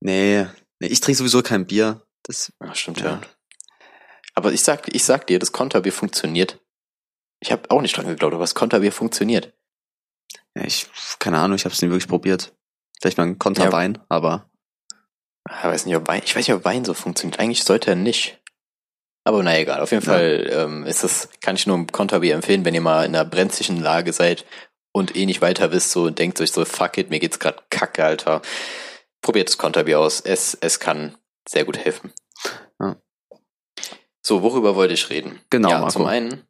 Nee, 0.00 0.46
nee 0.80 0.88
ich 0.88 1.00
trinke 1.00 1.18
sowieso 1.18 1.42
kein 1.42 1.66
Bier. 1.66 2.02
Das, 2.24 2.52
Ach, 2.60 2.74
stimmt 2.74 3.00
Ja. 3.00 3.06
ja. 3.06 3.20
Aber 4.34 4.52
ich 4.52 4.62
sag, 4.62 4.94
ich 4.94 5.04
sag 5.04 5.26
dir, 5.26 5.38
das 5.38 5.52
Konterbier 5.52 5.92
funktioniert. 5.92 6.58
Ich 7.40 7.52
habe 7.52 7.70
auch 7.70 7.80
nicht 7.80 7.96
dran 7.96 8.06
geglaubt, 8.06 8.34
aber 8.34 8.42
das 8.42 8.54
Konterbier 8.54 8.92
funktioniert. 8.92 9.54
ja, 10.54 10.64
ich, 10.64 10.88
keine 11.18 11.38
Ahnung, 11.38 11.56
ich 11.56 11.64
habe 11.64 11.74
es 11.74 11.80
nie 11.80 11.88
wirklich 11.88 12.08
probiert. 12.08 12.54
Vielleicht 13.00 13.18
mal 13.18 13.24
ein 13.24 13.38
Konterwein, 13.38 13.98
aber 14.08 14.50
Ich 15.48 15.64
weiß 15.64 15.86
nicht, 15.86 15.96
ob 15.96 16.08
Wein, 16.08 16.22
ich 16.24 16.34
weiß 16.34 16.46
nicht, 16.48 16.56
ob 16.56 16.64
Wein 16.64 16.84
so 16.84 16.94
funktioniert. 16.94 17.38
Eigentlich 17.40 17.64
sollte 17.64 17.90
er 17.90 17.96
nicht. 17.96 18.38
Aber 19.24 19.42
na 19.42 19.58
egal. 19.58 19.80
Auf 19.80 19.90
jeden 19.90 20.04
Ja. 20.04 20.12
Fall 20.12 20.50
ähm, 20.52 20.84
ist 20.86 21.02
das, 21.04 21.28
kann 21.40 21.56
ich 21.56 21.66
nur 21.66 21.76
ein 21.76 21.86
Konterbier 21.88 22.34
empfehlen, 22.34 22.64
wenn 22.64 22.74
ihr 22.74 22.80
mal 22.80 23.04
in 23.04 23.14
einer 23.14 23.24
brenzlichen 23.24 23.80
Lage 23.80 24.12
seid 24.12 24.44
und 24.92 25.16
eh 25.16 25.26
nicht 25.26 25.40
weiter 25.42 25.72
wisst, 25.72 25.90
so 25.90 26.04
und 26.04 26.18
denkt 26.18 26.40
euch 26.40 26.52
so, 26.52 26.64
fuck 26.64 26.96
it, 26.98 27.10
mir 27.10 27.18
geht's 27.20 27.38
gerade 27.38 27.62
kacke, 27.70 28.04
Alter. 28.04 28.40
Probiert 29.22 29.48
das 29.48 29.58
Konterbier 29.58 29.98
aus. 30.00 30.20
Es, 30.20 30.54
es 30.60 30.78
kann 30.80 31.16
sehr 31.48 31.64
gut 31.64 31.76
helfen. 31.78 32.12
Ja. 32.80 32.96
So, 34.22 34.42
worüber 34.42 34.74
wollte 34.76 34.94
ich 34.94 35.10
reden? 35.10 35.40
Genau, 35.50 35.70
Ja, 35.70 35.78
Marco. 35.78 35.92
zum 35.92 36.06
einen 36.06 36.46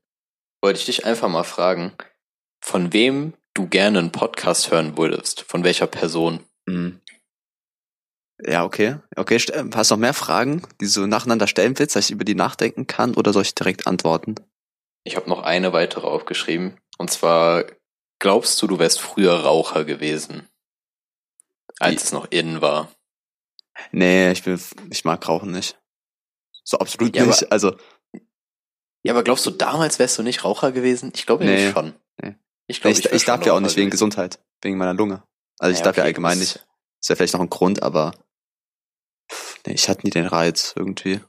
wollte 0.62 0.78
ich 0.78 0.86
dich 0.86 1.04
einfach 1.06 1.28
mal 1.28 1.44
fragen, 1.44 1.92
von 2.60 2.92
wem 2.92 3.34
du 3.54 3.66
gerne 3.68 3.98
einen 3.98 4.12
Podcast 4.12 4.70
hören 4.70 4.96
würdest. 4.98 5.42
Von 5.48 5.64
welcher 5.64 5.86
Person? 5.86 6.40
mh. 6.66 6.92
Ja, 8.40 8.64
okay. 8.64 8.98
Okay, 9.16 9.40
ähm, 9.52 9.70
hast 9.74 9.90
du 9.90 9.94
noch 9.94 10.00
mehr 10.00 10.14
Fragen, 10.14 10.62
die 10.80 10.84
du 10.86 10.90
so 10.90 11.06
nacheinander 11.06 11.46
stellen 11.46 11.78
willst, 11.78 11.96
dass 11.96 12.06
ich 12.06 12.10
über 12.12 12.24
die 12.24 12.34
nachdenken 12.34 12.86
kann 12.86 13.14
oder 13.14 13.32
soll 13.32 13.42
ich 13.42 13.54
direkt 13.54 13.86
antworten? 13.86 14.34
Ich 15.04 15.16
habe 15.16 15.28
noch 15.28 15.42
eine 15.42 15.72
weitere 15.72 16.06
aufgeschrieben. 16.06 16.78
Und 16.98 17.10
zwar, 17.10 17.64
glaubst 18.18 18.60
du, 18.60 18.66
du 18.66 18.78
wärst 18.78 19.00
früher 19.00 19.34
Raucher 19.34 19.84
gewesen? 19.84 20.48
Als 21.78 21.92
Wie- 22.02 22.06
es 22.06 22.12
noch 22.12 22.26
innen 22.30 22.60
war. 22.60 22.90
Nee, 23.92 24.32
ich 24.32 24.42
bin, 24.42 24.58
ich 24.90 25.04
mag 25.04 25.26
Rauchen 25.28 25.50
nicht. 25.52 25.78
So 26.64 26.78
absolut 26.78 27.14
Ja, 27.14 27.26
nicht. 27.26 27.52
Also, 27.52 27.76
Ja, 29.02 29.12
aber 29.12 29.22
glaubst 29.22 29.44
du, 29.46 29.50
damals 29.50 29.98
wärst 29.98 30.18
du 30.18 30.22
nicht 30.22 30.42
Raucher 30.44 30.72
gewesen? 30.72 31.12
Ich 31.14 31.26
glaube 31.26 31.44
Nee. 31.44 31.70
schon. 31.70 31.94
Nee. 32.20 32.34
Ich 32.66 32.80
glaube, 32.80 32.98
ich, 32.98 33.04
ich 33.04 33.22
schon 33.22 33.26
darf 33.26 33.46
ja 33.46 33.52
auch 33.52 33.60
nicht 33.60 33.76
wegen 33.76 33.90
gewesen. 33.90 33.90
Gesundheit, 33.90 34.40
wegen 34.62 34.76
meiner 34.78 34.94
Lunge. 34.94 35.22
Also 35.58 35.72
ich 35.72 35.78
Ja, 35.78 35.84
darf 35.84 35.96
ja 35.96 36.02
okay, 36.02 36.08
allgemein 36.08 36.40
das- 36.40 36.54
nicht. 36.56 36.66
Ist 37.00 37.10
ja 37.10 37.14
vielleicht 37.14 37.34
noch 37.34 37.40
ein 37.40 37.50
Grund, 37.50 37.82
aber 37.82 38.12
nee, 39.66 39.74
ich 39.74 39.88
hatte 39.88 40.04
nie 40.04 40.10
den 40.10 40.26
Reiz 40.26 40.74
irgendwie. 40.76 41.20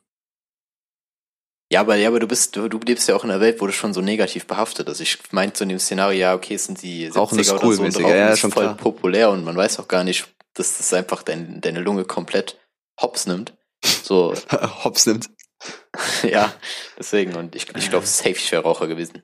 Ja, 1.69 1.81
aber, 1.81 1.95
ja, 1.97 2.07
aber 2.07 2.19
du 2.21 2.27
bist, 2.27 2.55
du, 2.55 2.69
du 2.69 2.79
lebst 2.79 3.09
ja 3.09 3.15
auch 3.15 3.25
in 3.25 3.31
einer 3.31 3.41
Welt, 3.41 3.59
wo 3.59 3.67
das 3.67 3.75
schon 3.75 3.93
so 3.93 3.99
negativ 3.99 4.47
behaftet 4.47 4.87
ist. 4.87 5.01
Ich 5.01 5.17
meinte 5.31 5.57
so 5.57 5.63
in 5.63 5.69
dem 5.69 5.79
Szenario, 5.79 6.17
ja, 6.17 6.33
okay, 6.33 6.55
es 6.55 6.65
sind 6.65 6.81
die 6.81 7.09
70er 7.09 7.15
Rauchen 7.15 7.39
ist 7.39 7.51
oder 7.51 7.65
cool 7.65 7.75
so 7.75 7.83
und 7.83 7.99
ja, 7.99 8.29
ist 8.29 8.39
schon 8.39 8.51
voll 8.51 8.63
klar. 8.63 8.77
populär 8.77 9.29
und 9.31 9.43
man 9.43 9.57
weiß 9.57 9.79
auch 9.79 9.89
gar 9.89 10.05
nicht, 10.05 10.33
dass 10.53 10.77
das 10.77 10.93
einfach 10.93 11.23
dein, 11.23 11.59
deine 11.59 11.81
Lunge 11.81 12.05
komplett 12.05 12.57
hops 13.01 13.27
nimmt. 13.27 13.53
So, 13.83 14.33
Hops 14.83 15.05
nimmt. 15.05 15.29
ja, 16.23 16.53
deswegen. 16.97 17.35
Und 17.35 17.55
ich, 17.55 17.67
ich 17.75 17.89
glaube, 17.89 18.05
safe, 18.05 18.35
wäre 18.51 18.63
Raucher 18.63 18.87
gewesen. 18.87 19.23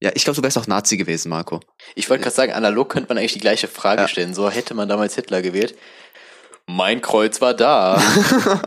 Ja, 0.00 0.10
ich 0.14 0.24
glaube, 0.24 0.36
du 0.36 0.42
wärst 0.42 0.58
auch 0.58 0.66
Nazi 0.66 0.96
gewesen, 0.96 1.28
Marco. 1.28 1.60
Ich 1.94 2.08
wollte 2.08 2.22
gerade 2.22 2.34
sagen, 2.36 2.52
analog 2.52 2.88
könnte 2.90 3.08
man 3.08 3.18
eigentlich 3.18 3.32
die 3.34 3.40
gleiche 3.40 3.68
Frage 3.68 4.02
Ja. 4.02 4.08
stellen. 4.08 4.34
So 4.34 4.48
hätte 4.50 4.74
man 4.74 4.88
damals 4.88 5.14
Hitler 5.14 5.42
gewählt. 5.42 5.76
Mein 6.66 7.00
Kreuz 7.02 7.40
war 7.40 7.54
da. 7.54 8.00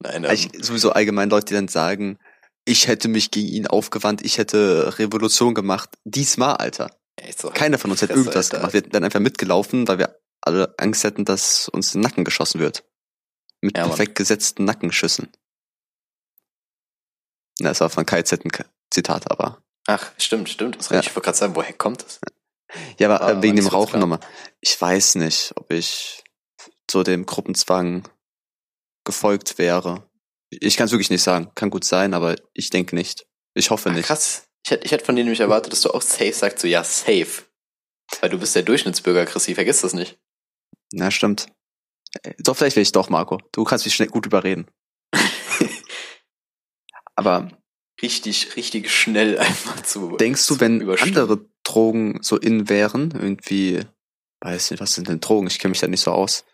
Nein, 0.00 0.24
ähm, 0.24 0.30
ich, 0.32 0.50
sowieso 0.60 0.92
allgemein 0.92 1.30
Leute, 1.30 1.46
die 1.46 1.54
dann 1.54 1.68
sagen, 1.68 2.18
ich 2.64 2.86
hätte 2.88 3.08
mich 3.08 3.30
gegen 3.30 3.48
ihn 3.48 3.66
aufgewandt, 3.66 4.22
ich 4.22 4.38
hätte 4.38 4.98
Revolution 4.98 5.54
gemacht. 5.54 5.90
Diesmal, 6.04 6.56
Alter. 6.56 6.90
so, 7.36 7.50
Keiner 7.50 7.78
von 7.78 7.90
uns 7.90 8.02
hätte 8.02 8.14
irgendwas 8.14 8.36
Alter. 8.50 8.58
gemacht. 8.58 8.72
Wir 8.72 8.78
hätten 8.80 8.90
dann 8.90 9.04
einfach 9.04 9.20
mitgelaufen, 9.20 9.86
weil 9.88 9.98
wir 9.98 10.18
alle 10.40 10.74
Angst 10.78 11.04
hätten, 11.04 11.24
dass 11.24 11.68
uns 11.68 11.94
in 11.94 12.00
den 12.00 12.08
Nacken 12.08 12.24
geschossen 12.24 12.60
wird. 12.60 12.84
Mit 13.60 13.76
Ja, 13.76 13.82
Mann. 13.82 13.90
perfekt 13.90 14.16
gesetzten 14.16 14.64
Nackenschüssen. 14.64 15.28
Na, 17.60 17.68
das 17.68 17.80
war 17.80 17.90
von 17.90 18.06
KZ 18.06 18.44
ein 18.44 18.50
Zitat, 18.92 19.30
aber. 19.30 19.62
Ach, 19.86 20.10
stimmt, 20.18 20.48
stimmt. 20.48 20.78
Das 20.78 20.88
Ja. 20.88 21.00
Ich 21.00 21.14
wollte 21.14 21.26
gerade 21.26 21.38
sagen, 21.38 21.54
woher 21.54 21.72
kommt 21.72 22.02
das? 22.02 22.20
Ja, 22.24 22.32
aber 23.00 23.20
War- 23.20 23.30
äh, 23.38 23.42
wegen 23.42 23.56
dem 23.56 23.64
so 23.64 23.70
Rauchen 23.70 24.00
nochmal. 24.00 24.20
Ich 24.60 24.80
weiß 24.80 25.16
nicht, 25.16 25.52
ob 25.56 25.72
ich 25.72 26.22
so 26.90 27.02
dem 27.02 27.26
Gruppenzwang 27.26 28.08
gefolgt 29.04 29.58
wäre. 29.58 30.08
Ich 30.50 30.76
kann 30.76 30.86
es 30.86 30.92
wirklich 30.92 31.10
nicht 31.10 31.22
sagen. 31.22 31.50
Kann 31.54 31.70
gut 31.70 31.84
sein, 31.84 32.14
aber 32.14 32.36
ich 32.52 32.70
denke 32.70 32.94
nicht. 32.94 33.26
Ich 33.54 33.70
hoffe 33.70 33.90
Ach, 33.90 33.94
nicht. 33.94 34.06
krass. 34.06 34.44
Ich 34.64 34.70
hätte, 34.70 34.84
ich 34.84 34.92
hätte 34.92 35.04
von 35.04 35.16
dir 35.16 35.24
nämlich 35.24 35.40
erwartet, 35.40 35.72
dass 35.72 35.80
du 35.80 35.90
auch 35.90 36.02
safe 36.02 36.32
sagst, 36.32 36.60
so 36.60 36.68
ja, 36.68 36.84
safe. 36.84 37.44
Weil 38.20 38.30
du 38.30 38.38
bist 38.38 38.54
der 38.54 38.62
Durchschnittsbürger, 38.62 39.24
Chrissy, 39.26 39.54
vergiss 39.54 39.80
das 39.80 39.94
nicht. 39.94 40.18
Ja, 40.92 41.10
stimmt. 41.10 41.46
Doch, 42.38 42.56
vielleicht 42.56 42.76
will 42.76 42.82
ich 42.82 42.92
doch, 42.92 43.08
Marco. 43.08 43.38
Du 43.52 43.64
kannst 43.64 43.86
mich 43.86 43.94
schnell 43.94 44.08
gut 44.08 44.26
überreden. 44.26 44.66
aber 47.16 47.50
Richtig, 48.00 48.56
richtig 48.56 48.90
schnell 48.90 49.38
einfach 49.38 49.80
zu. 49.82 50.16
denkst 50.16 50.46
du, 50.46 50.58
wenn 50.60 50.88
andere 50.98 51.46
Drogen 51.64 52.18
so 52.22 52.36
in 52.38 52.68
wären, 52.68 53.10
irgendwie, 53.12 53.80
weiß 54.40 54.70
nicht, 54.72 54.80
was 54.80 54.94
sind 54.94 55.08
denn 55.08 55.20
Drogen? 55.20 55.46
Ich 55.46 55.58
kenne 55.58 55.70
mich 55.70 55.80
da 55.80 55.86
nicht 55.88 56.00
so 56.00 56.10
aus. 56.12 56.44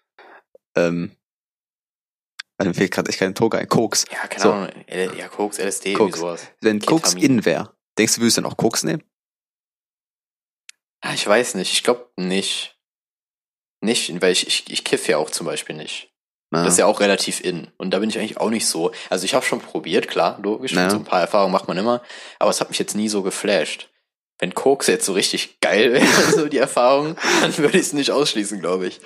Ähm, 0.76 1.12
also 2.58 2.70
mir 2.70 2.74
fehlt 2.74 2.90
gerade 2.92 3.08
echt 3.08 3.18
keine 3.20 3.34
Droge 3.34 3.58
ein. 3.58 3.68
Koks. 3.68 4.04
Ja, 4.12 4.26
keine 4.26 4.42
So. 4.42 4.52
Ahnung. 4.52 4.68
L 4.86 5.16
ja, 5.16 5.28
Koks, 5.28 5.58
LSD, 5.58 5.94
Koks. 5.94 6.18
sowas. 6.18 6.46
Wenn 6.60 6.80
Koks 6.80 7.14
Ketamin. 7.14 7.38
in 7.38 7.44
wäre, 7.44 7.74
denkst 7.96 8.16
du, 8.16 8.20
würdest 8.20 8.36
du 8.36 8.42
dann 8.42 8.50
auch 8.52 8.56
Koks 8.56 8.82
nehmen? 8.82 9.02
Ah, 11.00 11.14
Ich 11.14 11.26
weiß 11.26 11.54
nicht, 11.54 11.72
ich 11.72 11.84
glaube 11.84 12.10
nicht. 12.16 12.76
Nicht, 13.80 14.20
weil 14.20 14.32
ich, 14.32 14.46
ich, 14.48 14.70
ich 14.70 14.82
kiff 14.84 15.06
ja 15.06 15.18
auch 15.18 15.30
zum 15.30 15.46
Beispiel 15.46 15.76
nicht. 15.76 16.12
Na, 16.50 16.64
Das 16.64 16.74
ist 16.74 16.78
ja 16.78 16.86
auch 16.86 16.98
relativ 17.00 17.40
in. 17.40 17.70
Und 17.76 17.92
da 17.92 18.00
bin 18.00 18.10
ich 18.10 18.18
eigentlich 18.18 18.38
auch 18.38 18.50
nicht 18.50 18.66
so. 18.66 18.90
Also 19.08 19.24
ich 19.24 19.34
habe 19.34 19.44
schon 19.46 19.60
probiert, 19.60 20.08
klar, 20.08 20.40
logisch. 20.42 20.72
Ja. 20.72 20.90
So 20.90 20.96
ein 20.96 21.04
paar 21.04 21.20
Erfahrungen 21.20 21.52
macht 21.52 21.68
man 21.68 21.78
immer. 21.78 22.02
Aber 22.40 22.50
es 22.50 22.60
hat 22.60 22.70
mich 22.70 22.78
jetzt 22.80 22.96
nie 22.96 23.08
so 23.08 23.22
geflasht. 23.22 23.88
Wenn 24.38 24.54
Koks 24.54 24.86
jetzt 24.86 25.04
so 25.06 25.12
richtig 25.14 25.60
geil 25.60 25.92
wäre, 25.92 26.06
so 26.32 26.48
die 26.48 26.58
Erfahrung, 26.58 27.16
dann 27.40 27.56
würde 27.58 27.76
ich 27.78 27.86
es 27.86 27.92
nicht 27.92 28.10
ausschließen, 28.10 28.60
glaube 28.60 28.86
ich. 28.86 29.00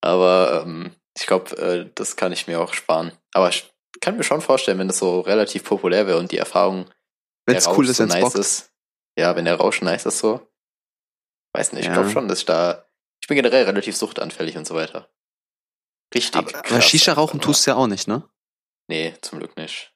Aber 0.00 0.64
ähm, 0.66 0.94
ich 1.16 1.26
glaube, 1.26 1.56
äh, 1.58 1.90
das 1.94 2.16
kann 2.16 2.32
ich 2.32 2.46
mir 2.46 2.60
auch 2.60 2.74
sparen. 2.74 3.12
Aber 3.32 3.48
ich 3.48 3.70
kann 4.00 4.16
mir 4.16 4.24
schon 4.24 4.40
vorstellen, 4.40 4.78
wenn 4.78 4.88
das 4.88 4.98
so 4.98 5.20
relativ 5.20 5.64
populär 5.64 6.06
wäre 6.06 6.18
und 6.18 6.32
die 6.32 6.38
Erfahrung 6.38 6.86
wenn 7.46 7.56
es 7.56 7.66
cool 7.68 7.88
ist, 7.88 7.96
so 7.96 8.02
wenn 8.04 8.08
es 8.08 8.14
nice 8.14 8.22
bockt. 8.24 8.34
ist. 8.38 8.72
Ja, 9.18 9.36
wenn 9.36 9.44
der 9.44 9.56
Rausch 9.56 9.82
nice 9.82 10.06
ist 10.06 10.18
so. 10.18 10.46
Weiß 11.52 11.72
nicht, 11.72 11.82
ich 11.82 11.86
Ja. 11.88 11.94
glaube 11.94 12.10
schon, 12.10 12.28
dass 12.28 12.40
ich 12.40 12.46
da. 12.46 12.86
Ich 13.20 13.28
bin 13.28 13.36
generell 13.36 13.64
relativ 13.64 13.96
suchtanfällig 13.96 14.56
und 14.56 14.66
so 14.66 14.74
weiter. 14.74 15.10
Richtig. 16.14 16.34
Aber, 16.36 16.50
aber 16.54 16.62
krass 16.62 16.84
Shisha 16.84 17.12
einfach 17.12 17.22
rauchen 17.22 17.36
nur. 17.38 17.42
tust 17.44 17.66
du 17.66 17.72
ja 17.72 17.76
auch 17.76 17.86
nicht, 17.86 18.08
ne? 18.08 18.28
Nee, 18.88 19.14
zum 19.20 19.38
Glück 19.38 19.56
nicht. 19.56 19.92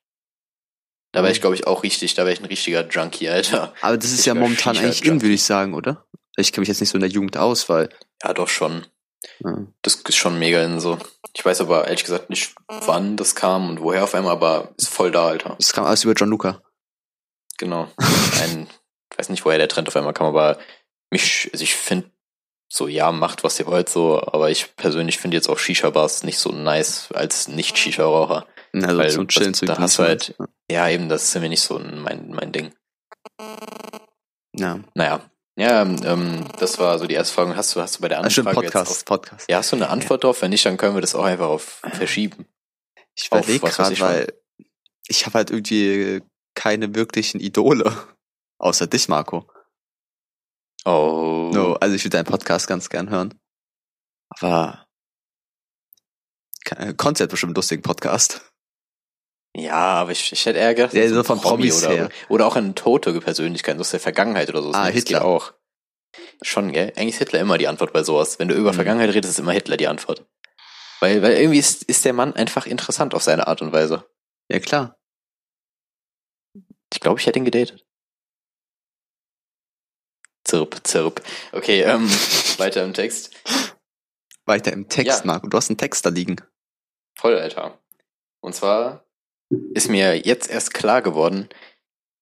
Da 1.15 1.23
wäre 1.23 1.33
ich, 1.33 1.41
glaube 1.41 1.55
ich, 1.57 1.67
auch 1.67 1.83
richtig, 1.83 2.15
da 2.15 2.25
wäre 2.25 2.33
ich 2.35 2.41
ein 2.41 2.47
richtiger 2.47 2.87
Junkie, 2.89 3.29
Alter. 3.29 3.73
Aber 3.81 3.97
das 3.97 4.07
ist 4.13 4.21
Ich 4.21 4.27
ja 4.27 4.35
momentan 4.35 4.77
eigentlich 4.77 5.05
in, 5.05 5.23
würde 5.23 5.35
ich 5.35 5.43
sagen, 5.45 5.75
oder? 5.75 6.05
Ich 6.37 6.53
kenne 6.53 6.63
mich 6.63 6.69
jetzt 6.69 6.81
nicht 6.81 6.91
so 6.91 6.97
in 6.97 7.01
der 7.03 7.11
Jugend 7.11 7.37
aus, 7.37 7.69
weil 7.69 7.89
Ja, 8.23 8.35
doch 8.35 8.49
schon. 8.49 8.87
ja, 9.45 9.57
Das 9.83 9.95
ist 9.95 10.17
schon 10.17 10.39
mega 10.39 10.63
in 10.63 10.81
so. 10.81 10.99
Ich 11.37 11.45
weiß 11.45 11.61
aber 11.61 11.87
ehrlich 11.87 12.05
gesagt 12.05 12.31
nicht, 12.31 12.55
wann 12.69 13.17
das 13.17 13.35
kam 13.35 13.69
und 13.71 13.81
woher 13.81 14.05
auf 14.05 14.15
einmal, 14.15 14.33
aber 14.33 14.75
ist 14.77 14.89
voll 14.89 15.11
da, 15.11 15.27
Alter. 15.29 15.57
das 15.59 15.73
kam 15.73 15.85
alles 15.85 16.05
über 16.05 16.15
John 16.15 16.29
Luca. 16.31 16.61
Genau. 17.59 17.89
Ein, 18.43 18.67
ich 19.13 19.19
weiß 19.19 19.29
nicht, 19.29 19.45
woher 19.45 19.59
der 19.59 19.69
Trend 19.69 19.89
auf 19.89 19.97
einmal 19.97 20.13
kam, 20.13 20.27
aber 20.27 20.59
mich, 21.11 21.49
also 21.53 21.63
ich 21.63 21.75
finde, 21.75 22.11
so, 22.69 22.89
ja, 22.89 23.13
macht, 23.13 23.45
was 23.45 23.61
ihr 23.61 23.67
wollt, 23.67 23.89
so, 23.89 24.21
aber 24.21 24.51
ich 24.51 24.75
persönlich 24.75 25.19
finde 25.19 25.37
jetzt 25.37 25.49
auch 25.49 25.59
Shisha-Bars 25.59 26.25
nicht 26.25 26.39
so 26.39 26.51
nice 26.51 27.11
als 27.13 27.47
Nicht-Shisha-Raucher. 27.47 28.47
Also 28.83 28.99
Weil 28.99 29.11
zum 29.11 29.27
das- 29.27 29.35
Chillen 29.35 29.55
zu 29.55 29.67
da 29.67 29.79
hast 29.79 29.99
du 29.99 30.03
genießen. 30.05 30.35
halt- 30.39 30.51
Ja, 30.71 30.89
eben, 30.89 31.09
das 31.09 31.25
ist 31.25 31.35
mir 31.41 31.49
nicht 31.49 31.61
so 31.61 31.79
mein, 31.79 32.31
mein 32.31 32.51
Ding. 32.53 32.75
Ja. 34.57 34.81
Naja. 34.95 35.21
Ja, 35.57 35.83
ähm, 35.83 36.47
das 36.59 36.79
war 36.81 36.99
so 36.99 37.07
die 37.07 37.15
erste 37.15 37.33
Frage. 37.35 37.55
Hast 37.55 37.77
du, 37.77 37.81
hast 37.81 37.97
du 37.97 38.01
bei 38.01 38.09
der 38.09 38.19
Ah, 38.19 38.23
anderen 38.23 38.43
Frage 38.43 38.55
Podcast, 38.57 38.91
jetzt 38.91 38.99
auf, 39.01 39.05
Podcast. 39.05 39.49
Ja, 39.49 39.59
hast 39.59 39.71
du 39.71 39.77
eine 39.77 39.89
Antwort 39.89 40.25
drauf? 40.25 40.43
Wenn 40.43 40.51
nicht, 40.51 40.67
dann 40.67 40.77
können 40.77 40.97
wir 40.97 41.01
das 41.01 41.15
auch 41.15 41.25
einfach 41.25 41.47
auf 41.47 41.81
verschieben. 41.93 42.47
Ich 43.15 43.29
überlege 43.29 43.61
gerade, 43.69 44.01
weil 44.01 44.33
ich 45.07 45.27
habe 45.27 45.35
halt 45.39 45.51
irgendwie 45.51 46.23
keine 46.55 46.95
wirklichen 46.97 47.39
Idole. 47.41 47.85
Außer 48.59 48.87
dich, 48.89 49.09
Marco. 49.09 49.49
Oh. 50.85 51.51
No, 51.55 51.75
also 51.75 51.95
ich 51.95 52.03
würde 52.05 52.17
deinen 52.17 52.25
Podcast 52.27 52.67
ganz 52.67 52.89
gern 52.91 53.09
hören. 53.11 53.39
Aber 54.31 54.87
Konzert 56.97 57.31
bestimmt 57.31 57.51
einen 57.51 57.57
lustigen 57.57 57.83
Podcast. 57.83 58.41
Ja, 59.57 59.75
aber 59.75 60.11
ich, 60.11 60.33
ich 60.33 60.47
hätte 60.47 60.59
eher 60.59 60.75
gedacht, 60.75 60.95
Ja, 60.95 61.09
so 61.09 61.23
von 61.23 61.41
Promi 61.41 61.69
Promis 61.69 61.85
oder, 61.85 61.95
her. 61.95 62.09
oder 62.29 62.47
auch 62.47 62.57
eine 62.57 62.75
tote 62.75 63.19
Persönlichkeit, 63.21 63.77
so 63.77 63.83
aus 63.83 63.91
der 63.93 64.01
Vergangenheit 64.01 64.49
oder 64.49 64.63
so. 64.63 64.73
Das 64.73 64.81
Ah, 64.81 64.87
Hitler. 64.87 65.25
auch. 65.25 65.53
Schon, 66.43 66.73
gell? 66.73 66.93
Eigentlich 66.97 67.15
ist 67.15 67.19
Hitler 67.19 67.41
immer 67.41 67.57
die 67.59 67.69
Antwort 67.69 67.93
bei 67.93 68.03
sowas. 68.03 68.39
Wenn 68.39 68.49
du 68.49 68.55
über 68.55 68.73
Mhm. 68.73 68.77
Vergangenheit 68.77 69.11
redest, 69.11 69.31
ist 69.35 69.39
immer 69.39 69.53
Hitler 69.53 69.77
die 69.77 69.87
Antwort. 69.87 70.27
Weil, 71.01 71.23
weil 71.23 71.35
irgendwie 71.35 71.59
ist, 71.59 71.85
ist 71.85 72.05
der 72.05 72.13
Mann 72.13 72.35
einfach 72.35 72.67
interessant 72.67 73.15
auf 73.15 73.23
seine 73.23 73.47
Art 73.47 73.63
und 73.63 73.73
Weise. 73.73 74.05
Ja, 74.51 74.59
klar. 74.59 74.97
Ich 76.93 77.01
glaube, 77.01 77.21
ich 77.21 77.27
hätte 77.27 77.39
ihn 77.39 77.45
gedatet. 77.45 77.85
Zirp, 80.45 80.81
zirp. 80.87 81.23
Okay, 81.53 81.83
ähm, 81.83 82.09
weiter 82.59 82.85
im 82.85 82.93
Text. 82.95 83.31
Weiter 84.45 84.73
im 84.73 84.89
Text, 84.89 85.21
Ja. 85.21 85.27
Marco. 85.27 85.47
Du 85.49 85.57
hast 85.57 85.71
einen 85.71 85.79
Text 85.79 86.05
da 86.05 86.11
liegen. 86.11 86.37
Voll, 87.19 87.39
Alter. 87.39 87.79
Und 88.41 88.55
zwar 88.55 89.04
ist 89.75 89.89
mir 89.89 90.17
jetzt 90.17 90.51
erst 90.51 90.75
klar 90.75 91.03
geworden, 91.03 91.49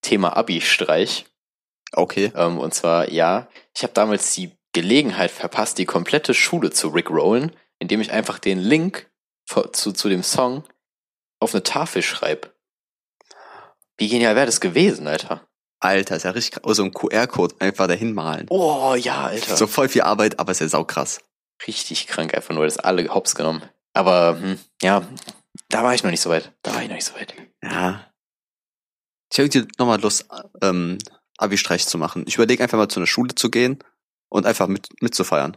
Thema 0.03 0.37
Abi-Streich. 0.37 1.27
Okay. 1.93 2.33
Ähm, 2.35 2.59
und 2.59 2.75
zwar, 2.75 3.11
ja, 3.11 3.49
ich 3.75 3.83
habe 3.83 3.93
damals 3.93 4.35
die 4.35 4.53
Gelegenheit 4.73 5.31
verpasst, 5.31 5.79
die 5.79 5.85
komplette 5.85 6.35
Schule 6.35 6.71
zu 6.71 6.89
rickrollen, 6.89 7.53
indem 7.79 8.01
ich 8.01 8.13
einfach 8.13 8.39
den 8.39 8.59
Link 8.59 9.11
zu, 9.73 9.93
zu 9.93 10.09
dem 10.09 10.23
Song 10.23 10.65
auf 11.41 11.55
eine 11.55 11.63
Tafel 11.63 12.03
schreibe. 12.03 12.53
Wie 13.99 14.09
genial 14.09 14.35
wäre 14.35 14.47
das 14.47 14.61
gewesen, 14.61 15.07
Alter? 15.07 15.47
Alter, 15.81 16.17
ist 16.17 16.23
ja 16.23 16.31
richtig 16.31 16.53
krass. 16.53 16.63
Oh, 16.65 16.73
so 16.73 16.85
ein 16.85 16.93
QR-Code 16.93 17.57
einfach 17.59 17.89
dahin 17.89 18.15
malen. 18.15 18.47
Oh, 18.51 18.95
ja, 18.95 19.25
Alter. 19.25 19.57
So 19.57 19.67
voll 19.67 19.89
viel 19.89 20.03
Arbeit, 20.03 20.39
aber 20.39 20.53
ist 20.53 20.61
ja 20.61 20.69
saukrass. 20.69 21.21
Richtig 21.67 22.07
krank, 22.07 22.35
einfach 22.35 22.55
nur 22.55 22.65
das 22.65 22.79
alle 22.79 23.13
hops 23.13 23.35
genommen. 23.35 23.63
Aber, 23.93 24.39
hm, 24.41 24.59
ja, 24.81 25.03
da 25.69 25.83
war 25.83 25.95
ich 25.95 26.03
noch 26.03 26.11
nicht 26.11 26.21
so 26.21 26.31
weit. 26.31 26.53
Da 26.63 26.75
war 26.75 26.83
ich 26.83 26.89
noch 26.89 26.95
nicht 26.97 27.05
so 27.07 27.15
weit. 27.15 27.35
Ja. 27.63 28.11
Ich 29.33 29.39
habe 29.39 29.49
irgendwie 29.49 29.67
nochmal 29.79 30.01
Lust, 30.01 30.27
ähm, 30.63 30.99
Abi-Streich 31.39 31.87
zu 31.87 31.99
machen. 31.99 32.25
Ich 32.27 32.35
überlege 32.35 32.63
einfach 32.63 32.79
mal 32.79 32.89
zu 32.89 33.01
einer 33.01 33.07
Schule 33.07 33.35
zu 33.35 33.51
gehen 33.51 33.79
und 34.29 34.47
einfach 34.47 34.67
mit, 34.69 34.89
mitzufeiern. 35.03 35.57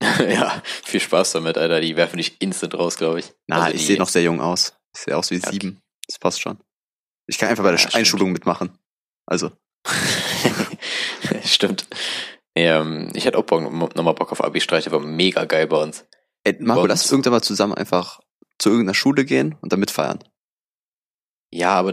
ja, 0.02 0.62
viel 0.84 1.00
Spaß 1.00 1.32
damit, 1.32 1.58
Alter. 1.58 1.80
Die 1.80 1.96
werfen 1.96 2.16
dich 2.16 2.40
instant 2.40 2.74
raus, 2.74 2.96
glaube 2.96 3.20
ich. 3.20 3.32
Na, 3.46 3.62
Also 3.64 3.74
ich 3.76 3.86
sehe 3.86 3.98
noch 3.98 4.08
sehr 4.08 4.22
jung 4.22 4.40
aus. 4.40 4.74
Ich 4.94 5.00
sehe 5.02 5.16
aus 5.16 5.30
wie 5.30 5.36
Ja, 5.36 5.42
okay. 5.44 5.52
sieben. 5.52 5.82
Das 6.08 6.18
passt 6.18 6.40
schon. 6.40 6.58
Ich 7.26 7.38
kann 7.38 7.48
einfach 7.48 7.62
bei 7.64 7.70
der 7.70 7.78
Ja, 7.78 7.82
stimmt. 7.88 7.94
Einschulung 7.96 8.32
mitmachen. 8.32 8.76
Also, 9.26 9.52
Stimmt. 11.44 11.86
Ähm, 12.54 13.10
ich 13.14 13.24
hätte 13.24 13.38
auch 13.38 13.48
nochmal 13.50 14.14
Bock 14.14 14.32
auf 14.32 14.42
Abi-Streiche, 14.44 14.90
war 14.92 15.00
mega 15.00 15.44
geil 15.44 15.66
bei 15.66 15.76
uns. 15.82 16.04
ey, 16.44 16.56
Marco, 16.60 16.82
Bei 16.82 16.88
lass 16.88 17.00
uns- 17.00 17.04
uns 17.04 17.12
irgendwann 17.12 17.32
mal 17.32 17.42
zusammen 17.42 17.74
einfach 17.74 18.20
zu 18.58 18.70
irgendeiner 18.70 18.94
Schule 18.94 19.24
gehen 19.24 19.56
und 19.60 19.72
damit 19.72 19.90
feiern. 19.90 20.22
Ja, 21.50 21.74
aber 21.74 21.92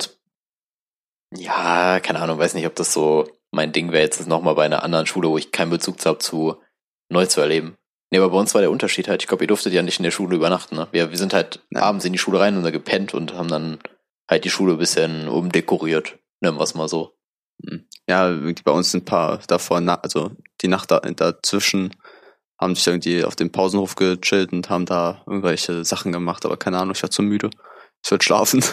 ja, 1.35 1.99
keine 1.99 2.19
Ahnung, 2.19 2.39
weiß 2.39 2.53
nicht, 2.53 2.65
ob 2.65 2.75
das 2.75 2.93
so 2.93 3.27
mein 3.51 3.71
Ding 3.71 3.91
wäre, 3.91 4.03
jetzt 4.03 4.25
nochmal 4.27 4.55
bei 4.55 4.65
einer 4.65 4.83
anderen 4.83 5.05
Schule, 5.05 5.29
wo 5.29 5.37
ich 5.37 5.51
keinen 5.51 5.71
Bezug 5.71 5.99
zu 5.99 6.09
habe, 6.09 6.19
zu 6.19 6.61
neu 7.09 7.25
zu 7.25 7.41
erleben. 7.41 7.77
Nee, 8.11 8.17
aber 8.17 8.29
bei 8.29 8.37
uns 8.37 8.53
war 8.53 8.61
der 8.61 8.71
Unterschied 8.71 9.07
halt, 9.07 9.21
ich 9.21 9.27
glaube, 9.27 9.43
ihr 9.43 9.47
durftet 9.47 9.73
ja 9.73 9.83
nicht 9.83 9.99
in 9.99 10.03
der 10.03 10.11
Schule 10.11 10.35
übernachten. 10.35 10.75
Ne? 10.75 10.87
Wir, 10.91 11.11
wir 11.11 11.17
sind 11.17 11.33
halt 11.33 11.63
Nein. 11.69 11.83
abends 11.83 12.05
in 12.05 12.13
die 12.13 12.19
Schule 12.19 12.39
rein 12.39 12.57
und 12.57 12.63
da 12.63 12.71
gepennt 12.71 13.13
und 13.13 13.33
haben 13.33 13.49
dann 13.49 13.79
halt 14.29 14.45
die 14.45 14.49
Schule 14.49 14.73
ein 14.73 14.79
bisschen 14.79 15.27
umdekoriert. 15.27 16.17
Nennen 16.41 16.57
wir 16.57 16.63
es 16.63 16.73
mal 16.73 16.87
so. 16.87 17.15
Ja, 18.07 18.29
irgendwie 18.29 18.63
bei 18.63 18.71
uns 18.71 18.91
sind 18.91 19.03
ein 19.03 19.05
paar 19.05 19.39
davor, 19.47 19.81
also 20.01 20.31
die 20.61 20.67
Nacht 20.67 20.89
da, 20.91 20.99
dazwischen, 20.99 21.95
haben 22.59 22.75
sich 22.75 22.85
irgendwie 22.85 23.23
auf 23.23 23.35
dem 23.35 23.51
Pausenhof 23.51 23.95
gechillt 23.95 24.51
und 24.51 24.69
haben 24.69 24.85
da 24.85 25.23
irgendwelche 25.25 25.85
Sachen 25.85 26.11
gemacht, 26.11 26.45
aber 26.45 26.57
keine 26.57 26.77
Ahnung, 26.77 26.93
ich 26.93 27.01
war 27.03 27.09
zu 27.09 27.21
müde. 27.21 27.49
Ich 28.03 28.11
wollte 28.11 28.25
schlafen. 28.25 28.63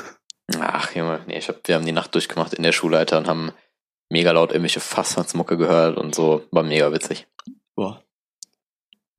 Ach, 0.59 0.94
Junge, 0.94 1.25
nee, 1.27 1.38
ich 1.38 1.49
hab, 1.49 1.66
wir 1.66 1.75
haben 1.75 1.87
die 1.87 1.92
Nacht 1.92 2.14
durchgemacht 2.14 2.55
in 2.55 2.62
der 2.62 2.72
Schule, 2.72 2.99
Alter, 2.99 3.18
und 3.18 3.29
haben 3.29 3.53
mega 4.11 4.33
laut 4.33 4.51
irgendwelche 4.51 4.81
Fassmannsmucke 4.81 5.57
gehört 5.57 5.99
und 5.99 6.14
so. 6.14 6.46
War 6.51 6.62
mega 6.62 6.92
witzig. 6.92 7.27
Boah. 7.75 8.03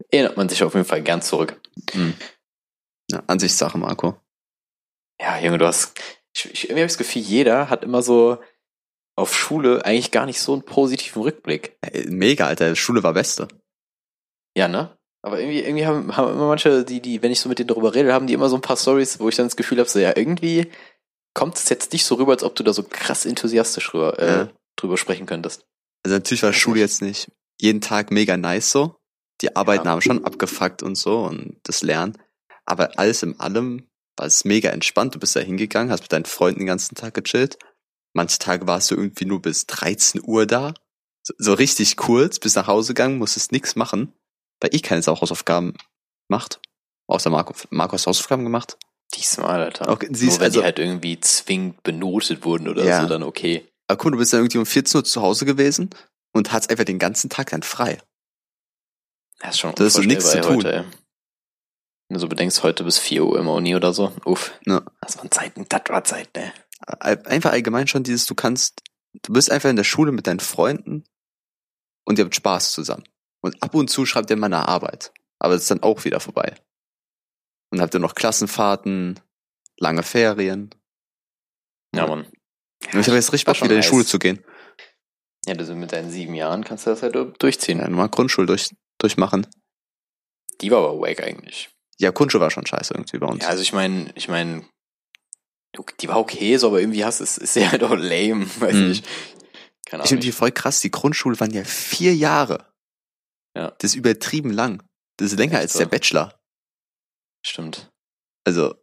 Erinnert 0.10 0.38
man 0.38 0.48
sich 0.50 0.64
auf 0.64 0.74
jeden 0.74 0.86
Fall 0.86 1.02
gern 1.02 1.22
zurück. 1.22 1.60
Hm. 1.92 2.14
Ja, 3.10 3.24
Ansichtssache, 3.28 3.78
Marco. 3.78 4.20
Ja, 5.20 5.40
Junge, 5.40 5.58
du 5.58 5.66
hast. 5.66 6.00
Ich, 6.34 6.46
ich, 6.46 6.64
irgendwie 6.66 6.82
habe 6.82 6.88
ich 6.88 6.94
das 6.94 6.98
Gefühl, 6.98 7.22
jeder 7.22 7.70
hat 7.70 7.84
immer 7.84 8.02
so 8.02 8.38
auf 9.16 9.36
Schule 9.36 9.84
eigentlich 9.84 10.12
gar 10.12 10.26
nicht 10.26 10.40
so 10.40 10.54
einen 10.54 10.64
positiven 10.64 11.24
Rückblick. 11.24 11.78
Ey, 11.82 12.06
mega, 12.10 12.46
Alter. 12.46 12.76
Schule 12.76 13.04
war 13.04 13.14
Beste. 13.14 13.48
Ja, 14.58 14.68
ne? 14.68 14.98
Aber 15.22 15.40
irgendwie, 15.40 15.60
irgendwie 15.60 15.86
haben, 15.86 16.18
haben 16.18 16.34
immer 16.34 16.48
manche, 16.48 16.84
die, 16.84 17.00
die, 17.02 17.22
wenn 17.22 17.32
ich 17.32 17.40
so 17.40 17.48
mit 17.48 17.60
denen 17.60 17.68
darüber 17.68 17.94
rede, 17.94 18.12
haben 18.14 18.26
die 18.26 18.34
immer 18.34 18.50
so 18.50 18.56
ein 18.56 18.62
paar 18.62 18.78
Stories, 18.78 19.20
wo 19.20 19.30
ich 19.30 19.36
dann 19.36 19.46
das 19.46 19.56
Gefühl 19.56 19.78
habe, 19.78 19.88
so 19.90 20.00
ja, 20.00 20.18
irgendwie 20.18 20.72
kommt 21.36 21.58
es 21.58 21.70
jetzt 21.70 21.94
nicht 21.94 22.06
so 22.06 22.16
rüber, 22.16 22.32
als 22.32 22.44
ob 22.44 22.56
du 22.56 22.64
da 22.64 22.74
so 22.74 22.82
krass 22.82 23.26
enthusiastisch 23.26 23.92
drüber, 23.92 24.18
äh, 24.18 24.28
Ja. 24.28 24.50
drüber 24.76 24.98
sprechen 24.98 25.28
könntest. 25.28 25.66
Also 26.04 26.16
natürlich 26.16 26.42
war 26.42 26.54
Schule 26.54 26.80
jetzt 26.80 27.04
nicht 27.04 27.32
jeden 27.60 27.82
Tag 27.82 28.10
mega 28.12 28.36
nice 28.38 28.72
so. 28.72 28.96
Die 29.42 29.56
Arbeiten 29.56 29.86
Ja. 29.86 29.92
haben 29.92 30.02
schon 30.02 30.26
abgefuckt 30.26 30.82
und 30.82 30.96
so 30.96 31.20
und 31.20 31.58
das 31.64 31.84
Lernen. 31.84 32.18
Aber 32.66 32.98
alles 32.98 33.22
in 33.22 33.40
allem 33.40 33.88
war 34.16 34.26
es 34.26 34.44
mega 34.46 34.70
entspannt. 34.72 35.14
Du 35.14 35.20
bist 35.20 35.36
da 35.36 35.40
hingegangen, 35.40 35.92
hast 35.92 36.02
mit 36.02 36.12
deinen 36.12 36.26
Freunden 36.26 36.62
den 36.62 36.68
ganzen 36.68 36.96
Tag 36.96 37.14
gechillt. 37.14 37.58
Manche 38.14 38.40
Tage 38.40 38.66
warst 38.66 38.90
du 38.90 38.96
irgendwie 38.96 39.26
nur 39.26 39.42
bis 39.42 39.68
13 39.68 40.22
Uhr 40.26 40.48
da. 40.48 40.74
So, 41.22 41.34
so 41.38 41.54
richtig 41.54 41.98
kurz, 41.98 42.40
bis 42.40 42.56
nach 42.56 42.68
Hause 42.68 42.94
gegangen, 42.96 43.20
musstest 43.20 43.52
nichts 43.52 43.76
machen. 43.76 44.14
Weil 44.60 44.74
ich 44.74 44.84
keine 44.84 45.02
Sau 45.02 45.20
Hausaufgaben 45.20 45.76
macht. 46.30 46.60
Außer 47.08 47.30
Marco. 47.30 47.54
Marco 47.70 47.94
hast 47.94 48.06
du 48.06 48.10
Hausaufgaben 48.10 48.44
gemacht? 48.44 48.78
Diesmal, 49.14 49.62
Alter. 49.62 49.88
Okay, 49.90 50.08
Nur 50.08 50.16
siehst 50.18 50.40
wenn 50.40 50.46
also, 50.46 50.60
die 50.60 50.66
halt 50.66 50.80
irgendwie 50.80 51.20
zwingend 51.20 51.82
benotet 51.84 52.44
wurden 52.44 52.68
oder 52.68 52.84
Ja. 52.84 53.02
so, 53.02 53.08
dann 53.08 53.24
okay. 53.24 53.68
aber 53.88 53.98
guck, 53.98 54.12
du 54.12 54.18
bist 54.18 54.34
dann 54.34 54.42
irgendwie 54.42 54.58
um 54.58 54.66
14 54.66 55.00
Uhr 55.00 55.04
zu 55.06 55.22
Hause 55.22 55.46
gewesen 55.46 55.90
und 56.34 56.52
hast 56.52 56.70
einfach 56.70 56.84
den 56.84 57.00
ganzen 57.00 57.30
Tag 57.30 57.50
dann 57.52 57.64
frei. 57.64 58.00
Das 59.40 59.52
ist 59.52 59.60
schon 59.60 59.76
Das 59.76 59.88
ist 59.88 59.94
so 59.94 60.02
nichts 60.02 60.30
zu 60.32 60.42
tun. 60.42 60.58
Heute, 60.58 60.74
ey. 60.74 60.84
Wenn 62.10 62.16
du 62.16 62.20
so 62.20 62.28
bedenkst, 62.28 62.64
heute 62.64 62.84
bis 62.84 62.98
4 63.00 63.26
Uhr 63.26 63.40
immer 63.40 63.54
Uni 63.54 63.76
oder 63.76 63.94
so. 63.94 64.12
Uff. 64.26 64.54
Ja. 64.66 64.82
Das 65.02 65.18
waren 65.18 65.32
Zeiten, 65.32 65.66
das 65.70 65.82
war 65.88 66.04
Zeit, 66.04 66.36
ne? 66.36 66.54
Einfach 67.00 67.52
allgemein 67.52 67.88
schon 67.88 68.04
dieses, 68.04 68.26
du 68.26 68.36
kannst, 68.36 68.82
du 69.24 69.34
bist 69.34 69.52
einfach 69.52 69.70
in 69.70 69.76
der 69.78 69.84
Schule 69.84 70.12
mit 70.12 70.28
deinen 70.28 70.40
Freunden 70.40 71.06
und 72.06 72.20
ihr 72.20 72.26
habt 72.26 72.36
Spaß 72.36 72.72
zusammen. 72.72 73.04
Und 73.42 73.62
ab 73.62 73.74
und 73.76 73.90
zu 73.90 74.06
schreibt 74.06 74.30
ihr 74.30 74.36
mal 74.38 74.48
eine 74.48 74.68
Arbeit. 74.68 75.12
Aber 75.40 75.54
das 75.54 75.64
ist 75.64 75.72
dann 75.72 75.84
auch 75.84 76.04
wieder 76.06 76.20
vorbei. 76.20 76.56
Und 77.72 77.82
habt 77.82 77.94
ihr 77.94 78.00
noch 78.00 78.16
Klassenfahrten, 78.16 79.20
lange 79.78 80.04
Ferien. 80.04 80.74
Ja, 81.96 82.08
Mann. 82.08 82.26
Und 82.94 83.00
ich 83.00 83.08
habe 83.08 83.16
jetzt 83.16 83.34
richtig 83.34 83.46
Bock, 83.46 83.62
wieder 83.62 83.76
in 83.76 83.82
die. 83.82 83.88
Schule 83.88 84.06
zu 84.06 84.20
gehen. 84.20 84.44
Ja, 85.46 85.54
du 85.54 85.76
mit 85.76 85.92
deinen 85.92 86.10
sieben 86.12 86.34
Jahren 86.34 86.64
kannst 86.64 86.86
du 86.86 86.90
das 86.90 87.04
halt 87.04 87.16
durchziehen. 87.42 87.80
Ja, 87.80 87.88
nochmal 87.88 88.10
Grundschule 88.10 88.48
durch, 88.48 88.70
durchmachen. 88.98 89.48
Die 90.62 90.72
war 90.72 90.80
aber 90.80 91.00
wack 91.00 91.22
eigentlich. 91.24 91.70
Ja, 92.00 92.12
Grundschule 92.12 92.42
war 92.42 92.52
schon 92.52 92.66
scheiße 92.66 92.94
irgendwie 92.94 93.18
bei 93.18 93.28
uns. 93.28 93.44
Ja, 93.44 93.50
also 93.50 93.62
ich 93.62 93.74
meine, 93.74 94.12
ich 94.16 94.28
meine, 94.28 94.66
die 96.00 96.08
war 96.08 96.18
okay, 96.20 96.58
so, 96.58 96.68
aber 96.68 96.80
irgendwie 96.80 97.06
hast 97.06 97.20
es 97.22 97.38
ist 97.38 97.56
ja 97.56 97.72
halt 97.72 97.84
auch 97.84 97.96
lame, 97.96 98.46
weiß 98.60 98.74
Mhm. 98.76 98.88
nicht. 98.90 99.06
Keine 99.86 100.04
ich 100.04 100.10
finde 100.10 100.22
Ahnung. 100.22 100.22
die 100.22 100.32
voll 100.32 100.52
krass, 100.52 100.82
die 100.82 100.92
Grundschule 100.92 101.40
waren 101.40 101.52
ja 101.52 101.64
vier 101.64 102.14
Jahre. 102.16 102.74
Ja. 103.58 103.72
Das 103.80 103.92
ist 103.92 103.96
übertrieben 103.96 104.52
lang. 104.52 104.84
Das 105.18 105.32
ist 105.32 105.38
länger 105.40 105.56
Echt 105.56 105.62
als 105.64 105.74
so. 105.74 105.80
der 105.80 105.88
Bachelor. 105.88 106.40
Stimmt. 107.44 107.92
Also, 108.46 108.76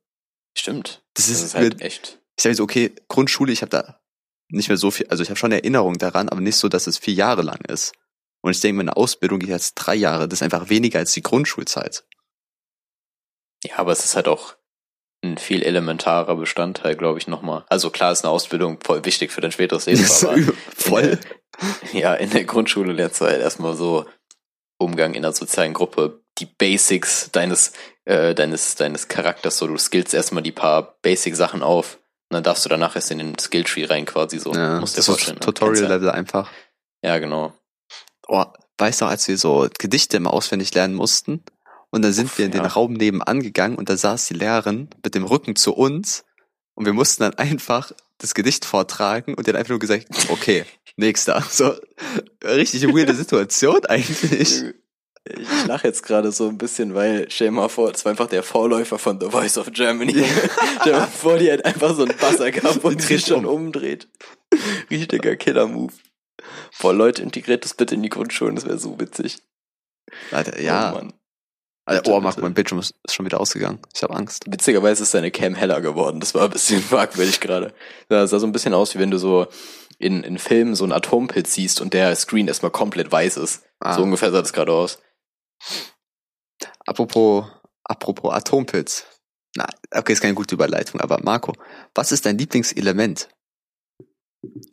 Stimmt. 0.56 1.04
das 1.14 1.26
Das 1.26 1.36
ist, 1.36 1.42
ist 1.42 1.54
halt 1.54 1.80
echt. 1.80 2.20
ich 2.36 2.42
sage 2.42 2.54
so, 2.56 2.64
okay, 2.64 2.94
Grundschule, 3.08 3.52
ich 3.52 3.62
habe 3.62 3.70
da 3.70 4.00
nicht 4.48 4.68
mehr 4.68 4.76
so 4.76 4.90
viel, 4.90 5.06
also 5.08 5.22
ich 5.22 5.30
habe 5.30 5.38
schon 5.38 5.52
Erinnerung 5.52 5.96
daran, 5.98 6.28
aber 6.28 6.40
nicht 6.40 6.56
so, 6.56 6.68
dass 6.68 6.86
es 6.86 6.98
vier 6.98 7.14
Jahre 7.14 7.42
lang 7.42 7.60
ist. 7.68 7.92
Und 8.42 8.50
ich 8.50 8.60
denke, 8.60 8.76
meine 8.76 8.96
Ausbildung 8.96 9.38
geht 9.38 9.48
jetzt 9.48 9.74
drei 9.74 9.94
Jahre, 9.94 10.28
das 10.28 10.38
ist 10.40 10.42
einfach 10.42 10.68
weniger 10.68 10.98
als 10.98 11.12
die 11.12 11.22
Grundschulzeit. 11.22 12.04
Ja, 13.64 13.78
aber 13.78 13.92
es 13.92 14.04
ist 14.04 14.16
halt 14.16 14.28
auch 14.28 14.56
ein 15.22 15.38
viel 15.38 15.62
elementarer 15.62 16.36
Bestandteil, 16.36 16.96
glaube 16.96 17.18
ich, 17.18 17.26
nochmal. 17.26 17.64
Also 17.68 17.90
klar 17.90 18.12
ist 18.12 18.24
eine 18.24 18.30
Ausbildung 18.32 18.78
voll 18.82 19.04
wichtig 19.06 19.32
für 19.32 19.40
dein 19.40 19.52
späteres 19.52 19.86
Leben, 19.86 20.04
aber 20.04 20.36
voll. 20.76 21.18
ja, 21.92 22.14
in 22.14 22.30
der 22.30 22.44
Grundschule 22.44 22.92
lernst 22.92 23.20
du 23.20 23.24
halt 23.24 23.40
erstmal 23.40 23.74
so 23.76 24.06
Umgang 24.84 25.14
in 25.14 25.24
einer 25.24 25.34
sozialen 25.34 25.72
Gruppe, 25.74 26.20
die 26.38 26.46
Basics 26.46 27.30
deines, 27.32 27.72
äh, 28.04 28.34
deines, 28.34 28.74
deines 28.74 29.08
Charakters, 29.08 29.58
so 29.58 29.66
du 29.66 29.76
skillst 29.78 30.14
erstmal 30.14 30.42
die 30.42 30.52
paar 30.52 30.96
Basic-Sachen 31.02 31.62
auf 31.62 31.98
und 32.30 32.34
dann 32.34 32.42
darfst 32.44 32.64
du 32.64 32.68
danach 32.68 32.96
erst 32.96 33.10
in 33.10 33.18
den 33.18 33.38
Skilltree 33.38 33.84
rein 33.84 34.04
quasi 34.06 34.38
so. 34.38 34.52
Ja, 34.52 34.80
Musst 34.80 34.96
das 34.96 35.00
ist 35.00 35.06
vorstellen. 35.06 35.36
ne? 35.38 35.44
Tutorial-Level 35.44 36.10
einfach. 36.10 36.50
Ja, 37.02 37.18
genau. 37.18 37.52
Oh, 38.26 38.44
weißt 38.78 39.02
du, 39.02 39.04
als 39.06 39.28
wir 39.28 39.38
so 39.38 39.68
Gedichte 39.78 40.16
immer 40.16 40.32
auswendig 40.32 40.74
lernen 40.74 40.94
mussten 40.94 41.44
und 41.90 42.02
dann 42.02 42.12
sind 42.12 42.26
Uff, 42.26 42.38
wir 42.38 42.46
in 42.46 42.52
den 42.52 42.62
ja. 42.62 42.68
Raum 42.68 42.94
nebenan 42.94 43.40
gegangen 43.42 43.76
und 43.76 43.88
da 43.88 43.96
saß 43.96 44.26
die 44.26 44.34
Lehrerin 44.34 44.88
mit 45.04 45.14
dem 45.14 45.24
Rücken 45.24 45.54
zu 45.56 45.74
uns 45.74 46.24
und 46.74 46.86
wir 46.86 46.92
mussten 46.92 47.22
dann 47.22 47.34
einfach 47.38 47.92
das 48.24 48.34
Gedicht 48.34 48.64
vortragen 48.64 49.34
und 49.34 49.46
die 49.46 49.50
hat 49.50 49.56
einfach 49.56 49.70
nur 49.70 49.78
gesagt, 49.78 50.06
okay, 50.30 50.64
nächster. 50.96 51.42
So, 51.50 51.74
richtig 52.44 52.86
weirde 52.88 53.14
Situation 53.14 53.84
eigentlich. 53.88 54.64
Ich 55.26 55.66
lache 55.66 55.86
jetzt 55.86 56.02
gerade 56.02 56.32
so 56.32 56.48
ein 56.48 56.58
bisschen, 56.58 56.94
weil 56.94 57.30
stell 57.30 57.50
mal 57.50 57.68
vor, 57.68 57.90
das 57.90 58.04
war 58.04 58.10
einfach 58.10 58.26
der 58.26 58.42
Vorläufer 58.42 58.98
von 58.98 59.18
The 59.20 59.30
Voice 59.30 59.56
of 59.56 59.72
Germany. 59.72 60.12
stell 60.80 60.92
dir 60.92 60.98
mal 60.98 61.06
vor, 61.06 61.38
die 61.38 61.50
hat 61.50 61.64
einfach 61.64 61.94
so 61.94 62.04
einen 62.04 62.16
Buzzer 62.16 62.50
gehabt 62.50 62.84
und 62.84 63.08
dreht 63.08 63.26
schon 63.26 63.46
um. 63.46 63.66
umdreht. 63.66 64.08
Richtiger 64.90 65.36
Killer-Move. 65.36 65.94
Boah, 66.80 66.92
Leute, 66.92 67.22
integriert 67.22 67.64
das 67.64 67.74
bitte 67.74 67.94
in 67.94 68.02
die 68.02 68.10
Grundschulen, 68.10 68.54
das 68.54 68.66
wäre 68.66 68.78
so 68.78 69.00
witzig. 69.00 69.38
Alter, 70.30 70.60
ja. 70.60 70.92
Oh, 70.92 70.96
Mann. 70.96 71.14
Bitte, 71.86 72.10
oh, 72.10 72.20
bitte. 72.20 72.40
mein 72.40 72.54
Bildschirm 72.54 72.78
ist 72.78 72.94
schon 73.10 73.26
wieder 73.26 73.40
ausgegangen. 73.40 73.78
Ich 73.94 74.02
habe 74.02 74.14
Angst. 74.14 74.44
Witzigerweise 74.50 75.02
ist 75.02 75.10
seine 75.10 75.30
Cam 75.30 75.54
heller 75.54 75.82
geworden. 75.82 76.18
Das 76.20 76.34
war 76.34 76.44
ein 76.44 76.50
bisschen 76.50 76.80
fragwürdig 76.82 77.40
gerade. 77.40 77.74
Das 78.08 78.30
sah 78.30 78.38
so 78.38 78.46
ein 78.46 78.52
bisschen 78.52 78.72
aus, 78.72 78.94
wie 78.94 78.98
wenn 78.98 79.10
du 79.10 79.18
so 79.18 79.46
in, 79.98 80.24
in 80.24 80.38
Filmen 80.38 80.74
so 80.74 80.84
einen 80.84 80.92
Atompilz 80.92 81.52
siehst 81.52 81.80
und 81.80 81.92
der 81.92 82.16
Screen 82.16 82.48
erstmal 82.48 82.70
komplett 82.70 83.12
weiß 83.12 83.36
ist. 83.36 83.64
Ah. 83.80 83.94
So 83.94 84.02
ungefähr 84.02 84.30
sah 84.30 84.40
das 84.40 84.54
gerade 84.54 84.72
aus. 84.72 84.98
Apropos, 86.86 87.44
apropos 87.84 88.32
Atompilz. 88.32 89.04
Na, 89.56 89.66
okay, 89.92 90.14
ist 90.14 90.20
keine 90.20 90.34
gute 90.34 90.54
Überleitung, 90.54 91.00
aber 91.00 91.20
Marco, 91.22 91.52
was 91.94 92.12
ist 92.12 92.26
dein 92.26 92.38
Lieblingselement? 92.38 93.28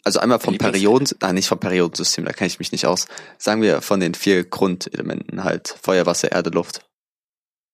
Also 0.03 0.19
einmal 0.19 0.39
vom 0.39 0.57
Perioden, 0.57 1.07
nein, 1.21 1.35
nicht 1.35 1.47
vom 1.47 1.59
Periodensystem, 1.59 2.25
da 2.25 2.33
kenne 2.33 2.47
ich 2.47 2.59
mich 2.59 2.71
nicht 2.71 2.85
aus. 2.85 3.07
Sagen 3.37 3.61
wir 3.61 3.81
von 3.81 3.99
den 3.99 4.15
vier 4.15 4.43
Grundelementen 4.43 5.43
halt. 5.43 5.77
Feuer, 5.81 6.05
Wasser, 6.05 6.31
Erde, 6.31 6.49
Luft. 6.49 6.81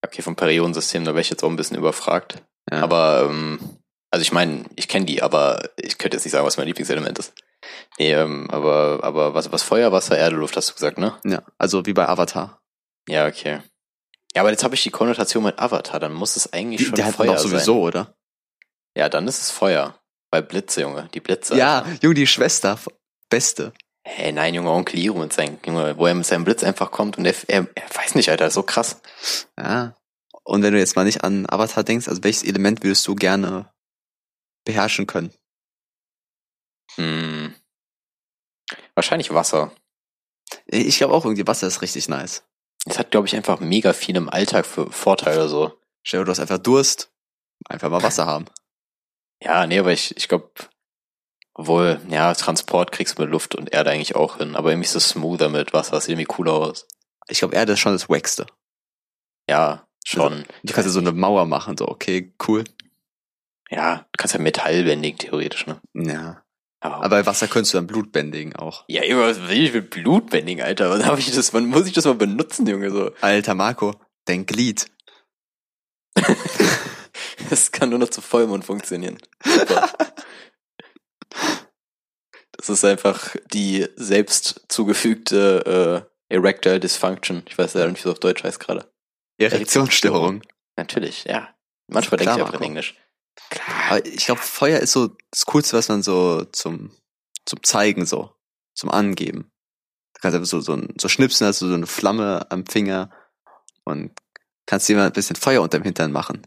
Okay, 0.04 0.22
vom 0.22 0.36
Periodensystem, 0.36 1.04
da 1.04 1.12
wäre 1.12 1.20
ich 1.20 1.30
jetzt 1.30 1.42
auch 1.42 1.50
ein 1.50 1.56
bisschen 1.56 1.76
überfragt. 1.76 2.42
Ja. 2.70 2.82
Aber, 2.82 3.26
ähm, 3.28 3.58
also 4.10 4.22
ich 4.22 4.32
meine, 4.32 4.64
ich 4.76 4.88
kenne 4.88 5.06
die, 5.06 5.22
aber 5.22 5.70
ich 5.76 5.98
könnte 5.98 6.16
jetzt 6.16 6.24
nicht 6.24 6.32
sagen, 6.32 6.46
was 6.46 6.56
mein 6.56 6.66
Lieblingselement 6.66 7.18
ist. 7.18 7.32
Nee, 7.98 8.12
ähm, 8.12 8.48
aber, 8.50 9.00
aber 9.02 9.34
was, 9.34 9.50
was 9.50 9.62
Feuer, 9.62 9.90
Wasser, 9.90 10.16
Erde, 10.16 10.36
Luft 10.36 10.56
hast 10.56 10.70
du 10.70 10.74
gesagt, 10.74 10.98
ne? 10.98 11.18
Ja, 11.24 11.42
also 11.58 11.84
wie 11.86 11.92
bei 11.92 12.08
Avatar. 12.08 12.62
Ja, 13.08 13.26
okay. 13.26 13.60
Ja, 14.34 14.42
aber 14.42 14.50
jetzt 14.50 14.62
habe 14.62 14.74
ich 14.74 14.82
die 14.82 14.90
Konnotation 14.90 15.42
mit 15.42 15.58
Avatar, 15.58 15.98
dann 15.98 16.12
muss 16.12 16.36
es 16.36 16.52
eigentlich 16.52 16.86
schon 16.86 16.94
Der 16.94 17.12
Feuer 17.12 17.34
doch 17.34 17.38
sowieso, 17.38 17.80
oder? 17.80 18.04
sein. 18.04 18.14
Ja, 18.96 19.08
dann 19.08 19.26
ist 19.26 19.40
es 19.40 19.50
Feuer. 19.50 19.98
Bei 20.30 20.42
Blitze, 20.42 20.82
Junge, 20.82 21.08
die 21.14 21.20
Blitze. 21.20 21.56
Ja. 21.56 21.86
Junge, 22.02 22.14
die 22.14 22.26
Schwester. 22.26 22.78
Beste. 23.30 23.72
Hey, 24.10 24.32
nein, 24.32 24.54
Junge, 24.54 24.70
Onkel 24.70 24.98
Iro 24.98 25.18
mit 25.18 25.34
seinem, 25.34 25.58
Junge, 25.66 25.98
wo 25.98 26.06
er 26.06 26.14
mit 26.14 26.24
seinem 26.24 26.44
Blitz 26.44 26.64
einfach 26.64 26.90
kommt 26.90 27.18
und 27.18 27.26
er, 27.26 27.34
er, 27.46 27.68
er 27.74 27.94
weiß 27.94 28.14
nicht, 28.14 28.30
Alter, 28.30 28.50
so 28.50 28.62
krass. 28.62 29.02
Ja. 29.58 29.94
Und 30.44 30.62
wenn 30.62 30.72
du 30.72 30.78
jetzt 30.78 30.96
mal 30.96 31.04
nicht 31.04 31.24
an 31.24 31.44
Avatar 31.46 31.84
denkst, 31.84 32.08
also 32.08 32.24
welches 32.24 32.42
Element 32.42 32.82
würdest 32.82 33.06
du 33.06 33.14
gerne 33.14 33.70
beherrschen 34.64 35.06
können? 35.06 35.30
Hm. 36.94 37.54
Wahrscheinlich 38.94 39.32
Wasser. 39.34 39.72
Ich 40.66 40.96
glaube 40.96 41.12
auch 41.12 41.26
irgendwie 41.26 41.46
Wasser 41.46 41.66
ist 41.66 41.82
richtig 41.82 42.08
nice. 42.08 42.44
Es 42.86 42.98
hat, 42.98 43.10
glaube 43.10 43.26
ich, 43.26 43.36
einfach 43.36 43.60
mega 43.60 43.92
viel 43.92 44.16
im 44.16 44.30
Alltag 44.30 44.64
für 44.64 44.90
Vorteile 44.90 45.48
so. 45.48 45.78
Stell 46.02 46.20
dir, 46.20 46.24
du 46.24 46.30
hast 46.30 46.40
einfach 46.40 46.58
Durst, 46.58 47.12
einfach 47.68 47.90
mal 47.90 48.02
Wasser 48.02 48.24
haben. 48.24 48.46
Ja, 49.42 49.66
nee, 49.66 49.78
aber 49.78 49.92
ich, 49.92 50.16
ich 50.16 50.28
glaube, 50.28 50.50
obwohl, 51.58 52.00
ja, 52.08 52.32
Transport 52.34 52.92
kriegst 52.92 53.18
du 53.18 53.22
mit 53.22 53.32
Luft 53.32 53.56
und 53.56 53.72
Erde 53.72 53.90
eigentlich 53.90 54.14
auch 54.14 54.38
hin, 54.38 54.54
aber 54.54 54.70
irgendwie 54.70 54.88
so 54.88 55.00
smoother 55.00 55.48
mit 55.48 55.72
Wasser, 55.72 55.90
das 55.90 56.04
sieht 56.04 56.12
irgendwie 56.12 56.26
cooler 56.26 56.52
aus. 56.52 56.86
Ich 57.26 57.40
glaube, 57.40 57.56
Erde 57.56 57.72
ist 57.72 57.80
schon 57.80 57.92
das 57.92 58.08
Wackste. 58.08 58.46
Ja, 59.50 59.88
schon. 60.06 60.44
Du 60.62 60.72
kannst 60.72 60.86
ja 60.86 60.92
so 60.92 61.00
eine 61.00 61.10
Mauer 61.10 61.46
machen, 61.46 61.76
so, 61.76 61.88
okay, 61.88 62.32
cool. 62.46 62.62
Ja, 63.70 64.06
du 64.12 64.16
kannst 64.16 64.34
ja 64.34 64.40
Metall 64.40 64.84
bändigen, 64.84 65.18
theoretisch, 65.18 65.66
ne? 65.66 65.80
Ja. 65.94 66.44
Aber, 66.80 66.98
Aber 66.98 67.08
bei 67.08 67.26
Wasser 67.26 67.48
könntest 67.48 67.74
du 67.74 67.78
dann 67.78 67.88
Blut 67.88 68.12
bändigen 68.12 68.54
auch. 68.54 68.84
ja, 68.86 69.02
immer, 69.02 69.22
was 69.22 69.40
will 69.48 69.64
ich 69.64 69.74
mit 69.74 69.90
Blut 69.90 70.30
bändigen, 70.30 70.64
Alter? 70.64 70.90
Wann 70.90 71.04
hab 71.04 71.18
ich 71.18 71.34
das, 71.34 71.52
wann 71.52 71.66
muss 71.66 71.88
ich 71.88 71.92
das 71.92 72.04
mal 72.04 72.14
benutzen, 72.14 72.68
Junge, 72.68 72.92
so? 72.92 73.10
Alter 73.20 73.56
Marco, 73.56 73.96
dein 74.26 74.46
Glied. 74.46 74.86
Das 77.50 77.72
kann 77.72 77.90
nur 77.90 77.98
noch 77.98 78.10
zu 78.10 78.20
Vollmond 78.20 78.64
funktionieren. 78.64 79.18
Das 82.58 82.68
ist 82.68 82.84
einfach 82.84 83.34
die 83.52 83.86
selbst 83.96 84.62
zugefügte 84.68 86.04
äh, 86.28 86.34
Erectile 86.34 86.78
Dysfunction. 86.80 87.42
Ich 87.48 87.56
weiß 87.56 87.74
leider 87.74 87.88
nicht, 87.88 88.04
wie 88.04 88.08
es 88.08 88.12
auf 88.12 88.20
Deutsch 88.20 88.44
heißt 88.44 88.60
gerade. 88.60 88.92
Erektionsstörung. 89.38 90.42
Natürlich, 90.76 91.24
ja. 91.24 91.48
Manchmal 91.86 92.18
Klar, 92.18 92.36
denke 92.36 92.48
ich 92.50 92.54
einfach 92.54 92.60
in. 92.60 92.66
Englisch. 92.66 92.94
Aber 93.88 94.04
ich 94.04 94.26
glaube, 94.26 94.40
Feuer 94.42 94.80
ist 94.80 94.92
so 94.92 95.16
das 95.30 95.46
Coolste, 95.46 95.76
was 95.76 95.88
man 95.88 96.02
so 96.02 96.44
zum, 96.52 96.90
zum 97.46 97.62
Zeigen, 97.62 98.04
so, 98.04 98.32
zum 98.74 98.90
Angeben. 98.90 99.50
Du 100.14 100.20
kannst 100.20 100.34
einfach 100.34 100.48
so, 100.48 100.60
so, 100.60 100.74
ein- 100.74 100.92
so 101.00 101.08
schnipsen, 101.08 101.46
hast 101.46 101.62
du 101.62 101.68
so 101.68 101.74
eine 101.74 101.86
Flamme 101.86 102.46
am 102.50 102.66
Finger 102.66 103.10
und 103.84 104.10
kannst 104.66 104.88
jemand 104.88 105.06
ein 105.06 105.12
bisschen 105.12 105.36
Feuer 105.36 105.62
unterm 105.62 105.84
Hintern 105.84 106.12
machen. 106.12 106.46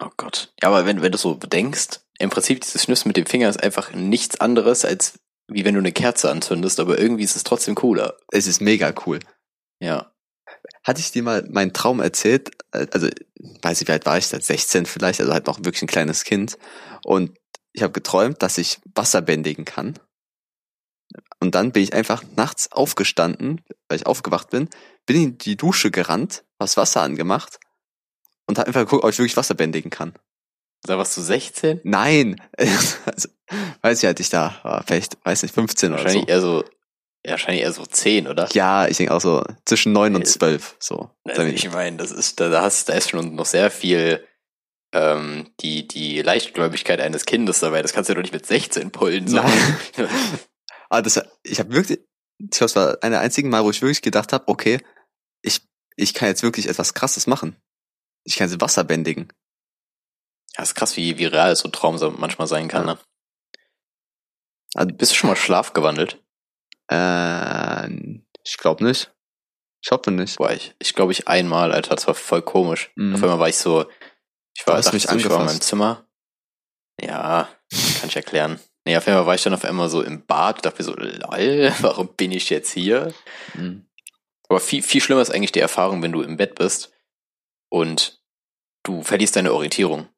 Oh 0.00 0.10
Gott. 0.16 0.52
Ja, 0.60 0.68
aber 0.68 0.84
wenn, 0.84 1.00
wenn 1.02 1.12
du 1.12 1.18
so 1.18 1.34
denkst, 1.34 2.00
im 2.18 2.30
Prinzip 2.30 2.60
dieses 2.60 2.82
Schnipsen 2.82 3.08
mit 3.08 3.16
dem 3.16 3.26
Finger 3.26 3.48
ist 3.48 3.62
einfach 3.62 3.92
nichts 3.92 4.40
anderes, 4.40 4.84
als 4.84 5.18
wie 5.48 5.64
wenn 5.64 5.74
du 5.74 5.80
eine 5.80 5.92
Kerze 5.92 6.30
anzündest, 6.30 6.78
aber 6.80 6.98
irgendwie 6.98 7.24
ist 7.24 7.36
es 7.36 7.44
trotzdem 7.44 7.74
cooler. 7.74 8.16
Es 8.30 8.46
ist 8.46 8.60
mega 8.60 8.92
cool. 9.06 9.18
Ja. 9.80 10.12
Hatte 10.84 11.00
ich 11.00 11.10
dir 11.10 11.22
mal 11.22 11.46
meinen 11.50 11.72
Traum 11.72 12.00
erzählt? 12.00 12.50
Äh, 12.72 12.86
Also, 12.92 13.08
weiß 13.62 13.80
ich, 13.80 13.88
wie 13.88 13.92
alt 13.92 14.06
war 14.06 14.18
ich 14.18 14.28
da? 14.28 14.40
16 14.40 14.86
vielleicht, 14.86 15.20
also 15.20 15.32
halt 15.32 15.46
noch 15.46 15.58
wirklich 15.58 15.82
ein 15.82 15.88
kleines 15.88 16.24
Kind. 16.24 16.58
Und 17.04 17.36
ich 17.72 17.82
habe 17.82 17.92
geträumt, 17.92 18.42
dass 18.42 18.58
ich 18.58 18.80
Wasser 18.94 19.22
bändigen 19.22 19.64
kann. 19.64 19.98
Und 21.40 21.54
dann 21.54 21.72
bin 21.72 21.82
ich 21.82 21.94
einfach 21.94 22.22
nachts 22.36 22.70
aufgestanden, 22.72 23.62
weil 23.88 23.96
ich 23.96 24.06
aufgewacht 24.06 24.50
bin, 24.50 24.68
bin 25.06 25.22
in 25.22 25.38
die 25.38 25.56
Dusche 25.56 25.90
gerannt, 25.90 26.44
was 26.58 26.76
Wasser 26.76 27.00
angemacht 27.02 27.58
und 28.46 28.58
habe 28.58 28.68
einfach 28.68 28.80
geguckt, 28.80 29.04
ob 29.04 29.10
ich 29.10 29.18
wirklich 29.18 29.36
Wasser 29.36 29.54
bändigen 29.54 29.90
kann. 29.90 30.12
Da 30.82 30.96
warst 30.96 31.16
du 31.16 31.20
16? 31.20 31.80
Nein! 31.84 32.40
also, 32.56 33.28
weiß 33.82 33.98
ich 33.98 34.06
halt 34.06 34.20
ich 34.20 34.30
da 34.30 34.58
war, 34.62 34.84
vielleicht, 34.86 35.16
weiß 35.24 35.42
nicht, 35.42 35.54
15 35.54 35.92
oder 35.92 35.98
so. 35.98 36.04
Wahrscheinlich 36.04 36.28
eher 36.28 36.40
so, 36.40 36.64
wahrscheinlich 37.24 37.62
eher 37.62 37.72
so 37.72 37.84
10, 37.84 38.28
oder? 38.28 38.48
Ja, 38.52 38.86
ich 38.86 38.96
denke 38.96 39.14
auch 39.14 39.20
so 39.20 39.44
zwischen 39.64 39.92
9 39.92 40.14
und 40.14 40.22
Äh, 40.22 40.24
12, 40.24 40.76
so. 40.78 41.10
Also 41.24 41.42
ich 41.42 41.70
meine, 41.70 41.96
das 41.96 42.12
ist, 42.12 42.40
da, 42.40 42.62
hast, 42.62 42.88
da 42.88 42.94
ist 42.94 43.10
schon 43.10 43.34
noch 43.34 43.46
sehr 43.46 43.70
viel 43.70 44.26
ähm, 44.92 45.50
die, 45.60 45.86
die 45.86 46.22
Leichtgläubigkeit 46.22 47.00
eines 47.00 47.26
Kindes 47.26 47.60
dabei. 47.60 47.82
Das 47.82 47.92
kannst 47.92 48.08
du 48.08 48.12
ja 48.12 48.14
doch 48.14 48.22
nicht 48.22 48.32
mit 48.32 48.46
16 48.46 48.90
pullen. 48.90 49.28
So. 49.28 49.36
Nein. 49.36 49.78
Ah, 50.90 51.02
das, 51.02 51.20
ich 51.42 51.60
habe 51.60 51.74
wirklich, 51.74 51.98
ich 52.38 52.50
glaube, 52.50 52.64
es 52.64 52.76
war 52.76 52.96
eine 53.02 53.16
der 53.16 53.20
einzigen 53.20 53.50
Mal, 53.50 53.62
wo 53.62 53.68
ich 53.68 53.82
wirklich 53.82 54.00
gedacht 54.00 54.32
habe, 54.32 54.48
okay, 54.48 54.80
ich, 55.42 55.60
ich 55.96 56.14
kann 56.14 56.28
jetzt 56.28 56.42
wirklich 56.42 56.66
etwas 56.66 56.94
Krasses 56.94 57.26
machen. 57.26 57.56
Ich 58.24 58.36
kann 58.36 58.48
sie 58.48 58.58
Wasser 58.58 58.84
bändigen. 58.84 59.30
Ja, 60.58 60.64
ist 60.64 60.74
krass, 60.74 60.96
wie, 60.96 61.18
wie 61.18 61.26
real 61.26 61.54
so 61.54 61.68
ein 61.68 61.72
Traum 61.72 61.98
manchmal 62.18 62.48
sein 62.48 62.66
kann. 62.68 62.88
Ja. 62.88 62.94
Ne? 62.94 63.00
Also, 64.74 64.94
Bist 64.94 65.12
du 65.12 65.16
schon 65.16 65.30
mal 65.30 65.36
schlafgewandelt? 65.36 66.22
äh, 66.90 67.88
ich 68.44 68.56
glaube 68.56 68.84
nicht. 68.84 69.12
Ich 69.82 69.90
hoffe 69.92 70.10
nicht. 70.10 70.36
Boah, 70.38 70.50
ich, 70.50 70.74
ich 70.78 70.94
glaube 70.94 71.12
ich 71.12 71.28
einmal, 71.28 71.72
Alter, 71.72 71.94
das 71.94 72.06
war 72.08 72.14
voll 72.14 72.42
komisch. 72.42 72.90
Mhm. 72.96 73.14
Auf 73.14 73.22
einmal 73.22 73.38
war 73.38 73.48
ich 73.48 73.56
so, 73.56 73.86
ich 74.56 74.66
war, 74.66 74.76
dachte 74.76 74.94
mich 74.94 75.04
so, 75.04 75.16
ich 75.16 75.28
war 75.28 75.40
in 75.40 75.46
meinem. 75.46 75.60
Zimmer. 75.60 76.08
Ja, 77.00 77.48
kann 78.00 78.08
ich 78.08 78.16
erklären. 78.16 78.58
Nee, 78.84 78.96
auf 78.96 79.06
einmal 79.06 79.26
war 79.26 79.34
ich 79.34 79.42
dann 79.42 79.54
auf 79.54 79.64
einmal 79.64 79.88
so 79.88 80.02
im 80.02 80.26
Bad, 80.26 80.64
dachte 80.64 80.78
mir 80.78 80.84
so, 80.84 80.94
lol, 80.94 81.72
warum 81.80 82.08
bin 82.08 82.32
ich 82.32 82.50
jetzt 82.50 82.72
hier? 82.72 83.14
Mhm. 83.54 83.86
Aber 84.48 84.60
viel, 84.60 84.82
viel 84.82 85.00
schlimmer 85.00 85.20
ist 85.20 85.30
eigentlich 85.30 85.52
die 85.52 85.60
Erfahrung, 85.60 86.02
wenn 86.02 86.12
du 86.12 86.22
im 86.22 86.38
Bett 86.38 86.54
bist 86.56 86.92
und 87.70 88.20
du 88.82 89.02
verlierst 89.02 89.36
deine 89.36 89.52
Orientierung. 89.52 90.08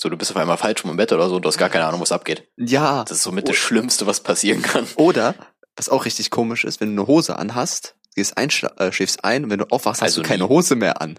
So, 0.00 0.08
du 0.10 0.16
bist 0.16 0.30
auf 0.30 0.36
einmal 0.36 0.56
falsch 0.58 0.84
rum 0.84 0.90
im 0.90 0.96
Bett 0.96 1.12
oder 1.12 1.28
so 1.28 1.36
und 1.36 1.42
du 1.42 1.48
hast 1.48 1.58
gar 1.58 1.70
keine 1.70 1.86
Ahnung, 1.86 2.00
was 2.00 2.12
abgeht. 2.12 2.48
Ja. 2.56 3.04
Das 3.04 3.18
ist 3.18 3.22
somit 3.24 3.48
das 3.48 3.56
Schlimmste, 3.56 4.06
was 4.06 4.20
passieren 4.20 4.60
kann. 4.62 4.86
Oder, 4.96 5.34
was 5.76 5.88
auch 5.88 6.04
richtig 6.04 6.30
komisch 6.30 6.64
ist, 6.64 6.80
wenn 6.80 6.94
du 6.94 7.02
eine 7.02 7.08
Hose 7.08 7.38
anhast, 7.38 7.96
gehst 8.14 8.36
ein, 8.36 8.50
äh, 8.78 8.92
schläfst 8.92 9.24
ein 9.24 9.44
und 9.44 9.50
wenn 9.50 9.58
du 9.58 9.66
aufwachst, 9.70 10.02
hast 10.02 10.08
Also 10.08 10.22
du 10.22 10.28
keine 10.28 10.44
nie. 10.44 10.48
Hose 10.50 10.76
mehr 10.76 11.00
an. 11.00 11.18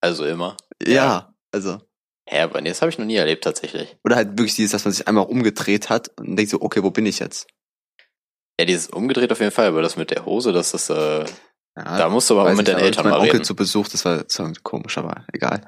Also 0.00 0.24
immer. 0.26 0.56
Ja. 0.86 0.92
Ja. 0.94 1.34
Also. 1.52 1.80
Ja, 2.30 2.44
aber 2.44 2.60
nee, 2.60 2.68
das 2.68 2.82
habe 2.82 2.90
ich 2.90 2.98
noch 2.98 3.06
nie 3.06 3.16
erlebt 3.16 3.44
tatsächlich. 3.44 3.96
Oder 4.04 4.16
halt 4.16 4.30
wirklich 4.38 4.54
dieses, 4.54 4.72
dass 4.72 4.84
man 4.84 4.92
sich 4.92 5.08
einmal 5.08 5.24
umgedreht 5.24 5.88
hat 5.88 6.10
und 6.20 6.36
denkt 6.36 6.50
so, 6.50 6.60
okay, 6.60 6.82
wo 6.82 6.90
bin 6.90 7.06
ich 7.06 7.20
jetzt? 7.20 7.46
Ja, 8.60 8.66
dieses 8.66 8.88
umgedreht 8.88 9.32
auf 9.32 9.40
jeden 9.40 9.52
Fall, 9.52 9.68
aber 9.68 9.80
das 9.80 9.96
mit 9.96 10.10
der 10.10 10.26
Hose, 10.26 10.52
das 10.52 10.74
ist, 10.74 10.90
äh, 10.90 11.20
Ja, 11.20 11.24
da 11.74 12.08
musst 12.10 12.28
du 12.28 12.38
aber 12.38 12.52
mit 12.54 12.68
deinen 12.68 12.80
Eltern 12.80 13.08
mal 13.08 13.16
Onkel 13.18 13.32
reden. 13.32 13.44
zu 13.44 13.56
Besuch, 13.56 13.88
das 13.88 14.04
war 14.04 14.24
so 14.28 14.50
komisch, 14.62 14.98
aber 14.98 15.24
egal. 15.32 15.62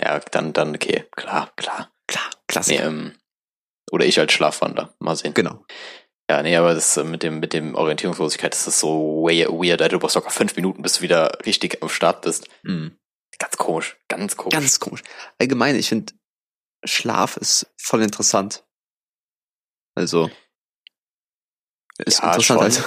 Ja, 0.00 0.18
dann, 0.18 0.52
dann, 0.52 0.74
okay, 0.74 1.04
klar, 1.12 1.52
klar. 1.56 1.92
Klar, 2.06 2.24
Nee, 2.30 2.38
Klassiker. 2.46 2.84
ähm, 2.86 3.16
oder 3.90 4.04
ich 4.06 4.18
als 4.20 4.32
Schlafwander, 4.32 4.94
mal 5.00 5.16
sehen. 5.16 5.34
Genau. 5.34 5.64
Ja, 6.30 6.42
nee, 6.42 6.56
aber 6.56 6.74
das 6.74 6.96
äh, 6.96 7.04
mit 7.04 7.22
dem, 7.22 7.38
mit 7.40 7.52
dem 7.52 7.74
Orientierungslosigkeit, 7.74 8.52
das 8.52 8.66
ist 8.66 8.80
so 8.80 9.22
way- 9.24 9.46
weird, 9.48 9.80
Alter. 9.82 9.94
Du 9.96 9.98
brauchst 10.00 10.14
locker 10.16 10.30
fünf 10.30 10.54
Minuten, 10.56 10.82
bis 10.82 10.94
du 10.94 11.00
wieder 11.02 11.38
richtig 11.46 11.82
am 11.82 11.88
Start 11.88 12.22
bist. 12.22 12.48
Mhm. 12.62 12.98
Ganz 13.38 13.56
komisch, 13.56 13.96
ganz 14.08 14.36
komisch. 14.36 14.52
Ganz 14.54 14.80
komisch. 14.80 15.02
Allgemein, 15.38 15.76
ich 15.76 15.88
finde, 15.88 16.12
Schlaf 16.84 17.36
ist 17.36 17.66
voll 17.80 18.02
interessant. 18.02 18.64
Also, 19.94 20.30
ist 21.98 22.20
Ja, 22.20 22.26
interessant 22.34 22.44
schon. 22.44 22.60
halt. 22.60 22.84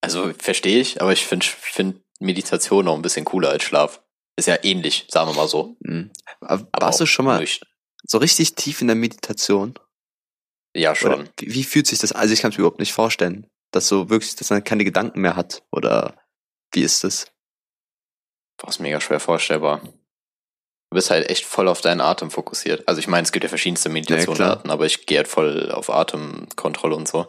Also, 0.00 0.32
verstehe 0.34 0.80
ich, 0.80 1.00
aber 1.00 1.12
ich 1.12 1.26
finde 1.26 1.46
find 1.46 2.02
Meditation 2.20 2.84
noch 2.84 2.94
ein 2.94 3.02
bisschen 3.02 3.24
cooler 3.24 3.50
als 3.50 3.64
Schlaf. 3.64 4.02
Ist 4.36 4.46
ja 4.46 4.58
ähnlich, 4.62 5.06
sagen 5.10 5.30
wir 5.30 5.34
mal 5.36 5.48
so. 5.48 5.76
Mhm. 5.80 6.10
Aber 6.40 6.66
warst 6.80 7.00
du 7.00 7.06
schon 7.06 7.24
mal 7.24 7.40
nicht- 7.40 7.64
so 8.06 8.18
richtig 8.18 8.54
tief 8.54 8.80
in 8.80 8.88
der 8.88 8.96
Meditation? 8.96 9.74
Ja, 10.76 10.94
schon. 10.94 11.12
Oder 11.12 11.24
wie, 11.40 11.64
fühlt 11.64 11.86
sich 11.86 12.00
das? 12.00 12.12
Also 12.12 12.34
ich 12.34 12.40
kann 12.40 12.50
es 12.50 12.56
mir 12.58 12.62
überhaupt 12.62 12.80
nicht 12.80 12.92
vorstellen, 12.92 13.46
dass 13.70 13.86
so 13.88 14.10
wirklich, 14.10 14.34
dass 14.36 14.50
man 14.50 14.64
keine 14.64 14.84
Gedanken 14.84 15.20
mehr 15.20 15.36
hat. 15.36 15.62
Oder 15.70 16.16
wie 16.72 16.82
ist 16.82 17.04
das? 17.04 17.30
Boah, 18.58 18.68
ist 18.68 18.80
mega 18.80 19.00
schwer 19.00 19.20
vorstellbar. 19.20 19.80
Du 19.82 20.96
bist 20.96 21.10
halt 21.10 21.28
echt 21.28 21.44
voll 21.44 21.68
auf 21.68 21.80
deinen 21.80 22.00
Atem 22.00 22.30
fokussiert. 22.30 22.86
Also 22.88 22.98
ich 23.00 23.08
meine, 23.08 23.24
es 23.24 23.32
gibt 23.32 23.42
ja 23.44 23.48
verschiedenste 23.48 23.88
Meditationsarten, 23.88 24.70
aber 24.70 24.86
ich 24.86 25.06
gehe 25.06 25.18
halt 25.18 25.28
voll 25.28 25.70
auf 25.72 25.90
Atemkontrolle 25.90 26.94
und 26.96 27.08
so. 27.08 27.28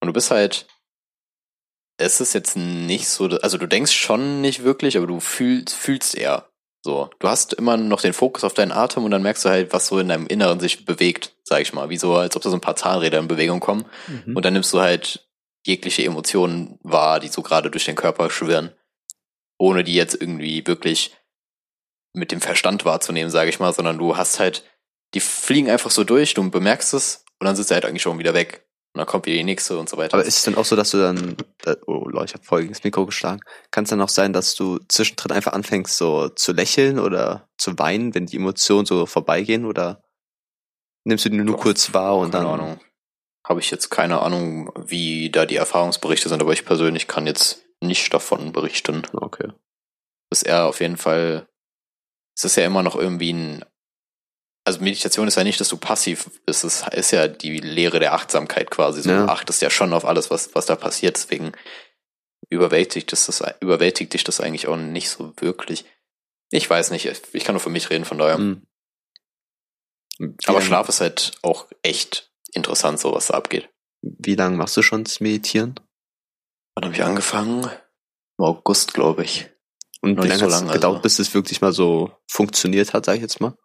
Und 0.00 0.06
du 0.06 0.12
bist 0.12 0.30
halt, 0.30 0.66
es 1.98 2.20
ist 2.20 2.34
jetzt 2.34 2.56
nicht 2.56 3.08
so, 3.08 3.26
also 3.26 3.58
du 3.58 3.66
denkst 3.66 3.92
schon 3.92 4.40
nicht 4.40 4.64
wirklich, 4.64 4.96
aber 4.96 5.06
du 5.06 5.20
fühlst, 5.20 5.74
fühlst 5.74 6.14
eher. 6.14 6.50
So, 6.82 7.10
du 7.18 7.28
hast 7.28 7.52
immer 7.54 7.76
noch 7.76 8.00
den 8.00 8.12
Fokus 8.12 8.44
auf 8.44 8.54
deinen 8.54 8.70
Atem 8.70 9.04
und 9.04 9.10
dann 9.10 9.22
merkst 9.22 9.44
du 9.44 9.48
halt, 9.48 9.72
was 9.72 9.88
so 9.88 9.98
in 9.98 10.08
deinem 10.08 10.26
Inneren 10.28 10.60
sich 10.60 10.84
bewegt, 10.84 11.34
sag 11.42 11.60
ich 11.60 11.72
mal, 11.72 11.88
wie 11.88 11.96
so, 11.96 12.14
als 12.14 12.36
ob 12.36 12.42
da 12.42 12.50
so 12.50 12.56
ein 12.56 12.60
paar 12.60 12.76
Zahnräder 12.76 13.18
in 13.18 13.26
Bewegung 13.26 13.58
kommen. 13.58 13.86
Mhm. 14.06 14.36
Und 14.36 14.44
dann 14.44 14.52
nimmst 14.52 14.72
du 14.72 14.80
halt 14.80 15.28
jegliche 15.66 16.04
Emotionen 16.04 16.78
wahr, 16.82 17.18
die 17.18 17.28
so 17.28 17.42
gerade 17.42 17.70
durch 17.70 17.86
den 17.86 17.96
Körper 17.96 18.30
schwirren, 18.30 18.72
ohne 19.58 19.82
die 19.82 19.94
jetzt 19.94 20.14
irgendwie 20.20 20.64
wirklich 20.66 21.16
mit 22.12 22.30
dem 22.30 22.40
Verstand 22.40 22.84
wahrzunehmen, 22.84 23.30
sage 23.30 23.50
ich 23.50 23.58
mal, 23.58 23.72
sondern 23.72 23.98
du 23.98 24.16
hast 24.16 24.38
halt, 24.38 24.62
die 25.12 25.20
fliegen 25.20 25.70
einfach 25.70 25.90
so 25.90 26.04
durch, 26.04 26.34
du 26.34 26.48
bemerkst 26.48 26.94
es 26.94 27.24
und 27.40 27.46
dann 27.46 27.56
sind 27.56 27.66
sie 27.66 27.74
halt 27.74 27.84
eigentlich 27.84 28.02
schon 28.02 28.18
wieder 28.18 28.34
weg. 28.34 28.65
Und 28.96 29.00
dann 29.00 29.06
kommt 29.08 29.26
wieder 29.26 29.36
die 29.36 29.44
nächste 29.44 29.76
und 29.76 29.90
so 29.90 29.98
weiter. 29.98 30.14
Aber 30.14 30.24
ist 30.24 30.38
es 30.38 30.44
dann 30.44 30.54
auch 30.54 30.64
so, 30.64 30.74
dass 30.74 30.90
du 30.92 30.96
dann, 30.96 31.36
da- 31.58 31.76
oh 31.86 32.08
Leute, 32.08 32.24
ich 32.30 32.32
habe 32.32 32.44
voll 32.44 32.62
gegen 32.62 32.72
das 32.72 32.82
Mikro 32.82 33.04
geschlagen, 33.04 33.40
kann 33.70 33.84
es 33.84 33.90
dann 33.90 34.00
auch 34.00 34.08
sein, 34.08 34.32
dass 34.32 34.54
du 34.54 34.78
zwischendrin 34.88 35.32
einfach 35.32 35.52
anfängst 35.52 35.98
so 35.98 36.30
zu 36.30 36.52
lächeln 36.54 36.98
oder 36.98 37.46
zu 37.58 37.78
weinen, 37.78 38.14
wenn 38.14 38.24
die 38.24 38.36
Emotionen 38.38 38.86
so 38.86 39.04
vorbeigehen 39.04 39.66
oder 39.66 40.02
nimmst 41.04 41.26
du 41.26 41.28
die 41.28 41.36
nur 41.36 41.56
Boah, 41.56 41.62
kurz 41.62 41.92
wahr 41.92 42.16
und 42.16 42.30
keine 42.30 42.44
dann 42.46 42.54
Ahnung. 42.54 42.80
Habe 43.46 43.60
ich 43.60 43.70
jetzt 43.70 43.90
keine 43.90 44.22
Ahnung, 44.22 44.72
wie 44.76 45.28
da 45.30 45.44
die 45.44 45.56
Erfahrungsberichte 45.56 46.30
sind, 46.30 46.40
aber 46.40 46.54
ich 46.54 46.64
persönlich 46.64 47.06
kann 47.06 47.26
jetzt 47.26 47.66
nicht 47.82 48.14
davon 48.14 48.52
berichten. 48.52 49.02
okay. 49.12 49.48
Das 50.30 50.40
ist 50.40 50.48
eher 50.48 50.64
auf 50.64 50.80
jeden 50.80 50.96
Fall, 50.96 51.46
es 52.34 52.44
ist 52.44 52.56
ja 52.56 52.64
immer 52.64 52.82
noch 52.82 52.96
irgendwie 52.96 53.34
ein, 53.34 53.62
also 54.66 54.80
Meditation 54.80 55.28
ist 55.28 55.36
ja 55.36 55.44
nicht, 55.44 55.60
dass 55.60 55.68
du 55.68 55.76
passiv 55.76 56.28
bist, 56.44 56.64
es 56.64 56.82
ist 56.92 57.10
ja 57.12 57.28
die 57.28 57.58
Lehre 57.60 58.00
der 58.00 58.14
Achtsamkeit 58.14 58.70
quasi. 58.70 59.02
So, 59.02 59.10
Ja. 59.10 59.26
Du 59.26 59.32
achtest 59.32 59.62
ja 59.62 59.70
schon 59.70 59.92
auf 59.92 60.04
alles, 60.04 60.30
was, 60.30 60.54
was 60.54 60.66
da 60.66 60.74
passiert, 60.76 61.16
deswegen 61.16 61.52
überwältigt, 62.50 63.12
das, 63.12 63.26
das, 63.26 63.42
überwältigt 63.60 64.12
dich 64.12 64.24
das 64.24 64.40
eigentlich 64.40 64.66
auch 64.66 64.76
nicht 64.76 65.08
so 65.10 65.32
wirklich. 65.38 65.84
Ich 66.50 66.68
weiß 66.68 66.90
nicht, 66.90 67.06
ich 67.32 67.44
kann 67.44 67.54
nur 67.54 67.60
für 67.60 67.70
mich 67.70 67.90
reden, 67.90 68.04
von 68.04 68.18
daher. 68.18 68.38
Mhm. 68.38 68.66
Aber 70.46 70.58
lang- 70.58 70.62
Schlaf 70.66 70.88
ist 70.88 71.00
halt 71.00 71.32
auch 71.42 71.66
echt 71.82 72.32
interessant, 72.52 72.98
so 72.98 73.12
was 73.14 73.28
da 73.28 73.34
abgeht. 73.34 73.68
Wie 74.02 74.34
lange 74.34 74.56
machst 74.56 74.76
du 74.76 74.82
schon 74.82 75.04
das 75.04 75.20
Meditieren? 75.20 75.78
Wann 76.74 76.84
habe 76.86 76.94
ich 76.94 77.02
angefangen? 77.02 77.70
Im 78.38 78.44
August, 78.44 78.94
glaube 78.94 79.24
ich. 79.24 79.48
Und 80.00 80.14
Noch 80.16 80.24
wie 80.24 80.28
lange 80.28 80.40
so 80.40 80.46
hat 80.56 80.64
es 80.66 80.72
gedauert, 80.72 80.96
also. 80.96 81.02
bis 81.02 81.18
es 81.18 81.34
wirklich 81.34 81.60
mal 81.60 81.72
so 81.72 82.12
funktioniert 82.30 82.92
hat, 82.94 83.06
sag 83.06 83.14
ich 83.16 83.22
jetzt 83.22 83.40
mal? 83.40 83.56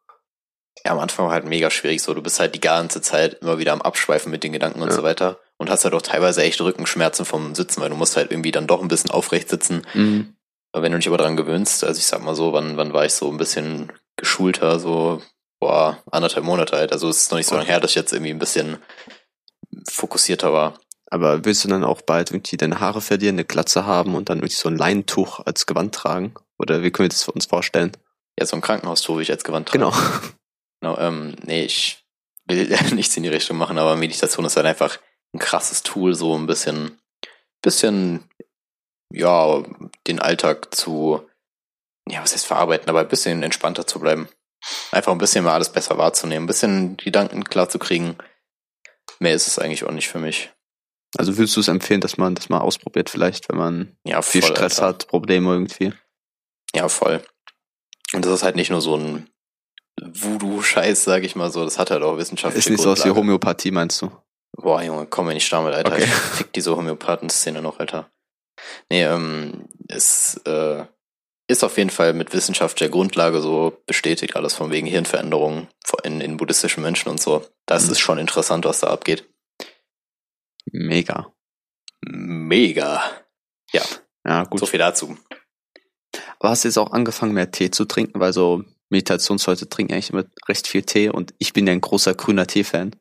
Ja, 0.85 0.91
am 0.93 0.99
Anfang 0.99 1.25
war 1.25 1.33
halt 1.33 1.45
mega 1.45 1.69
schwierig 1.69 2.01
so. 2.01 2.13
Du 2.13 2.21
bist 2.21 2.39
halt 2.39 2.55
die 2.55 2.61
ganze 2.61 3.01
Zeit 3.01 3.35
immer 3.41 3.59
wieder 3.59 3.73
am 3.73 3.81
Abschweifen 3.81 4.31
mit 4.31 4.43
den 4.43 4.53
Gedanken 4.53 4.81
und 4.81 4.89
Ja. 4.89 4.95
so 4.95 5.03
weiter. 5.03 5.39
Und 5.57 5.69
hast 5.69 5.83
halt 5.83 5.93
auch 5.93 6.01
teilweise 6.01 6.41
echt 6.41 6.59
Rückenschmerzen 6.61 7.25
vom 7.25 7.53
Sitzen, 7.53 7.81
weil 7.81 7.89
du 7.89 7.95
musst 7.95 8.17
halt 8.17 8.31
irgendwie 8.31 8.51
dann 8.51 8.65
doch 8.67 8.81
ein 8.81 8.87
bisschen 8.87 9.11
aufrecht 9.11 9.49
sitzen. 9.49 9.85
Mhm. 9.93 10.35
Aber 10.71 10.83
wenn 10.83 10.91
du 10.91 10.97
dich 10.97 11.07
aber 11.07 11.17
dran 11.17 11.35
gewöhnst, 11.37 11.83
also 11.83 11.99
ich 11.99 12.05
sag 12.05 12.23
mal 12.23 12.35
so, 12.35 12.53
wann, 12.53 12.77
wann 12.77 12.93
war 12.93 13.05
ich 13.05 13.13
so 13.13 13.29
ein 13.29 13.37
bisschen 13.37 13.91
geschulter, 14.15 14.79
so, 14.79 15.21
boah, 15.59 16.01
anderthalb 16.09 16.45
Monate 16.45 16.75
alt. 16.77 16.91
Also 16.93 17.09
es 17.09 17.23
ist 17.23 17.31
noch 17.31 17.37
nicht 17.37 17.47
so 17.47 17.55
lange 17.55 17.67
her, 17.67 17.79
dass 17.79 17.91
ich 17.91 17.95
jetzt 17.95 18.13
irgendwie 18.13 18.31
ein 18.31 18.39
bisschen 18.39 18.77
fokussierter 19.89 20.53
war. 20.53 20.79
Aber 21.11 21.43
willst 21.43 21.63
du 21.63 21.67
dann 21.67 21.83
auch 21.83 22.01
bald 22.01 22.31
irgendwie 22.31 22.55
deine 22.57 22.79
Haare 22.79 23.01
verlieren, 23.01 23.35
eine 23.35 23.43
Glatze 23.45 23.85
haben 23.85 24.15
und 24.15 24.29
dann 24.29 24.39
irgendwie 24.39 24.55
so 24.55 24.69
ein 24.69 24.77
Leinentuch 24.77 25.41
als 25.41 25.65
Gewand 25.65 25.93
tragen? 25.93 26.33
Oder 26.57 26.81
wie 26.83 26.91
können 26.91 27.05
wir 27.05 27.09
das 27.09 27.23
für 27.23 27.31
uns 27.33 27.45
vorstellen? 27.45 27.91
Ja, 28.39 28.45
so 28.45 28.55
ein 28.55 28.61
Krankenhaustuch 28.61 29.15
will 29.17 29.23
ich 29.23 29.31
als 29.31 29.43
Gewand 29.43 29.67
tragen. 29.69 29.83
Genau. 29.83 29.93
Genau, 30.81 30.97
ähm, 30.97 31.35
nee, 31.43 31.63
ich 31.63 32.03
will 32.45 32.67
nichts 32.93 33.15
in 33.17 33.23
die 33.23 33.29
Richtung 33.29 33.57
machen, 33.57 33.77
aber 33.77 33.95
Meditation 33.95 34.45
ist 34.45 34.55
halt 34.57 34.65
einfach 34.65 34.97
ein 35.33 35.39
krasses 35.39 35.83
Tool, 35.83 36.13
so 36.13 36.37
ein 36.37 36.47
bisschen, 36.47 36.99
bisschen, 37.61 38.29
ja, 39.13 39.63
den 40.07 40.19
Alltag 40.19 40.73
zu, 40.75 41.27
ja, 42.09 42.21
was 42.21 42.33
heißt 42.33 42.45
verarbeiten, 42.45 42.89
aber 42.89 43.01
ein 43.01 43.07
bisschen 43.07 43.43
entspannter 43.43 43.87
zu 43.87 43.99
bleiben. 43.99 44.27
Einfach 44.91 45.11
ein 45.11 45.17
bisschen 45.17 45.43
mal 45.43 45.53
alles 45.53 45.71
besser 45.71 45.97
wahrzunehmen, 45.97 46.43
ein 46.43 46.47
bisschen 46.47 46.97
Gedanken 46.97 47.43
klar 47.43 47.69
zu 47.69 47.79
kriegen. 47.79 48.17
Mehr 49.19 49.33
ist 49.33 49.47
es 49.47 49.57
eigentlich 49.59 49.83
auch 49.83 49.91
nicht 49.91 50.09
für 50.09 50.19
mich. 50.19 50.51
Also 51.17 51.37
würdest 51.37 51.55
du 51.55 51.59
es 51.61 51.67
empfehlen, 51.67 52.01
dass 52.01 52.17
man 52.17 52.35
das 52.35 52.49
mal 52.49 52.59
ausprobiert, 52.59 53.09
vielleicht, 53.09 53.49
wenn 53.49 53.57
man 53.57 53.97
Ja, 54.05 54.21
viel 54.21 54.41
voll, 54.41 54.51
Stress 54.51 54.79
Alter. 54.79 54.87
hat, 54.99 55.07
Probleme 55.07 55.51
irgendwie? 55.51 55.93
Ja, 56.73 56.87
voll. 56.89 57.23
Und 58.13 58.25
das 58.25 58.33
ist 58.33 58.43
halt 58.43 58.55
nicht 58.55 58.69
nur 58.69 58.81
so 58.81 58.95
ein 58.95 59.29
Voodoo-Scheiß, 59.99 61.03
sag 61.03 61.23
ich 61.23 61.35
mal 61.35 61.51
so, 61.51 61.63
das 61.63 61.77
hat 61.79 61.91
halt 61.91 62.03
auch 62.03 62.17
wissenschaftliche 62.17 62.67
Ist 62.67 62.71
nicht 62.71 62.81
so 62.81 62.89
was 62.91 62.99
wie 62.99 63.03
Grundlage. 63.03 63.19
Homöopathie, 63.27 63.71
meinst 63.71 64.01
du? 64.01 64.11
Boah, 64.53 64.81
Junge, 64.83 65.05
komm 65.07 65.27
mir 65.27 65.33
nicht 65.33 65.51
damit, 65.51 65.73
Alter. 65.73 65.93
Okay. 65.93 66.03
Ich 66.03 66.09
fick 66.09 66.53
diese 66.53 66.75
Homöopathen-Szene 66.75 67.61
noch, 67.61 67.79
Alter. 67.79 68.09
Nee, 68.89 69.03
ähm, 69.03 69.67
es 69.87 70.39
äh, 70.45 70.85
ist 71.47 71.63
auf 71.63 71.77
jeden 71.77 71.89
Fall 71.89 72.13
mit 72.13 72.33
Wissenschaft 72.33 72.79
der 72.79 72.89
Grundlage 72.89 73.41
so 73.41 73.81
bestätigt, 73.85 74.35
alles 74.35 74.53
von 74.53 74.71
wegen 74.71 74.87
Hirnveränderungen 74.87 75.67
in, 76.03 76.21
in 76.21 76.37
buddhistischen 76.37 76.83
Menschen 76.83 77.09
und 77.09 77.21
so. 77.21 77.45
Das 77.65 77.85
Mhm. 77.85 77.91
ist 77.91 77.99
schon 77.99 78.17
interessant, 78.17 78.65
was 78.65 78.81
da 78.81 78.87
abgeht. 78.87 79.27
Mega. 80.71 81.31
Mega. 82.01 83.03
Ja, 84.23 84.43
gut. 84.43 84.59
So 84.59 84.65
viel 84.65 84.79
dazu. 84.79 85.17
Aber 86.39 86.49
hast 86.49 86.63
du 86.63 86.67
jetzt 86.67 86.77
auch 86.77 86.91
angefangen, 86.91 87.33
mehr 87.33 87.51
Tee 87.51 87.71
zu 87.71 87.85
trinken? 87.85 88.19
Weil 88.19 88.33
so 88.33 88.63
Meditationsleute 88.91 89.67
trinken 89.69 89.93
eigentlich 89.93 90.09
immer 90.11 90.25
recht 90.47 90.67
viel 90.67 90.83
Tee 90.83 91.09
und 91.09 91.33
ich 91.39 91.53
bin 91.53 91.65
ja 91.65 91.73
ein 91.73 91.81
großer 91.81 92.13
grüner 92.13 92.45
Tee-Fan. 92.47 92.95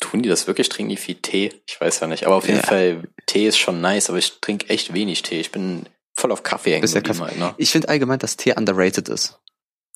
Tun 0.00 0.22
die 0.22 0.28
das 0.28 0.46
wirklich? 0.46 0.68
Trinken 0.70 0.90
die 0.90 0.96
viel 0.96 1.16
Tee? 1.16 1.52
Ich 1.68 1.80
weiß 1.80 2.00
ja 2.00 2.06
nicht. 2.06 2.24
Aber 2.26 2.36
auf 2.36 2.46
jeden 2.46 2.60
Ja. 2.60 2.66
Fall, 2.66 3.08
Tee 3.26 3.46
ist 3.46 3.58
schon 3.58 3.80
nice, 3.80 4.08
aber 4.08 4.18
ich 4.18 4.40
trinke 4.40 4.68
echt 4.70 4.94
wenig 4.94 5.22
Tee. 5.22 5.40
Ich 5.40 5.52
bin 5.52 5.86
voll 6.16 6.32
auf 6.32 6.42
Kaffee 6.42 6.72
hängen 6.72 6.86
ja 6.86 7.00
geblieben 7.00 7.20
halt, 7.20 7.38
ne? 7.38 7.54
Ich 7.58 7.70
finde 7.70 7.88
allgemein, 7.88 8.18
dass 8.18 8.36
Tee 8.36 8.54
underrated 8.56 9.08
ist. 9.08 9.38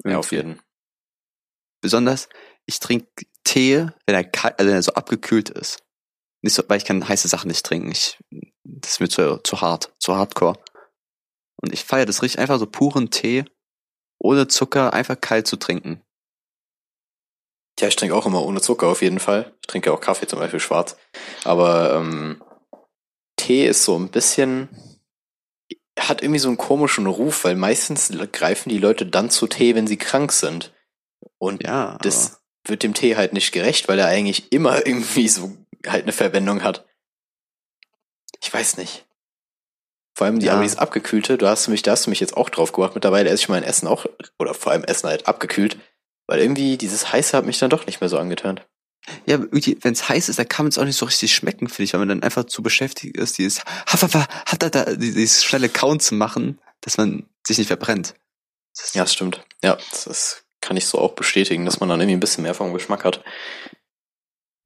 Ja, 0.05 0.19
auf 0.19 0.33
jeden. 0.33 0.61
Besonders, 1.81 2.29
ich 2.67 2.81
trinke 2.81 3.07
Tee, 3.45 3.87
wenn 4.07 4.15
er, 4.15 4.25
kalt, 4.25 4.59
also 4.59 4.69
wenn 4.69 4.77
er 4.77 4.83
so 4.83 4.93
abgekühlt 4.93 5.49
ist. 5.51 5.83
Nicht 6.43 6.55
so, 6.55 6.63
weil 6.69 6.77
ich 6.79 6.85
kann 6.85 7.09
heiße 7.09 7.29
Sachen 7.29 7.49
nicht 7.49 7.65
trinken. 7.65 7.91
Ich, 7.91 8.19
das 8.63 8.93
ist 8.93 9.01
mir 9.01 9.09
zu, 9.09 9.39
zu 9.43 9.61
hart, 9.63 9.93
zu 9.99 10.15
hardcore. 10.15 10.59
Und 11.57 11.73
ich 11.73 11.85
feiere 11.85 12.07
das 12.07 12.23
richtig 12.23 12.41
einfach 12.41 12.59
so 12.59 12.67
puren 12.67 13.11
Tee, 13.11 13.45
ohne 14.25 14.49
Zucker, 14.49 14.95
einfach 14.95 15.21
kalt 15.21 15.47
zu 15.47 15.57
trinken. 15.57 16.03
Ja, 17.79 17.89
ich 17.89 17.97
trinke 17.97 18.15
auch 18.15 18.25
immer 18.25 18.43
ohne 18.43 18.63
Zucker 18.63 18.89
auf 18.89 19.03
jeden 19.03 19.19
Fall. 19.19 19.53
Ich 19.61 19.67
trinke 19.67 19.93
auch 19.93 20.01
Kaffee 20.01 20.27
zum 20.27 20.39
Beispiel 20.39 20.61
schwarz. 20.61 20.97
Aber 21.45 21.95
ähm, 21.95 22.43
Tee 23.37 23.67
ist 23.67 23.85
so 23.85 23.99
ein 23.99 24.09
bisschen, 24.09 24.69
hat 25.99 26.23
irgendwie 26.23 26.39
so 26.39 26.49
einen 26.49 26.57
komischen 26.57 27.07
Ruf, 27.07 27.45
weil 27.45 27.57
meistens 27.57 28.11
greifen 28.33 28.71
die 28.71 28.79
Leute 28.79 29.05
dann 29.05 29.29
zu 29.29 29.47
Tee, 29.47 29.75
wenn 29.75 29.87
sie 29.87 29.99
krank 29.99 30.33
sind. 30.33 30.73
Und 31.39 31.63
Ja, 31.63 31.99
das 32.01 32.41
wird 32.67 32.83
dem 32.83 32.95
Tee 32.95 33.17
halt 33.17 33.35
nicht 33.35 33.53
gerecht, 33.53 33.89
weil 33.89 33.99
er 33.99 34.07
eigentlich 34.07 34.53
immer 34.53 34.87
irgendwie 34.87 35.29
so 35.29 35.55
halt 35.87 36.05
eine 36.05 36.13
Verwendung 36.13 36.63
hat. 36.63 36.87
Ich 38.41 38.53
weiß 38.53 38.79
nicht. 38.79 39.05
Vor 40.15 40.27
allem 40.27 40.39
die, 40.39 40.47
Ja. 40.47 40.53
aber 40.55 40.63
dieses 40.63 40.79
abgekühlte, 40.79 41.37
du 41.39 41.49
hast 41.49 41.67
mich, 41.69 41.83
da 41.83 41.93
hast 41.93 42.07
du 42.07 42.11
mich 42.11 42.21
jetzt 42.21 42.37
auch 42.37 42.49
drauf 42.51 42.73
gemacht. 42.73 42.95
Mittlerweile 42.95 43.29
esse 43.31 43.43
ich 43.43 43.49
mein 43.49 43.65
Essen 43.65 43.89
auch, 43.89 44.07
oder 44.39 44.55
vor 44.55 44.73
allem 44.73 44.85
Essen 44.85 45.09
halt 45.09 45.27
abgekühlt, 45.27 45.77
weil 46.29 46.41
irgendwie 46.41 46.77
dieses 46.79 47.13
Heiße 47.13 47.37
hat 47.37 47.47
mich 47.47 47.59
dann 47.59 47.71
doch 47.71 47.87
nicht 47.87 48.01
mehr 48.01 48.09
so 48.09 48.19
angetönt. 48.19 48.65
ja, 49.27 49.39
wenn 49.53 49.93
es 49.93 50.09
heiß 50.09 50.29
ist, 50.31 50.39
dann 50.39 50.49
kann 50.49 50.65
man 50.65 50.71
es 50.71 50.79
auch 50.79 50.85
nicht 50.85 50.97
so 50.97 51.05
richtig 51.05 51.35
schmecken, 51.35 51.69
finde 51.69 51.83
ich, 51.85 51.93
weil 51.93 51.99
man 52.01 52.09
dann 52.09 52.23
einfach 52.23 52.45
zu 52.45 52.63
beschäftigt 52.63 53.17
ist, 53.19 53.37
dieses, 53.39 53.63
hat 53.65 54.63
da, 54.63 54.71
da, 54.71 54.95
dieses 54.95 55.45
schnelle 55.45 55.69
Kauen 55.69 56.01
zu 56.01 56.15
machen, 56.15 56.59
dass 56.81 56.97
man 56.97 57.29
sich 57.47 57.59
nicht 57.59 57.67
verbrennt. 57.67 58.15
Das 58.77 58.95
Ja, 58.95 59.03
das 59.03 59.13
stimmt. 59.13 59.45
Ja, 59.63 59.77
das 59.91 60.07
ist, 60.07 60.45
kann 60.63 60.77
ich 60.79 60.87
so 60.87 60.99
auch 61.01 61.13
bestätigen, 61.13 61.65
dass 61.67 61.81
man 61.81 61.89
dann 61.91 62.01
irgendwie 62.01 62.17
ein 62.17 62.21
bisschen 62.21 62.43
mehr 62.45 62.55
vom 62.55 62.73
Geschmack 62.73 63.05
hat. 63.05 63.23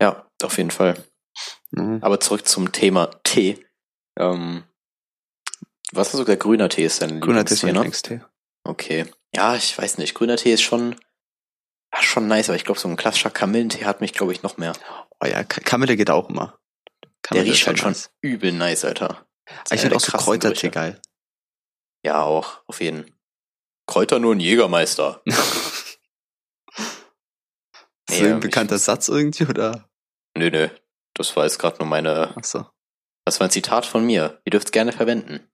Ja, 0.00 0.26
auf 0.42 0.56
jeden 0.56 0.70
Fall. 0.70 1.02
Mhm. 1.72 1.98
Aber 2.02 2.20
zurück 2.20 2.46
zum 2.46 2.70
Thema 2.70 3.10
Tee. 3.24 3.58
Ähm, 4.18 4.62
was 5.92 6.08
ist 6.08 6.18
sogar 6.18 6.36
grüner 6.36 6.68
Tee 6.68 6.84
ist 6.84 7.00
dein 7.02 7.20
Grüner 7.20 7.44
Tee 7.44 7.54
ist 7.54 7.62
mein 7.62 7.72
ne? 7.74 7.78
Lieblingstee. 7.80 8.20
Okay. 8.64 9.06
Ja, 9.34 9.54
ich 9.56 9.76
weiß 9.76 9.98
nicht. 9.98 10.14
Grüner 10.14 10.36
Tee 10.36 10.52
ist 10.52 10.62
schon, 10.62 10.96
ja, 11.94 12.02
schon 12.02 12.26
nice, 12.28 12.48
aber 12.48 12.56
ich 12.56 12.64
glaube, 12.64 12.80
so 12.80 12.88
ein 12.88 12.96
klassischer 12.96 13.30
Kamillentee 13.30 13.84
hat 13.84 14.00
mich, 14.00 14.12
glaube 14.12 14.32
ich, 14.32 14.42
noch 14.42 14.56
mehr. 14.58 14.72
Oh 15.20 15.26
ja, 15.26 15.44
Ka- 15.44 15.60
Kamille 15.62 15.96
geht 15.96 16.10
auch 16.10 16.28
immer. 16.28 16.58
Der 17.04 17.10
Kamille 17.22 17.46
riecht 17.46 17.62
ist 17.62 17.66
halt 17.66 17.78
schon 17.78 17.88
nice. 17.92 18.10
übel 18.20 18.52
nice, 18.52 18.84
Alter. 18.84 19.26
Ist 19.64 19.72
Ich 19.72 19.80
finde 19.80 19.90
der 19.90 19.96
auch 19.96 20.00
so 20.00 20.16
Kräutertee 20.18 20.68
geil. 20.70 21.00
Ja, 22.04 22.22
auch, 22.22 22.62
auf 22.66 22.80
jeden. 22.80 23.14
Kräuter 23.86 24.18
nur 24.18 24.34
ein 24.34 24.40
Jägermeister. 24.40 25.22
Ist 28.10 28.20
das 28.20 28.20
Ja, 28.20 28.34
ein 28.34 28.40
bekannter 28.40 28.78
Satz 28.78 29.08
irgendwie 29.08 29.44
oder? 29.46 29.88
Nö, 30.36 30.50
nö. 30.50 30.68
Das 31.14 31.34
war 31.36 31.44
jetzt 31.44 31.58
gerade 31.58 31.78
nur 31.78 31.86
meine, 31.88 32.34
Achso. 32.36 32.66
das 33.24 33.40
war 33.40 33.48
ein 33.48 33.50
Zitat 33.50 33.84
von 33.86 34.04
mir. 34.06 34.40
Ihr 34.44 34.50
dürft 34.50 34.68
es 34.68 34.72
gerne 34.72 34.92
verwenden. 34.92 35.50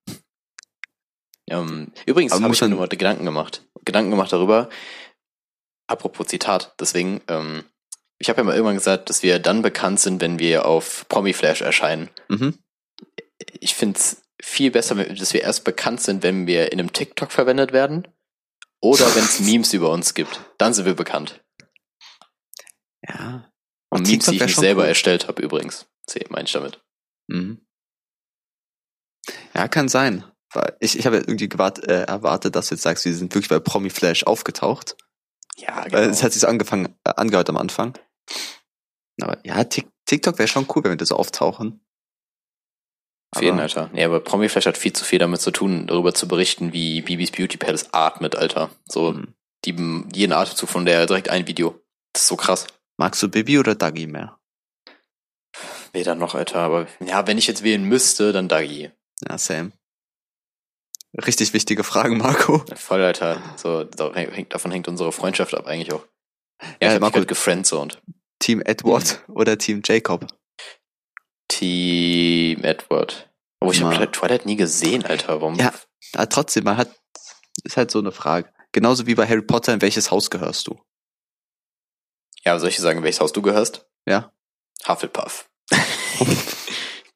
Ähm, 1.48 1.92
übrigens 2.06 2.32
habe 2.32 2.52
ich 2.54 2.60
mir 2.60 2.68
nur 2.68 2.80
mal 2.80 2.88
Gedanken 2.88 3.24
gemacht. 3.24 3.66
Gedanken 3.84 4.10
gemacht 4.10 4.32
darüber. 4.32 4.68
Apropos 5.86 6.26
Zitat. 6.28 6.74
Deswegen, 6.80 7.20
ähm, 7.28 7.64
ich 8.18 8.28
habe 8.28 8.38
ja 8.40 8.44
mal 8.44 8.54
irgendwann 8.54 8.76
gesagt, 8.76 9.10
dass 9.10 9.22
wir 9.22 9.38
dann 9.38 9.62
bekannt 9.62 10.00
sind, 10.00 10.20
wenn 10.22 10.38
wir 10.38 10.64
auf 10.66 11.06
Promiflash 11.08 11.60
erscheinen. 11.60 12.08
Mhm. 12.28 12.58
Ich 13.60 13.74
finde 13.74 13.98
es 13.98 14.22
viel 14.40 14.70
besser, 14.70 14.94
dass 14.94 15.34
wir 15.34 15.42
erst 15.42 15.64
bekannt 15.64 16.00
sind, 16.00 16.22
wenn 16.22 16.46
wir 16.46 16.72
in 16.72 16.80
einem 16.80 16.92
TikTok 16.92 17.30
verwendet 17.32 17.72
werden. 17.72 18.08
Oder 18.80 19.14
wenn 19.14 19.24
es 19.24 19.40
Memes 19.46 19.72
über 19.74 19.90
uns 19.90 20.14
gibt. 20.14 20.40
Dann 20.58 20.72
sind 20.72 20.86
wir 20.86 20.94
bekannt. 20.94 21.42
Ja. 23.06 23.50
Und 23.90 24.06
Oh, 24.06 24.10
Memes, 24.10 24.26
die 24.26 24.36
ich 24.36 24.42
nicht 24.42 24.56
selber 24.56 24.82
cool. 24.82 24.88
erstellt 24.88 25.28
habe 25.28 25.42
übrigens. 25.42 25.86
Sehe 26.08 26.24
meine 26.30 26.44
ich 26.46 26.52
damit. 26.52 26.82
Mhm. 27.28 27.64
Ja, 29.54 29.68
kann 29.68 29.88
sein. 29.88 30.24
Weil 30.54 30.76
Ich, 30.80 30.98
ich 30.98 31.04
habe 31.06 31.16
irgendwie 31.18 31.48
gewart, 31.48 31.86
äh, 31.88 32.04
erwartet, 32.04 32.54
dass 32.56 32.68
du 32.68 32.74
jetzt 32.76 32.82
sagst, 32.82 33.04
wir 33.04 33.14
sind 33.14 33.34
wirklich 33.34 33.48
bei 33.50 33.58
Promiflash 33.58 34.22
aufgetaucht. 34.24 34.96
Ja, 35.56 35.84
Weil 35.90 36.08
es 36.10 36.22
hat 36.22 36.32
sich 36.32 36.40
so 36.40 36.46
angefangen, 36.48 36.96
äh, 37.04 37.12
angehört 37.16 37.48
am 37.50 37.56
Anfang. 37.56 37.94
Aber 39.20 39.38
ja, 39.44 39.56
Tik- 39.64 39.88
TikTok 40.06 40.38
wäre 40.38 40.48
schon 40.48 40.66
cool, 40.74 40.82
wenn 40.84 40.92
wir 40.92 40.96
da 40.96 41.04
so 41.06 41.16
auftauchen. 41.16 41.80
Auf 43.34 43.42
jeden, 43.42 43.54
Aber- 43.54 43.62
Alter. 43.62 43.90
Nee, 43.92 44.04
aber 44.04 44.20
Promiflash 44.20 44.66
hat 44.66 44.78
viel 44.78 44.92
zu 44.92 45.04
viel 45.04 45.18
damit 45.18 45.40
zu 45.40 45.50
tun, 45.50 45.86
darüber 45.88 46.14
zu 46.14 46.28
berichten, 46.28 46.72
wie 46.72 47.02
Bibis 47.02 47.32
Beauty 47.32 47.56
Palace 47.56 47.88
atmet, 47.92 48.36
Alter. 48.36 48.70
So, 48.86 49.12
Mhm. 49.12 49.34
die, 49.64 49.74
jeden 50.14 50.32
Atemzug 50.32 50.68
von 50.68 50.84
der 50.86 51.06
direkt 51.06 51.28
ein 51.30 51.46
Video. 51.48 51.80
Das 52.12 52.22
ist 52.22 52.28
so 52.28 52.36
krass. 52.36 52.66
Magst 52.96 53.20
du 53.22 53.28
Bibi 53.28 53.58
oder 53.58 53.74
Dagi 53.74 54.06
mehr? 54.06 54.38
Weder 55.92 56.14
noch, 56.14 56.34
Alter. 56.34 56.60
Aber 56.60 56.86
ja, 57.04 57.26
wenn 57.26 57.38
ich 57.38 57.46
jetzt 57.48 57.62
wählen 57.64 57.84
müsste, 57.84 58.32
dann 58.32 58.48
Dagi. 58.48 58.90
Ja, 59.28 59.38
same. 59.38 59.72
Richtig 61.16 61.52
wichtige 61.52 61.84
Fragen, 61.84 62.18
Marco. 62.18 62.64
Voll, 62.74 63.02
Alter. 63.02 63.40
So, 63.56 63.84
davon 63.84 64.72
hängt 64.72 64.88
unsere 64.88 65.12
Freundschaft 65.12 65.54
ab 65.54 65.66
eigentlich 65.66 65.92
auch. 65.92 66.04
Ja, 66.80 66.88
Ja, 66.88 66.94
ich 66.94 67.00
Marco- 67.00 67.18
grad 67.18 67.28
gefriendzoned. 67.28 68.00
Team 68.40 68.60
Edward 68.62 69.22
oder 69.28 69.56
Team 69.56 69.80
Jacob? 69.84 70.26
Team 71.48 72.62
Edward. 72.64 73.30
Oh, 73.60 73.70
ich 73.70 73.82
habe 73.82 74.10
Twilight 74.10 74.44
nie 74.46 74.56
gesehen, 74.56 75.04
Alter. 75.04 75.40
Warum? 75.40 75.54
Ja. 75.54 75.72
Aber 76.14 76.28
trotzdem, 76.28 76.64
man 76.64 76.76
hat, 76.76 76.90
ist 77.62 77.76
halt 77.76 77.90
so 77.90 78.00
eine 78.00 78.12
Frage. 78.12 78.50
Genauso 78.72 79.06
wie 79.06 79.14
bei 79.14 79.26
Harry 79.26 79.42
Potter, 79.42 79.72
in 79.72 79.80
welches 79.82 80.10
Haus 80.10 80.30
gehörst 80.30 80.66
du? 80.66 80.78
Ja, 82.44 82.58
soll 82.58 82.68
ich 82.68 82.76
dir 82.76 82.82
sagen, 82.82 83.02
welches 83.02 83.20
Haus 83.20 83.32
du 83.32 83.40
gehörst? 83.40 83.86
Ja. 84.06 84.32
Hufflepuff. 84.86 85.48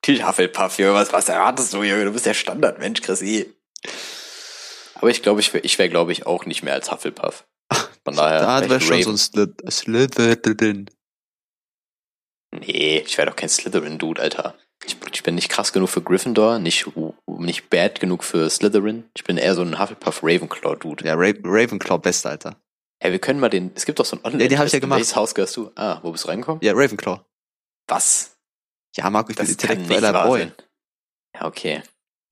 Natürlich 0.00 0.24
Hufflepuff, 0.26 0.78
Junge. 0.78 0.94
Was, 0.94 1.12
was 1.12 1.28
erwartest 1.28 1.74
du, 1.74 1.82
Junge? 1.82 2.04
Du 2.04 2.12
bist 2.12 2.24
der 2.26 2.34
Standardmensch, 2.34 3.02
Chrissy. 3.02 3.52
Aber 4.94 5.10
ich 5.10 5.22
glaube, 5.22 5.40
ich 5.40 5.52
wäre, 5.54 5.64
ich 5.64 5.78
wär, 5.78 5.88
glaube 5.88 6.12
ich, 6.12 6.26
auch 6.26 6.44
nicht 6.44 6.62
mehr 6.62 6.74
als 6.74 6.90
Hufflepuff. 6.90 7.46
Von 8.04 8.16
daher. 8.16 8.40
da 8.40 8.60
wär 8.62 8.70
wäre 8.70 8.80
schon 8.80 9.16
so 9.16 9.34
ein 9.34 9.70
Slytherin. 9.70 10.90
Nee, 12.50 13.04
ich 13.06 13.18
wäre 13.18 13.28
doch 13.28 13.36
kein 13.36 13.48
Slytherin-Dude, 13.48 14.20
Alter. 14.20 14.54
Ich, 14.86 14.96
ich 15.12 15.22
bin 15.22 15.34
nicht 15.34 15.50
krass 15.50 15.72
genug 15.72 15.90
für 15.90 16.02
Gryffindor, 16.02 16.58
nicht, 16.58 16.86
nicht 17.26 17.68
bad 17.68 18.00
genug 18.00 18.24
für 18.24 18.48
Slytherin. 18.48 19.04
Ich 19.14 19.24
bin 19.24 19.36
eher 19.36 19.54
so 19.54 19.62
ein 19.62 19.78
Hufflepuff-Ravenclaw-Dude. 19.78 21.04
Ja, 21.04 21.14
Ra 21.14 21.32
Ravenclaw, 21.44 21.98
best, 21.98 22.26
Alter. 22.26 22.56
Hey, 23.00 23.12
wir 23.12 23.18
können 23.18 23.38
mal 23.38 23.50
den, 23.50 23.70
es 23.74 23.84
gibt 23.84 23.98
doch 23.98 24.04
so 24.04 24.16
einen 24.16 24.24
online 24.24 24.44
Ja, 24.44 24.48
den 24.48 24.58
hab 24.58 24.66
ich 24.66 24.72
ja 24.72 24.78
gemacht. 24.78 24.98
Welches 24.98 25.14
Haus 25.14 25.34
gehörst 25.34 25.56
du? 25.56 25.70
Ah, 25.76 26.00
wo 26.02 26.10
bist 26.10 26.24
du 26.24 26.28
reingekommen? 26.28 26.60
Ja, 26.62 26.72
Ravenclaw. 26.74 27.20
Was? 27.86 28.36
Ja, 28.96 29.08
Marco, 29.10 29.30
ich 29.30 29.36
bin 29.36 29.46
Das 29.46 29.56
nicht 29.56 29.62
intellektueller 29.62 30.26
Boy. 30.26 30.52
Ja, 31.34 31.46
okay. 31.46 31.82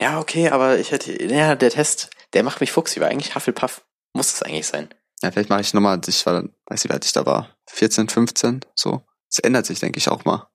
Ja, 0.01 0.21
okay, 0.21 0.51
aber 0.51 0.79
ich 0.79 0.91
hätte, 0.91 1.23
ja, 1.25 1.55
der 1.55 1.71
Test, 1.71 2.11
der 2.33 2.43
macht 2.43 2.61
mich 2.61 2.73
fuchsig, 2.73 3.01
war 3.01 3.09
eigentlich 3.09 3.35
Hufflepuff. 3.35 3.83
Muss 4.13 4.33
es 4.33 4.43
eigentlich 4.43 4.67
sein. 4.67 4.89
Ja, 5.23 5.31
vielleicht 5.31 5.49
mache 5.49 5.63
ich 5.63 5.73
nochmal, 5.73 6.01
ich 6.07 6.27
war 6.27 6.35
dann, 6.35 6.55
weiß 6.67 6.85
nicht, 6.85 6.91
wie 6.91 6.95
alt 6.95 7.05
ich 7.05 7.13
da 7.13 7.25
war. 7.25 7.57
14, 7.69 8.09
15, 8.09 8.61
so. 8.75 9.03
Es 9.31 9.39
ändert 9.39 9.67
sich, 9.67 9.81
denke 9.81 9.99
ich, 9.99 10.09
auch 10.09 10.25
mal. 10.25 10.49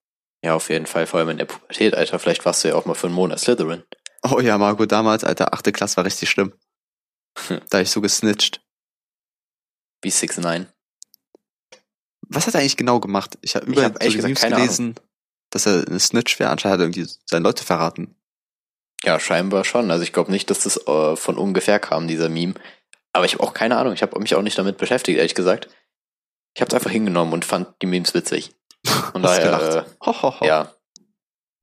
Ja, 0.44 0.56
auf 0.56 0.70
jeden 0.70 0.86
Fall, 0.86 1.08
vor 1.08 1.20
allem 1.20 1.30
in 1.30 1.38
der 1.38 1.46
Pubertät, 1.46 1.96
Alter. 1.96 2.20
Vielleicht 2.20 2.46
warst 2.46 2.64
du 2.64 2.70
ja 2.70 2.76
auch 2.76 2.86
mal 2.86 2.96
für 2.96 3.08
einen 3.08 3.16
Monat 3.16 3.40
Slytherin. 3.40 3.84
Oh 4.24 4.40
ja, 4.40 4.58
Marco, 4.58 4.86
damals, 4.86 5.24
Alter, 5.24 5.54
achte 5.54 5.72
Klasse 5.72 5.98
war 5.98 6.06
richtig 6.06 6.30
schlimm. 6.30 6.54
Hm. 7.48 7.62
da 7.70 7.78
hab 7.78 7.84
ich 7.84 7.92
so 7.92 8.02
gesnitcht. 8.02 8.62
Wie 10.02 10.10
6 10.10 10.38
9 10.38 10.68
Was 12.22 12.48
hat 12.48 12.56
er 12.56 12.62
eigentlich 12.62 12.78
genau 12.78 13.00
gemacht? 13.00 13.38
Ich 13.42 13.56
habe 13.56 13.68
überall 13.68 13.86
hab 13.86 14.02
ehrlich 14.02 14.22
so 14.22 14.28
gesagt 14.28 14.56
gelesen, 14.56 14.96
dass 15.52 15.68
er 15.68 15.88
eine 15.88 16.00
Snitch 16.00 16.40
wäre. 16.40 16.50
Anscheinend 16.50 16.74
hat 16.74 16.80
er 16.80 16.86
irgendwie 16.86 17.14
seine 17.26 17.44
Leute 17.44 17.64
verraten. 17.64 18.16
Ja, 19.04 19.20
scheinbar 19.20 19.64
schon. 19.66 19.90
Also 19.92 20.04
ich 20.04 20.14
glaube 20.14 20.32
nicht, 20.32 20.50
dass 20.50 20.60
das 20.60 20.78
äh, 20.88 21.16
von 21.16 21.38
ungefähr 21.38 21.80
kam, 21.80 22.08
dieser 22.08 22.30
Meme. 22.30 22.54
Aber 23.14 23.26
ich 23.26 23.34
habe 23.34 23.44
auch 23.44 23.54
keine 23.54 23.78
Ahnung. 23.78 23.94
Ich 23.94 24.02
habe 24.04 24.18
mich 24.20 24.36
auch 24.36 24.42
nicht 24.42 24.58
damit 24.58 24.78
beschäftigt, 24.78 25.18
ehrlich 25.18 25.36
gesagt. 25.36 25.68
Ich 26.56 26.62
habe 26.62 26.70
es 26.70 26.74
einfach 26.76 26.92
hingenommen 26.92 27.34
und 27.34 27.46
fand 27.46 27.68
die 27.82 27.88
Memes 27.88 28.14
witzig. 28.14 28.52
Hast 28.88 29.14
daher, 29.24 29.86
äh, 29.88 30.06
Ho, 30.06 30.22
ho, 30.22 30.40
ho. 30.40 30.46
ja. 30.46 30.72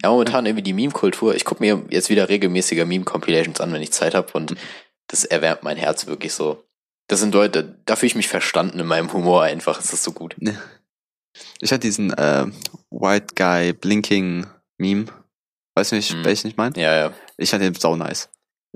Ja, 0.02 0.10
momentan 0.10 0.46
irgendwie 0.46 0.62
die 0.62 0.72
Meme-Kultur. 0.74 1.34
Ich 1.34 1.44
gucke 1.44 1.60
mir 1.62 1.84
jetzt 1.90 2.08
wieder 2.08 2.28
regelmäßiger 2.28 2.84
Meme-Compilations 2.84 3.60
an, 3.60 3.72
wenn 3.72 3.82
ich 3.82 3.92
Zeit 3.92 4.14
habe 4.14 4.32
und 4.34 4.52
Mhm. 4.52 4.56
das 5.08 5.24
erwärmt 5.24 5.64
mein 5.64 5.76
Herz 5.76 6.06
wirklich 6.06 6.32
so. 6.32 6.64
Das 7.08 7.18
sind 7.20 7.34
Leute, 7.34 7.78
da 7.86 7.96
fühle 7.96 8.08
ich 8.08 8.14
mich 8.14 8.28
verstanden 8.28 8.78
in 8.78 8.86
meinem 8.86 9.12
Humor 9.12 9.42
einfach. 9.42 9.80
Es 9.80 9.92
ist 9.92 10.04
so 10.04 10.12
gut. 10.12 10.36
Ich 11.60 11.72
hatte 11.72 11.80
diesen 11.80 12.12
äh, 12.12 12.46
White 12.90 13.34
Guy 13.34 13.72
Blinking 13.72 14.46
Meme. 14.76 15.06
Weiß 15.74 15.90
nicht, 15.92 16.14
Mhm. 16.14 16.24
welchen 16.24 16.48
ich 16.48 16.56
meine? 16.56 16.78
Ja, 16.80 16.94
ja. 16.96 17.12
Ich 17.38 17.50
fand 17.50 17.62
den 17.62 17.74
sau 17.74 17.96
nice. 17.96 18.28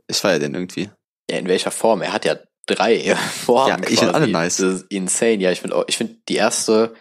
Ich 0.08 0.16
feier 0.18 0.38
den 0.38 0.54
irgendwie. 0.54 0.90
Ja, 1.30 1.36
in 1.38 1.48
welcher 1.48 1.70
Form? 1.70 2.02
Er 2.02 2.12
hat 2.12 2.24
ja 2.24 2.36
drei 2.66 3.14
Formen. 3.44 3.68
Ja, 3.82 3.88
ich 3.90 3.98
find 3.98 4.10
quasi. 4.12 4.14
alle 4.14 4.28
nice. 4.28 4.56
Das 4.58 4.74
ist 4.74 4.86
insane. 4.90 5.36
Ja, 5.42 5.50
ich 5.50 5.60
finde 5.60 5.84
ich 5.88 5.96
finde 5.96 6.16
die 6.28 6.36
erste 6.36 6.94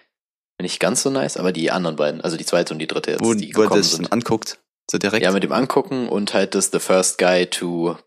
nicht 0.61 0.79
ganz 0.79 1.01
so 1.01 1.09
nice, 1.09 1.37
aber 1.37 1.51
die 1.51 1.71
anderen 1.71 1.95
beiden, 1.95 2.21
also 2.21 2.37
die 2.37 2.45
zweite 2.45 2.71
und 2.73 2.79
die 2.79 2.85
dritte 2.85 3.09
jetzt, 3.11 3.23
Wo, 3.23 3.33
die 3.33 3.47
wo 3.55 3.61
gekommen 3.61 3.81
dann 3.81 3.83
sind. 3.83 4.11
anguckt. 4.11 4.59
So 4.91 4.99
direkt. 4.99 5.23
Ja, 5.23 5.31
mit 5.31 5.41
dem 5.43 5.51
Angucken 5.53 6.07
und 6.07 6.33
halt 6.35 6.53
das 6.53 6.69
The 6.71 6.77
First 6.79 7.17
Guy 7.17 7.47
to 7.47 7.97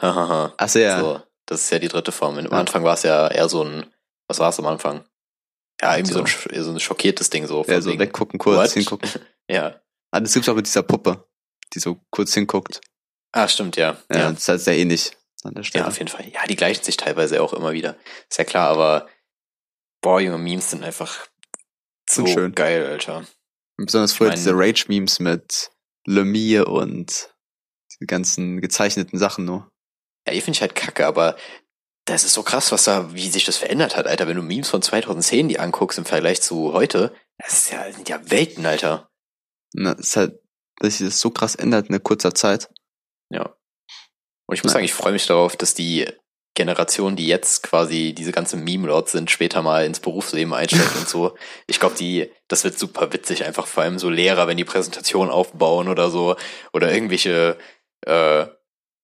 hahaha. 0.00 0.52
Ach 0.58 0.68
so, 0.68 0.78
ja. 0.80 0.98
So, 1.00 1.20
das 1.46 1.62
ist 1.62 1.70
ja 1.70 1.78
die 1.78 1.86
dritte 1.88 2.10
Form. 2.10 2.36
Am 2.38 2.44
Ja. 2.46 2.50
Anfang 2.50 2.82
war 2.82 2.94
es 2.94 3.04
ja 3.04 3.28
eher 3.28 3.48
so 3.48 3.62
ein, 3.62 3.86
was 4.28 4.40
war 4.40 4.48
es 4.48 4.58
am 4.58 4.66
Anfang? 4.66 5.04
Ja, 5.80 5.96
irgendwie 5.96 6.12
so, 6.14 6.26
So. 6.26 6.50
ein, 6.50 6.64
so 6.64 6.70
ein 6.72 6.80
schockiertes 6.80 7.30
Ding 7.30 7.46
so. 7.46 7.64
ja, 7.68 7.80
so 7.80 7.96
weggucken, 7.96 8.38
kurz 8.40 8.58
What? 8.58 8.70
hingucken. 8.72 9.10
Ja. 9.50 9.80
Ah, 10.12 10.20
das 10.20 10.32
gibt's 10.34 10.48
auch 10.48 10.54
mit 10.54 10.66
dieser 10.66 10.82
Puppe, 10.82 11.28
die 11.74 11.78
so 11.80 11.98
kurz 12.10 12.34
hinguckt. 12.34 12.80
Ah, 13.32 13.48
stimmt, 13.48 13.76
ja. 13.76 13.96
Ja, 14.10 14.18
Ja, 14.18 14.30
das 14.30 14.40
ist 14.40 14.48
halt 14.48 14.60
sehr 14.60 14.76
ähnlich 14.78 15.10
an 15.44 15.54
der 15.54 15.62
ja, 15.62 15.64
Stelle. 15.64 15.86
auf 15.86 15.98
jeden 15.98 16.08
Fall. 16.10 16.28
Ja, 16.28 16.44
die 16.46 16.56
gleichen 16.56 16.84
sich 16.84 16.96
teilweise 16.96 17.42
auch 17.42 17.52
immer 17.52 17.72
wieder. 17.72 17.96
Ist 18.28 18.38
ja 18.38 18.44
klar, 18.44 18.68
aber 18.70 19.08
boah, 20.02 20.20
junge 20.20 20.38
Memes 20.38 20.70
sind 20.70 20.82
einfach 20.84 21.26
so 22.08 22.26
schön. 22.26 22.52
geil, 22.54 22.84
Alter. 22.86 23.18
Und 23.78 23.86
besonders 23.86 24.12
früher 24.12 24.28
mein- 24.28 24.36
diese 24.36 24.52
Rage-Memes 24.54 25.20
mit 25.20 25.70
Lemire 26.06 26.64
und 26.66 27.32
die 28.00 28.06
ganzen 28.06 28.60
gezeichneten 28.60 29.18
Sachen 29.18 29.44
nur. 29.44 29.70
Ja, 30.26 30.32
die 30.34 30.40
finde 30.40 30.56
ich 30.56 30.60
halt 30.62 30.74
kacke, 30.74 31.06
aber 31.06 31.36
das 32.06 32.24
ist 32.24 32.32
so 32.34 32.42
krass, 32.42 32.72
was 32.72 32.84
da, 32.84 33.14
wie 33.14 33.28
sich 33.30 33.44
das 33.44 33.56
verändert 33.58 33.96
hat, 33.96 34.06
Alter. 34.06 34.26
Wenn 34.26 34.36
du 34.36 34.42
Memes 34.42 34.68
von 34.70 34.82
2010 34.82 35.48
die 35.48 35.58
anguckst 35.60 35.98
im 35.98 36.04
Vergleich 36.04 36.42
zu 36.42 36.72
heute, 36.72 37.14
das 37.38 37.52
ist 37.54 37.70
ja, 37.72 37.90
sind 37.92 38.08
ja 38.08 38.18
Welten, 38.30 38.66
Alter. 38.66 39.08
Na, 39.72 39.92
ist 39.92 40.16
halt, 40.16 40.40
dass 40.78 40.98
sich 40.98 41.06
das 41.06 41.20
so 41.20 41.30
krass 41.30 41.54
ändert 41.54 41.88
in 41.90 42.02
kurzer 42.02 42.34
Zeit. 42.34 42.68
Ja. 43.30 43.54
Und 44.46 44.54
ich 44.54 44.62
muss 44.62 44.72
sagen, 44.72 44.84
ich 44.84 44.94
freue 44.94 45.12
mich 45.12 45.26
darauf, 45.26 45.56
dass 45.56 45.74
die 45.74 46.06
Generation, 46.54 47.14
die 47.14 47.28
jetzt 47.28 47.62
quasi 47.62 48.12
diese 48.12 48.32
ganze 48.32 48.56
Meme-Lords 48.56 49.12
sind, 49.12 49.30
später 49.30 49.62
mal 49.62 49.84
ins 49.84 50.00
Berufsleben 50.00 50.52
einsteigt 50.52 50.96
und 50.96 51.08
so. 51.08 51.36
Ich 51.68 51.78
glaube, 51.78 51.94
die, 51.96 52.30
das 52.48 52.64
wird 52.64 52.78
super 52.78 53.12
witzig, 53.12 53.44
einfach 53.44 53.66
vor 53.66 53.84
allem 53.84 53.98
so 53.98 54.10
Lehrer, 54.10 54.48
wenn 54.48 54.56
die 54.56 54.64
Präsentation 54.64 55.30
aufbauen 55.30 55.88
oder 55.88 56.10
so, 56.10 56.36
oder 56.72 56.92
irgendwelche, 56.92 57.56
äh, 58.04 58.46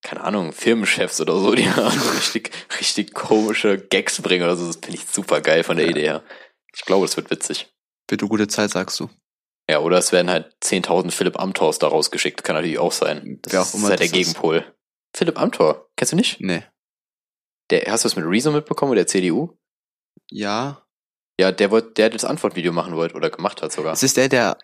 keine 0.03 0.25
Ahnung, 0.25 0.53
Firmenchefs 0.53 1.21
oder 1.21 1.39
so, 1.39 1.55
die 1.55 1.69
so 1.77 2.11
richtig, 2.17 2.51
richtig 2.81 3.15
komische 3.15 3.79
Gags 3.79 4.21
bringen 4.21 4.45
oder 4.45 4.57
so. 4.57 4.67
Das 4.67 4.77
finde 4.77 4.99
ich 4.99 5.07
super 5.07 5.41
geil 5.41 5.63
von 5.63 5.77
der 5.77 5.87
Ja. 5.87 5.91
Idee 5.93 6.03
her. 6.03 6.23
Ich 6.75 6.85
glaube, 6.85 7.07
das 7.07 7.17
wird 7.17 7.31
witzig. 7.31 7.73
Wird 8.09 8.21
eine 8.21 8.29
gute 8.29 8.49
Zeit, 8.49 8.71
sagst 8.71 8.99
du. 9.01 9.09
Ja, 9.69 9.81
oder 9.81 9.99
es 9.99 10.13
werden 10.13 10.31
halt 10.31 10.55
10.000 10.63 11.11
Philipp 11.11 11.39
Amthors 11.41 11.79
da 11.79 11.89
rausgeschickt. 11.89 12.45
Kann 12.45 12.55
natürlich 12.55 12.79
auch 12.79 12.93
sein. 12.93 13.41
Das 13.43 13.53
Wer 13.53 13.63
auch 13.63 13.67
ist 13.67 13.75
halt 13.75 13.91
der 13.91 13.97
das 13.99 14.07
ist. 14.07 14.13
Gegenpol. 14.13 14.65
Philipp 15.15 15.41
Amthor, 15.41 15.89
kennst 15.97 16.13
du 16.13 16.17
nicht? 16.17 16.41
Nee. 16.41 16.63
Der, 17.71 17.91
hast 17.91 18.05
du 18.05 18.09
das 18.09 18.17
mit 18.17 18.25
Rezo 18.27 18.53
mitbekommen, 18.53 18.95
der 18.95 19.07
CDU? 19.07 19.57
Ja. 20.31 20.83
Ja, 21.41 21.53
der 21.53 21.71
wollte, 21.71 21.93
der 21.95 22.11
das 22.11 22.25
Antwortvideo 22.25 22.73
machen 22.73 22.95
wollte 22.95 23.15
oder 23.17 23.31
gemacht 23.31 23.61
hat 23.63 23.73
sogar. 23.73 23.93
Es 23.95 24.03
ist 24.03 24.17
der, 24.17 24.29
der, 24.29 24.57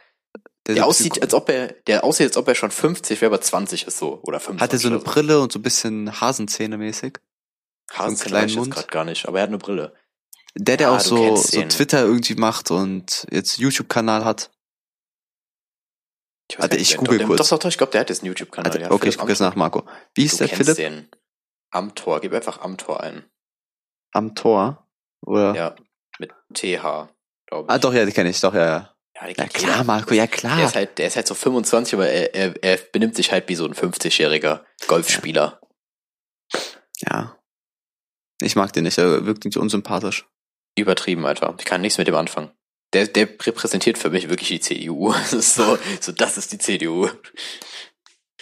der, 0.67 0.75
Der 0.77 0.85
so 0.85 0.89
aussieht, 0.91 1.21
als 1.21 1.35
ob 1.35 1.49
er, 1.49 1.69
der 1.87 2.05
aussieht, 2.05 2.29
als 2.29 2.37
ob 2.37 2.47
er 2.49 2.55
schon 2.55 2.71
50 2.71 3.21
wäre, 3.21 3.33
aber 3.33 3.41
20 3.41 3.87
ist 3.89 3.99
so. 3.99 4.21
Oder 4.23 4.39
25. 4.41 4.61
hat 4.63 4.73
er 4.73 4.79
so 4.79 4.89
eine 4.89 4.97
oder 4.99 5.05
Brille 5.05 5.41
und 5.41 5.53
so 5.53 5.59
ein 5.59 5.63
bisschen 5.63 6.21
Hasenzähne 6.21 6.79
mäßig. 6.79 7.19
Hasenzähne 7.91 8.37
weiß 8.37 8.45
ich 8.45 8.51
jetzt 8.53 8.59
Mund. 8.61 8.75
gerade 8.75 8.89
gar 8.89 9.05
nicht, 9.05 9.27
aber 9.27 9.39
er 9.39 9.43
hat 9.43 9.49
eine 9.51 9.59
Brille. 9.59 9.95
Der, 10.55 10.77
der 10.77 10.89
Ja, 10.89 10.97
auch 10.97 11.03
du 11.03 11.09
so, 11.09 11.37
so. 11.37 11.63
Twitter 11.63 12.03
irgendwie 12.03 12.37
macht 12.37 12.71
und 12.71 13.27
jetzt 13.31 13.59
YouTube-Kanal 13.59 14.25
hat. 14.25 14.51
Ich 16.51 16.59
weiß 16.59 16.71
nicht, 16.71 16.81
ich 16.81 16.97
google 16.97 17.19
doch, 17.19 17.27
kurz. 17.29 17.39
Doch, 17.49 17.49
doch, 17.57 17.59
doch, 17.61 17.69
ich 17.69 17.79
glaube, 17.79 17.93
der 17.93 18.03
hat 18.03 18.11
jetzt 18.11 18.21
einen 18.23 18.29
YouTube-Kanal. 18.29 18.81
Ja, 18.81 18.91
okay, 18.91 19.09
ich 19.09 19.19
gucke 19.19 19.31
jetzt 19.33 19.41
nach, 19.41 19.55
Marco. 19.55 19.85
Wie 20.15 20.25
ist 20.25 20.41
Du 20.41 20.47
der 20.47 20.57
Philipp? 20.57 20.77
den. 20.77 21.09
Am 21.71 21.95
Tor, 21.95 22.21
gib 22.21 22.35
einfach 22.35 22.61
am 22.61 22.77
Tor 22.77 23.01
ein. 23.03 23.25
Am 24.13 24.35
Tor? 24.35 24.87
Oder? 25.25 25.55
Ja, 25.55 25.77
mit 26.19 26.31
TH, 26.53 27.09
glaube 27.47 27.67
ich. 27.67 27.71
Ah, 27.71 27.79
doch, 27.79 27.95
ja, 27.95 28.05
die 28.05 28.13
kenne 28.13 28.29
ich, 28.31 28.41
doch, 28.41 28.53
ja, 28.55 28.65
ja. 28.67 28.89
Ja, 29.15 29.29
Ja 29.29 29.47
klar, 29.47 29.73
jeder. 29.73 29.85
Marco, 29.85 30.15
ja 30.15 30.27
Der 30.27 30.29
klar. 30.29 30.65
ist 30.65 30.75
halt, 30.75 30.99
der 30.99 31.07
ist 31.07 31.17
halt 31.17 31.27
so 31.27 31.35
25, 31.35 31.95
aber 31.95 32.09
er, 32.09 32.35
er, 32.35 32.63
er 32.63 32.77
benimmt 32.77 33.15
sich 33.15 33.31
halt 33.33 33.49
wie 33.49 33.55
so 33.55 33.65
ein 33.65 33.75
50-jähriger 33.75 34.65
Golfspieler. 34.89 35.61
Ja. 37.09 37.39
Ich 38.41 38.57
mag 38.57 38.73
den 38.73 38.85
nicht, 38.85 38.99
er 38.99 39.25
wirkt 39.25 39.45
nicht 39.45 39.57
unsympathisch. 39.57 40.27
Übertrieben, 40.77 41.25
Alter. 41.27 41.55
Ich 41.59 41.65
kann 41.65 41.81
nichts 41.81 41.99
mit 41.99 42.09
dem 42.09 42.15
anfangen. 42.17 42.51
Der, 42.93 43.07
der 43.07 43.29
repräsentiert 43.29 43.97
für 43.99 44.11
mich 44.11 44.29
wirklich 44.29 44.49
die 44.49 44.61
CDU. 44.61 45.13
Das 45.23 45.33
ist 45.33 45.55
so, 45.55 45.79
so, 46.01 46.13
das 46.13 46.37
ist 46.37 46.53
die 46.53 46.59
CDU. 46.59 47.09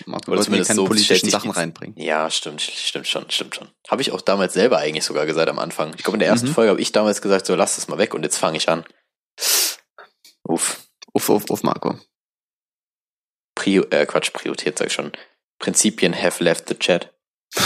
Marco 0.07 0.33
Oder 0.33 0.41
zumindest 0.41 0.69
keine 0.69 0.77
so 0.77 0.87
politischen 0.87 1.29
Sachen 1.29 1.51
reinbringen. 1.51 1.95
Ja, 1.99 2.31
stimmt, 2.31 2.63
stimmt 2.63 3.07
schon, 3.07 3.31
stimmt 3.31 3.55
schon. 3.55 3.69
Habe 3.89 4.01
ich 4.01 4.13
auch 4.13 4.23
damals 4.23 4.55
selber 4.55 4.79
eigentlich 4.79 5.05
sogar 5.05 5.27
gesagt 5.27 5.49
am 5.51 5.59
Anfang. 5.59 5.93
Ich 5.97 6.03
glaube, 6.03 6.17
in 6.17 6.21
der 6.21 6.29
ersten 6.29 6.49
Mhm. 6.49 6.55
Folge 6.55 6.71
habe 6.71 6.81
ich 6.81 6.93
damals 6.93 7.21
gesagt, 7.21 7.45
so, 7.47 7.55
lass 7.55 7.77
das 7.77 7.89
mal 7.89 7.99
weg 7.99 8.15
und 8.15 8.23
jetzt 8.23 8.39
fange 8.39 8.57
ich 8.57 8.69
an. 8.69 8.85
Uff. 10.45 10.87
Uff, 11.13 11.29
uff, 11.29 11.51
uff, 11.51 11.63
Marco. 11.63 11.99
Prio, 13.55 13.83
äh, 13.91 14.07
Quatsch, 14.07 14.33
Priorität 14.33 14.79
sag 14.79 14.87
ich 14.87 14.93
schon. 14.95 15.13
Prinzipien 15.59 16.15
have 16.15 16.43
left 16.43 16.69
the 16.69 16.75
chat. 16.75 17.13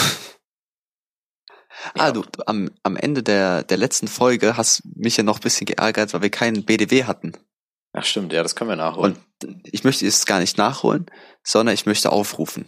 Ah, 1.94 2.12
du, 2.12 2.22
du, 2.22 2.46
am, 2.46 2.70
am 2.82 2.96
Ende 2.96 3.22
der, 3.22 3.62
der 3.62 3.76
letzten 3.76 4.08
Folge 4.08 4.56
hast 4.56 4.82
mich 4.96 5.16
ja 5.16 5.22
noch 5.22 5.38
ein 5.38 5.42
bisschen 5.42 5.66
geärgert, 5.66 6.14
weil 6.14 6.22
wir 6.22 6.30
keinen 6.30 6.64
BDW 6.64 7.04
hatten. 7.04 7.32
Ach 7.92 8.04
stimmt, 8.04 8.32
ja, 8.32 8.42
das 8.42 8.56
können 8.56 8.70
wir 8.70 8.76
nachholen. 8.76 9.16
Und 9.42 9.68
ich 9.70 9.84
möchte 9.84 10.06
es 10.06 10.26
gar 10.26 10.40
nicht 10.40 10.58
nachholen, 10.58 11.06
sondern 11.44 11.74
ich 11.74 11.86
möchte 11.86 12.10
aufrufen. 12.10 12.66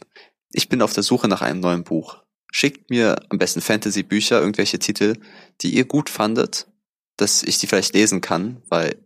Ich 0.53 0.69
bin 0.69 0.83
auf 0.83 0.93
der 0.93 1.03
Suche 1.03 1.29
nach 1.29 1.43
einem 1.43 1.61
neuen 1.61 1.83
Buch. 1.83 2.23
Schickt 2.53 2.91
mir 2.91 3.17
am 3.29 3.39
besten 3.39 3.61
Fantasy-Bücher, 3.61 4.41
irgendwelche 4.41 4.79
Titel, 4.79 5.17
die 5.61 5.75
ihr 5.75 5.85
gut 5.85 6.11
fandet, 6.11 6.69
dass 7.17 7.43
ich 7.43 7.59
die 7.59 7.67
vielleicht 7.67 7.95
lesen 7.95 8.21
kann, 8.21 8.62
weil 8.69 8.97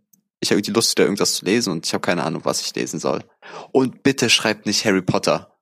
ich 0.40 0.50
habe 0.50 0.58
irgendwie 0.58 0.72
Lust, 0.72 0.92
wieder 0.92 1.04
irgendwas 1.04 1.34
zu 1.34 1.44
lesen 1.44 1.72
und 1.72 1.86
ich 1.86 1.92
habe 1.94 2.02
keine 2.02 2.24
Ahnung, 2.24 2.44
was 2.44 2.60
ich 2.60 2.74
lesen 2.74 2.98
soll. 2.98 3.24
Und 3.72 4.02
bitte 4.02 4.30
schreibt 4.30 4.66
nicht 4.66 4.84
Harry 4.84 5.02
Potter, 5.02 5.58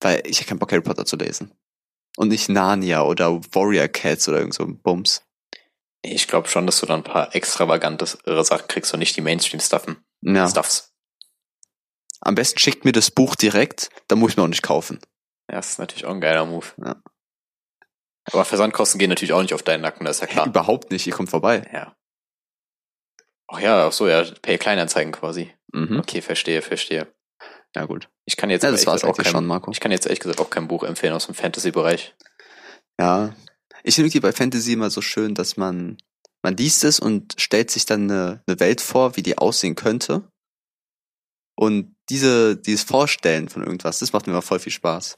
weil 0.00 0.22
ich 0.24 0.38
habe 0.38 0.48
keinen 0.48 0.58
Bock, 0.58 0.72
Harry 0.72 0.82
Potter 0.82 1.04
zu 1.04 1.16
lesen. 1.16 1.52
Und 2.16 2.28
nicht 2.28 2.48
Narnia 2.48 3.02
oder 3.02 3.40
Warrior 3.54 3.88
Cats 3.88 4.28
oder 4.28 4.38
irgend 4.38 4.54
so 4.54 4.64
ein 4.64 4.80
Bums. 4.80 5.22
ich 6.02 6.26
glaube 6.26 6.48
schon, 6.48 6.66
dass 6.66 6.80
du 6.80 6.86
da 6.86 6.94
ein 6.94 7.04
paar 7.04 7.34
extravagantere 7.34 8.44
Sachen 8.44 8.68
kriegst 8.68 8.92
und 8.92 9.00
nicht 9.00 9.16
die 9.16 9.20
Mainstream-Stuffen. 9.20 10.04
Ja. 10.22 10.48
Stuffs. 10.48 10.92
Am 12.20 12.34
besten 12.34 12.58
schickt 12.58 12.84
mir 12.84 12.92
das 12.92 13.10
Buch 13.10 13.36
direkt, 13.36 13.90
dann 14.08 14.18
muss 14.18 14.32
ich 14.32 14.36
mir 14.36 14.42
auch 14.42 14.48
nicht 14.48 14.62
kaufen. 14.62 14.98
Ja, 15.50 15.56
das 15.56 15.70
ist 15.70 15.78
natürlich 15.78 16.04
auch 16.06 16.12
ein 16.12 16.20
geiler 16.20 16.44
Move. 16.44 16.66
Ja. 16.84 16.96
Aber 18.32 18.44
Versandkosten 18.44 18.98
gehen 18.98 19.08
natürlich 19.08 19.32
auch 19.32 19.40
nicht 19.42 19.54
auf 19.54 19.62
deinen 19.62 19.82
Nacken, 19.82 20.04
das 20.04 20.16
ist 20.16 20.20
ja 20.22 20.26
klar. 20.26 20.46
Überhaupt 20.46 20.90
nicht, 20.90 21.06
ihr 21.06 21.12
kommt 21.12 21.30
vorbei. 21.30 21.68
Ja. 21.72 21.96
Ach 23.46 23.60
ja, 23.60 23.86
ach 23.86 23.92
so, 23.92 24.08
ja, 24.08 24.24
Pay 24.42 24.58
Kleinanzeigen 24.58 25.12
quasi. 25.12 25.54
Mhm. 25.72 26.00
Okay, 26.00 26.20
verstehe, 26.20 26.60
verstehe. 26.60 27.06
Ja, 27.76 27.84
gut. 27.84 28.08
Ich 28.24 28.36
kann 28.36 28.50
jetzt 28.50 28.62
Ja, 28.62 28.70
das 28.70 28.80
ehrlich 28.80 28.86
war's 28.86 29.00
gesagt 29.02 29.18
auch 29.20 29.22
kein, 29.22 29.32
schon, 29.32 29.46
Marco. 29.46 29.70
Ich 29.70 29.80
kann 29.80 29.90
jetzt 29.92 30.06
ehrlich 30.06 30.20
gesagt 30.20 30.40
auch 30.40 30.50
kein 30.50 30.68
Buch 30.68 30.82
empfehlen 30.84 31.12
aus 31.12 31.26
dem 31.26 31.34
Fantasy-Bereich. 31.34 32.14
Ja. 32.98 33.34
Ich 33.84 33.94
finde 33.94 34.08
irgendwie 34.08 34.20
bei 34.20 34.32
Fantasy 34.32 34.72
immer 34.72 34.90
so 34.90 35.00
schön, 35.00 35.34
dass 35.34 35.56
man, 35.56 35.98
man 36.42 36.56
liest 36.56 36.84
es 36.84 36.98
und 36.98 37.34
stellt 37.38 37.70
sich 37.70 37.86
dann 37.86 38.10
eine, 38.10 38.42
eine 38.46 38.60
Welt 38.60 38.80
vor, 38.80 39.16
wie 39.16 39.22
die 39.22 39.38
aussehen 39.38 39.74
könnte. 39.76 40.30
Und 41.56 41.96
diese, 42.10 42.56
dieses 42.56 42.82
Vorstellen 42.84 43.48
von 43.48 43.62
irgendwas, 43.62 43.98
das 43.98 44.12
macht 44.12 44.26
mir 44.26 44.32
immer 44.32 44.42
voll 44.42 44.58
viel 44.58 44.72
Spaß. 44.72 45.16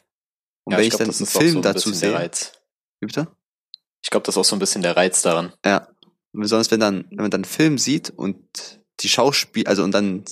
Und 0.65 0.73
Ja, 0.73 0.79
wenn 0.79 0.85
ich, 0.85 0.91
glaub, 0.91 1.01
dann 1.01 1.17
einen 1.17 1.27
Film 1.27 1.53
so 1.53 1.59
ein 1.59 1.63
dazu 1.63 1.93
sehe, 1.93 2.15
Reiz. 2.15 2.53
wie 3.01 3.07
bitte? 3.07 3.29
Ich 4.03 4.11
glaube, 4.11 4.25
das 4.25 4.35
ist 4.35 4.39
auch 4.39 4.45
so 4.45 4.57
ein 4.57 4.61
bisschen 4.61 4.83
der 4.83 4.97
Reiz 4.97 5.23
daran. 5.23 5.53
Ja. 5.65 5.89
Und 6.33 6.41
besonders 6.43 6.71
wenn 6.71 6.81
dann, 6.81 7.07
wenn 7.11 7.19
man 7.19 7.31
dann 7.31 7.41
einen 7.41 7.45
Film 7.45 7.79
sieht 7.79 8.11
und 8.11 8.39
die 9.01 9.09
Schauspiel, 9.09 9.67
also 9.67 9.83
und 9.83 9.93
dann 9.93 10.25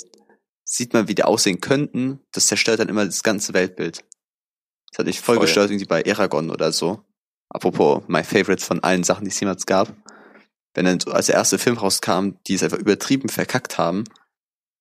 sieht 0.69 0.93
man, 0.93 1.09
wie 1.09 1.15
die 1.15 1.25
aussehen 1.25 1.61
könnten, 1.61 2.21
das 2.33 2.47
zerstört 2.47 2.81
dann 2.81 2.89
immer 2.89 3.05
das 3.05 3.23
ganze 3.23 3.55
Weltbild. 3.55 4.05
Das 4.91 4.99
hat 4.99 5.07
mich 5.07 5.21
voll, 5.21 5.37
Voll. 5.37 5.47
gestört 5.47 5.71
irgendwie 5.71 5.87
bei 5.87 6.03
Eragon 6.03 6.51
oder 6.51 6.73
so. 6.73 7.05
Apropos, 7.49 8.03
my 8.09 8.23
favorite 8.23 8.65
von 8.65 8.83
allen 8.83 9.05
Sachen, 9.05 9.25
die 9.25 9.31
es 9.31 9.41
jemals 9.41 9.65
gab. 9.65 9.97
Wenn 10.75 10.85
dann 10.85 11.01
so 11.01 11.11
als 11.11 11.27
der 11.27 11.37
erste 11.37 11.59
Film 11.59 11.79
rauskam, 11.79 12.33
die 12.47 12.55
es 12.55 12.63
einfach 12.63 12.79
übertrieben 12.79 13.31
verkackt 13.31 13.79
haben 13.79 14.05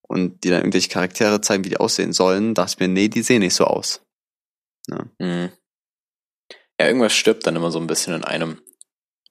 und 0.02 0.44
die 0.44 0.50
dann 0.50 0.60
irgendwelche 0.60 0.90
Charaktere 0.90 1.40
zeigen, 1.40 1.64
wie 1.64 1.70
die 1.70 1.78
aussehen 1.78 2.12
sollen, 2.12 2.54
dachte 2.54 2.74
ich 2.74 2.80
mir, 2.80 2.90
nee, 2.90 3.08
die 3.08 3.22
sehen 3.22 3.40
nicht 3.40 3.56
so 3.56 3.64
aus. 3.64 4.02
Mhm. 5.20 5.52
Ja, 6.80 6.88
irgendwas 6.88 7.14
stirbt 7.14 7.48
dann 7.48 7.56
immer 7.56 7.72
so 7.72 7.80
ein 7.80 7.88
bisschen 7.88 8.14
in 8.14 8.24
einem. 8.26 8.62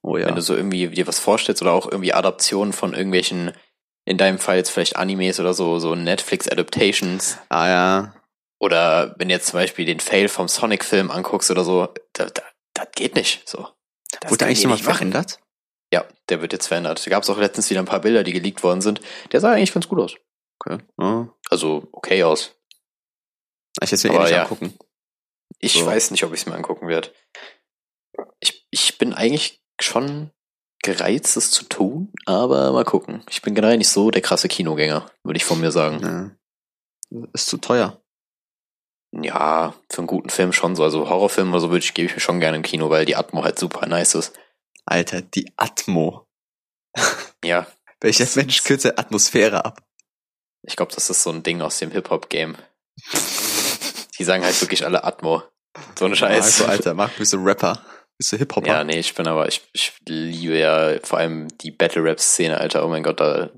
Oh 0.03 0.17
ja. 0.17 0.27
Wenn 0.27 0.35
du 0.35 0.43
so 0.43 0.57
irgendwie 0.57 0.89
dir 0.89 1.07
was 1.07 1.19
vorstellst 1.19 1.63
oder 1.63 1.73
auch 1.73 1.91
irgendwie 1.91 2.15
Adaptionen 2.15 2.73
von 2.73 2.95
irgendwelchen, 2.95 3.53
in 4.07 4.17
deinem 4.17 4.39
Fall 4.39 4.57
jetzt 4.57 4.71
vielleicht 4.71 4.97
Animes 4.97 5.39
oder 5.41 5.53
so, 5.53 5.79
so 5.79 5.95
Netflix-Adaptations. 5.95 7.39
Ah 7.51 7.69
ja. 7.69 8.15
Oder 8.59 9.15
wenn 9.19 9.29
du 9.29 9.35
jetzt 9.35 9.49
zum 9.49 9.59
Beispiel 9.59 9.85
den 9.85 10.01
Fail 10.01 10.29
vom 10.29 10.49
Sonic-Film 10.49 11.11
anguckst 11.11 11.51
oder 11.51 11.65
so, 11.65 11.89
da, 12.15 12.27
da, 12.27 12.43
das 12.73 12.89
geht 12.95 13.15
nicht. 13.17 13.47
So. 13.47 13.69
Das 14.21 14.31
Wurde 14.31 14.47
eigentlich 14.47 14.63
nochmal 14.63 14.79
machen. 14.79 14.95
verändert? 14.95 15.41
Ja, 15.93 16.07
der 16.29 16.41
wird 16.41 16.53
jetzt 16.53 16.69
verändert. 16.69 17.05
Da 17.05 17.11
gab 17.11 17.23
es 17.23 17.31
auch 17.31 17.37
letztens 17.39 17.69
wieder 17.69 17.81
ein 17.81 17.87
paar 17.87 18.01
Bilder, 18.01 18.23
die 18.25 18.33
geleakt 18.33 18.63
worden 18.63 18.81
sind. 18.81 19.01
Der 19.33 19.41
sah 19.41 19.53
eigentlich 19.53 19.75
ganz 19.75 19.89
gut 19.89 19.99
aus. 20.01 20.15
Okay. 20.61 20.79
Ja. 20.99 21.29
Also 21.51 21.89
okay 21.93 22.23
aus. 22.23 22.55
Ich 23.83 23.91
jetzt 23.91 24.05
mir 24.05 24.15
eh 24.15 24.19
nicht 24.19 24.31
ja. 24.31 24.43
angucken. 24.43 24.79
Ich 25.59 25.75
So. 25.75 25.85
weiß 25.85 26.13
nicht, 26.13 26.25
ob 26.25 26.33
ich 26.33 26.41
es 26.41 26.47
mir 26.47 26.55
angucken 26.55 26.89
werde. 26.89 27.13
Ich, 28.41 28.67
ich 28.71 28.99
bin 28.99 29.13
eigentlich 29.13 29.63
schon 29.81 30.31
gereizt, 30.87 31.37
es 31.37 31.51
zu 31.51 31.65
tun, 31.65 32.13
aber 32.25 32.73
mal 32.73 32.85
gucken. 32.85 33.23
Ich 33.29 33.43
bin 33.43 33.55
generell 33.55 33.79
nicht 33.79 33.91
so 33.91 34.11
der 34.11 34.23
krasse 34.23 34.49
Kinogänger, 34.49 35.11
würde 35.23 35.37
ich 35.37 35.45
von 35.45 35.61
mir 35.61 35.71
sagen. 35.71 36.37
Ja. 37.11 37.27
Ist 37.33 37.47
zu 37.47 37.59
teuer. 37.59 38.01
Ja, 39.13 39.75
für 39.91 39.99
einen 39.99 40.07
guten 40.07 40.31
Film 40.31 40.53
schon 40.53 40.75
so. 40.77 40.83
Also 40.83 41.09
Horrorfilm 41.09 41.51
oder 41.51 41.61
so 41.61 41.71
würde 41.71 41.85
ich, 41.85 41.95
gebe 41.95 42.07
ich 42.07 42.15
mir 42.15 42.21
schon 42.21 42.41
gerne 42.41 42.57
im 42.57 42.63
Kino, 42.63 42.91
weil 42.91 43.05
die 43.05 43.17
Atmo 43.17 43.45
halt 43.45 43.59
super 43.59 43.87
nice 43.87 44.15
ist. 44.15 44.33
Alter, 44.85 45.21
die 45.21 45.53
Atmo. 45.57 46.27
Ja, 47.45 47.67
Welcher 48.01 48.27
Mensch 48.37 48.63
kürzt 48.63 48.99
Atmosphäre 48.99 49.65
ab? 49.65 49.83
ich 50.63 50.77
glaube, 50.77 50.93
das 50.95 51.09
ist 51.11 51.23
so 51.23 51.31
ein 51.31 51.43
Ding 51.43 51.63
aus 51.63 51.79
dem 51.79 51.93
Hip-Hop-Game. 51.93 52.57
Die 54.19 54.25
sagen 54.25 54.45
halt 54.45 54.61
wirklich 54.61 54.85
alle 54.85 55.05
Atmo. 55.05 55.43
So 55.97 56.07
ein 56.07 56.17
Scheiß. 56.17 56.59
Marco, 56.59 56.73
Alter, 56.73 56.95
Marco, 56.95 57.15
bist 57.19 57.33
du 57.33 57.39
Rapper? 57.39 57.81
Bist 58.19 58.33
du 58.33 58.39
Hip-Hopper? 58.39 58.67
Ja, 58.67 58.83
nee, 58.83 58.99
ich 58.99 59.15
bin 59.15 59.27
aber, 59.27 59.47
ich, 59.47 59.61
ich 59.75 59.93
liebe 60.09 60.57
ja 60.59 60.99
vor 61.03 61.19
allem 61.19 61.49
die 61.59 61.71
Battle-Rap-Szene, 61.71 62.59
Alter. 62.59 62.85
Oh 62.85 62.89
mein 62.89 63.03
Gott, 63.03 63.21
da, 63.21 63.51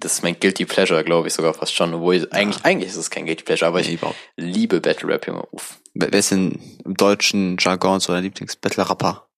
das 0.00 0.14
ist 0.14 0.22
mein 0.22 0.40
Guilty 0.40 0.64
Pleasure, 0.64 1.04
glaube 1.04 1.28
ich 1.28 1.34
sogar 1.34 1.52
fast 1.52 1.74
schon. 1.74 1.92
Obwohl, 1.92 2.14
ich, 2.14 2.32
eigentlich, 2.32 2.64
eigentlich 2.64 2.88
ist 2.88 2.96
es 2.96 3.10
kein 3.10 3.26
Guilty 3.26 3.44
Pleasure, 3.44 3.68
aber 3.68 3.80
nee, 3.82 3.88
ich 3.88 3.94
überhaupt. 3.94 4.16
liebe 4.36 4.80
Battle-Rap, 4.80 5.26
Junge. 5.26 5.46
Uff. 5.50 5.78
Wer 5.92 6.10
ist 6.14 6.30
denn 6.30 6.58
im 6.84 6.94
deutschen 6.94 7.56
Jargon 7.58 8.00
so 8.00 8.12
dein 8.14 8.22
Lieblings-Battle-Rapper? 8.24 9.28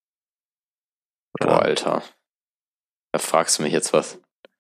Boah, 1.41 1.63
Alter. 1.63 2.03
Da 3.13 3.19
fragst 3.19 3.59
du 3.59 3.63
mich 3.65 3.73
jetzt 3.73 3.93
was. 3.93 4.19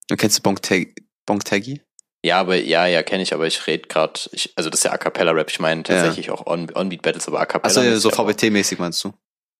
du 0.09 0.16
kennst 0.16 0.39
du 0.39 0.43
Bonk 0.43 0.62
Tag- 0.62 0.95
Bonk 1.27 1.45
Taggy? 1.45 1.81
Ja, 2.25 2.41
aber, 2.41 2.57
ja, 2.57 2.87
ja, 2.87 3.05
kenne 3.05 3.23
ich, 3.23 3.33
aber 3.33 3.47
ich 3.47 3.66
rede 3.69 3.87
gerade, 3.87 4.19
also 4.57 4.71
das 4.71 4.81
ist 4.81 4.85
ja 4.85 4.91
A 4.93 4.99
Cappella-Rap. 4.99 5.49
Ich 5.51 5.61
meine 5.61 5.85
tatsächlich 5.85 6.31
auch 6.33 6.45
On- 6.47 6.73
On-Beat-Battles, 6.75 7.29
aber 7.29 7.39
A 7.41 7.47
Cappella. 7.47 7.71
Achso, 7.71 7.83
ja, 7.89 7.97
so 7.99 8.11
VBT-mäßig 8.11 8.79
meinst 8.81 9.05
du? 9.05 9.12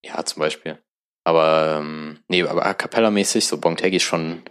Ja, 0.05 0.25
zum 0.25 0.41
Beispiel. 0.41 0.83
Aber, 1.25 1.79
ähm, 1.81 2.21
nee, 2.29 2.43
aber 2.43 2.65
A 2.65 2.75
Cappella-mäßig, 2.75 3.47
so 3.47 3.59
Bongtaggy 3.59 3.97
ist 3.97 4.05
schon 4.05 4.43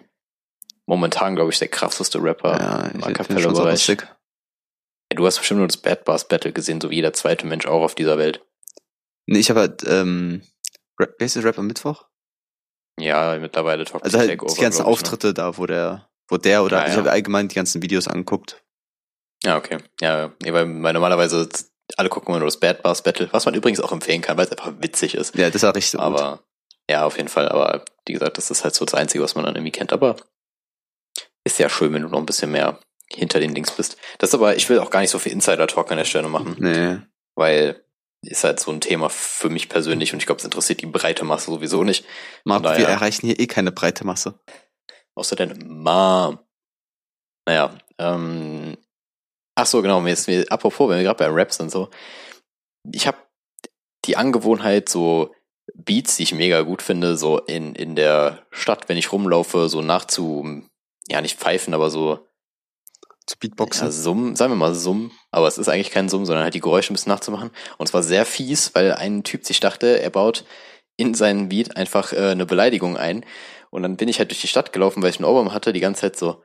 momentan, 0.85 1.35
glaube 1.35 1.51
ich, 1.51 1.59
der 1.59 1.67
krasseste 1.69 2.21
Rapper 2.21 2.57
ja, 2.59 2.85
im 2.87 2.99
ich 2.99 3.19
A 3.19 3.23
finde 3.23 3.41
schon 3.41 3.55
so. 3.55 3.67
Ja, 3.67 5.15
du 5.15 5.25
hast 5.25 5.37
bestimmt 5.37 5.59
nur 5.59 5.67
das 5.67 5.77
Bad 5.77 6.05
Bars 6.05 6.27
Battle 6.27 6.51
gesehen, 6.51 6.81
so 6.81 6.89
wie 6.89 6.95
jeder 6.95 7.13
zweite 7.13 7.47
Mensch 7.47 7.65
auch 7.65 7.81
auf 7.81 7.95
dieser 7.95 8.17
Welt. 8.17 8.45
Nee, 9.25 9.39
ich 9.39 9.49
habe 9.49 9.61
halt, 9.61 9.83
ähm, 9.87 10.41
Rap, 10.99 11.15
wer 11.17 11.25
ist 11.25 11.35
das 11.35 11.43
Rap 11.43 11.57
am 11.57 11.67
Mittwoch? 11.67 12.05
Ja, 12.99 13.37
mittlerweile 13.39 13.85
Talk 13.85 14.03
Also 14.03 14.17
halt 14.17 14.29
Takeover, 14.29 14.55
die 14.55 14.61
ganzen 14.61 14.81
ich, 14.81 14.85
ne? 14.85 14.91
Auftritte 14.91 15.33
da, 15.33 15.57
wo 15.57 15.65
der, 15.65 16.09
wo 16.29 16.37
der 16.37 16.63
oder, 16.63 16.79
Ja, 16.79 16.85
ich 16.87 16.93
ja. 16.93 16.97
habe 16.97 17.11
allgemein 17.11 17.47
die 17.47 17.55
ganzen 17.55 17.81
Videos 17.81 18.07
angeguckt. 18.07 18.63
Ja, 19.43 19.57
okay. 19.57 19.77
Ja, 20.01 20.33
nee, 20.41 20.51
weil, 20.51 20.65
weil 20.81 20.93
normalerweise 20.93 21.47
alle 21.95 22.09
gucken 22.09 22.29
immer 22.29 22.39
nur 22.39 22.47
das 22.47 22.59
Bad 22.59 22.83
Bars 22.83 23.01
Battle, 23.01 23.29
was 23.31 23.45
man 23.45 23.53
übrigens 23.55 23.79
auch 23.79 23.91
empfehlen 23.91 24.21
kann, 24.21 24.37
weil 24.37 24.45
es 24.45 24.51
einfach 24.51 24.73
witzig 24.79 25.15
ist. 25.15 25.35
Ja, 25.35 25.49
das 25.49 25.63
war 25.63 25.75
richtig 25.75 25.91
so 25.91 25.97
gut. 25.99 26.05
aber 26.05 26.43
ja, 26.89 27.05
auf 27.05 27.17
jeden 27.17 27.29
Fall. 27.29 27.47
Aber 27.49 27.85
wie 28.05 28.13
gesagt, 28.13 28.37
das 28.37 28.51
ist 28.51 28.63
halt 28.63 28.75
so 28.75 28.83
das 28.85 28.93
Einzige, 28.93 29.23
was 29.23 29.35
man 29.35 29.45
dann 29.45 29.55
irgendwie 29.55 29.71
kennt. 29.71 29.93
Aber 29.93 30.15
ist 31.45 31.59
ja 31.59 31.69
schön, 31.69 31.93
wenn 31.93 32.01
du 32.01 32.09
noch 32.09 32.19
ein 32.19 32.25
bisschen 32.25 32.51
mehr 32.51 32.79
hinter 33.09 33.39
den 33.39 33.53
Dings 33.55 33.71
bist. 33.71 33.97
Das 34.17 34.29
ist 34.31 34.33
aber, 34.35 34.55
ich 34.57 34.67
will 34.69 34.79
auch 34.79 34.89
gar 34.89 34.99
nicht 34.99 35.11
so 35.11 35.19
viel 35.19 35.31
Insider-Talk 35.31 35.89
an 35.91 35.97
der 35.97 36.03
Stelle 36.05 36.27
machen, 36.27 36.57
Nee. 36.59 36.97
weil 37.35 37.83
ist 38.21 38.43
halt 38.43 38.59
so 38.59 38.71
ein 38.71 38.81
Thema 38.81 39.09
für 39.09 39.49
mich 39.49 39.69
persönlich 39.69 40.11
und 40.11 40.19
ich 40.19 40.25
glaube, 40.25 40.39
es 40.39 40.45
interessiert 40.45 40.81
die 40.81 40.87
breite 40.87 41.23
Masse 41.23 41.45
sowieso 41.51 41.83
nicht. 41.83 42.03
Marco, 42.43 42.63
daher- 42.63 42.79
wir 42.79 42.87
erreichen 42.87 43.27
hier 43.27 43.39
eh 43.39 43.47
keine 43.47 43.71
breite 43.71 44.05
Masse. 44.05 44.39
Außer 45.15 45.35
deine 45.37 45.53
Mom. 45.55 46.39
Naja, 47.45 47.77
ähm, 47.99 48.75
ach 49.57 49.65
so, 49.65 49.81
genau, 49.81 49.99
mir 49.99 50.13
ist, 50.13 50.27
mir, 50.27 50.45
apropos, 50.49 50.87
wenn 50.87 50.97
wir 50.97 51.03
gerade 51.03 51.17
bei 51.17 51.29
Rap 51.29 51.51
sind, 51.51 51.71
so, 51.71 51.89
ich 52.91 53.07
habe 53.07 53.17
die 54.05 54.15
Angewohnheit, 54.15 54.87
so 54.87 55.33
Beats, 55.73 56.15
die 56.15 56.23
ich 56.23 56.33
mega 56.33 56.61
gut 56.61 56.81
finde, 56.81 57.17
so 57.17 57.39
in, 57.39 57.73
in 57.75 57.95
der 57.95 58.45
Stadt, 58.51 58.87
wenn 58.87 58.97
ich 58.97 59.11
rumlaufe, 59.11 59.67
so 59.67 59.81
nachzu, 59.81 60.63
ja 61.09 61.21
nicht 61.21 61.39
pfeifen, 61.39 61.73
aber 61.73 61.89
so 61.89 62.19
Zu 63.25 63.37
Beatboxen. 63.39 63.87
ja, 63.87 63.91
Summen, 63.91 64.35
sagen 64.35 64.51
wir 64.51 64.57
mal 64.57 64.75
Summen, 64.75 65.11
aber 65.31 65.47
es 65.47 65.57
ist 65.57 65.69
eigentlich 65.69 65.91
kein 65.91 66.07
Summen, 66.07 66.27
sondern 66.27 66.43
halt 66.43 66.53
die 66.53 66.61
Geräusche 66.61 66.93
ein 66.93 66.95
bisschen 66.95 67.11
nachzumachen. 67.11 67.49
Und 67.77 67.89
es 67.89 67.93
war 67.93 68.03
sehr 68.03 68.25
fies, 68.25 68.75
weil 68.75 68.93
ein 68.93 69.23
Typ 69.23 69.43
sich 69.43 69.59
dachte, 69.59 69.99
er 69.99 70.09
baut 70.11 70.45
in 70.97 71.15
seinen 71.15 71.49
Beat 71.49 71.75
einfach 71.75 72.13
äh, 72.13 72.29
eine 72.29 72.45
Beleidigung 72.45 72.95
ein. 72.95 73.25
Und 73.71 73.81
dann 73.81 73.97
bin 73.97 74.07
ich 74.07 74.19
halt 74.19 74.29
durch 74.29 74.41
die 74.41 74.47
Stadt 74.47 74.71
gelaufen, 74.71 75.01
weil 75.01 75.09
ich 75.09 75.17
einen 75.17 75.25
Ohrwurm 75.25 75.51
hatte, 75.51 75.73
die 75.73 75.79
ganze 75.79 76.01
Zeit 76.01 76.15
so 76.15 76.43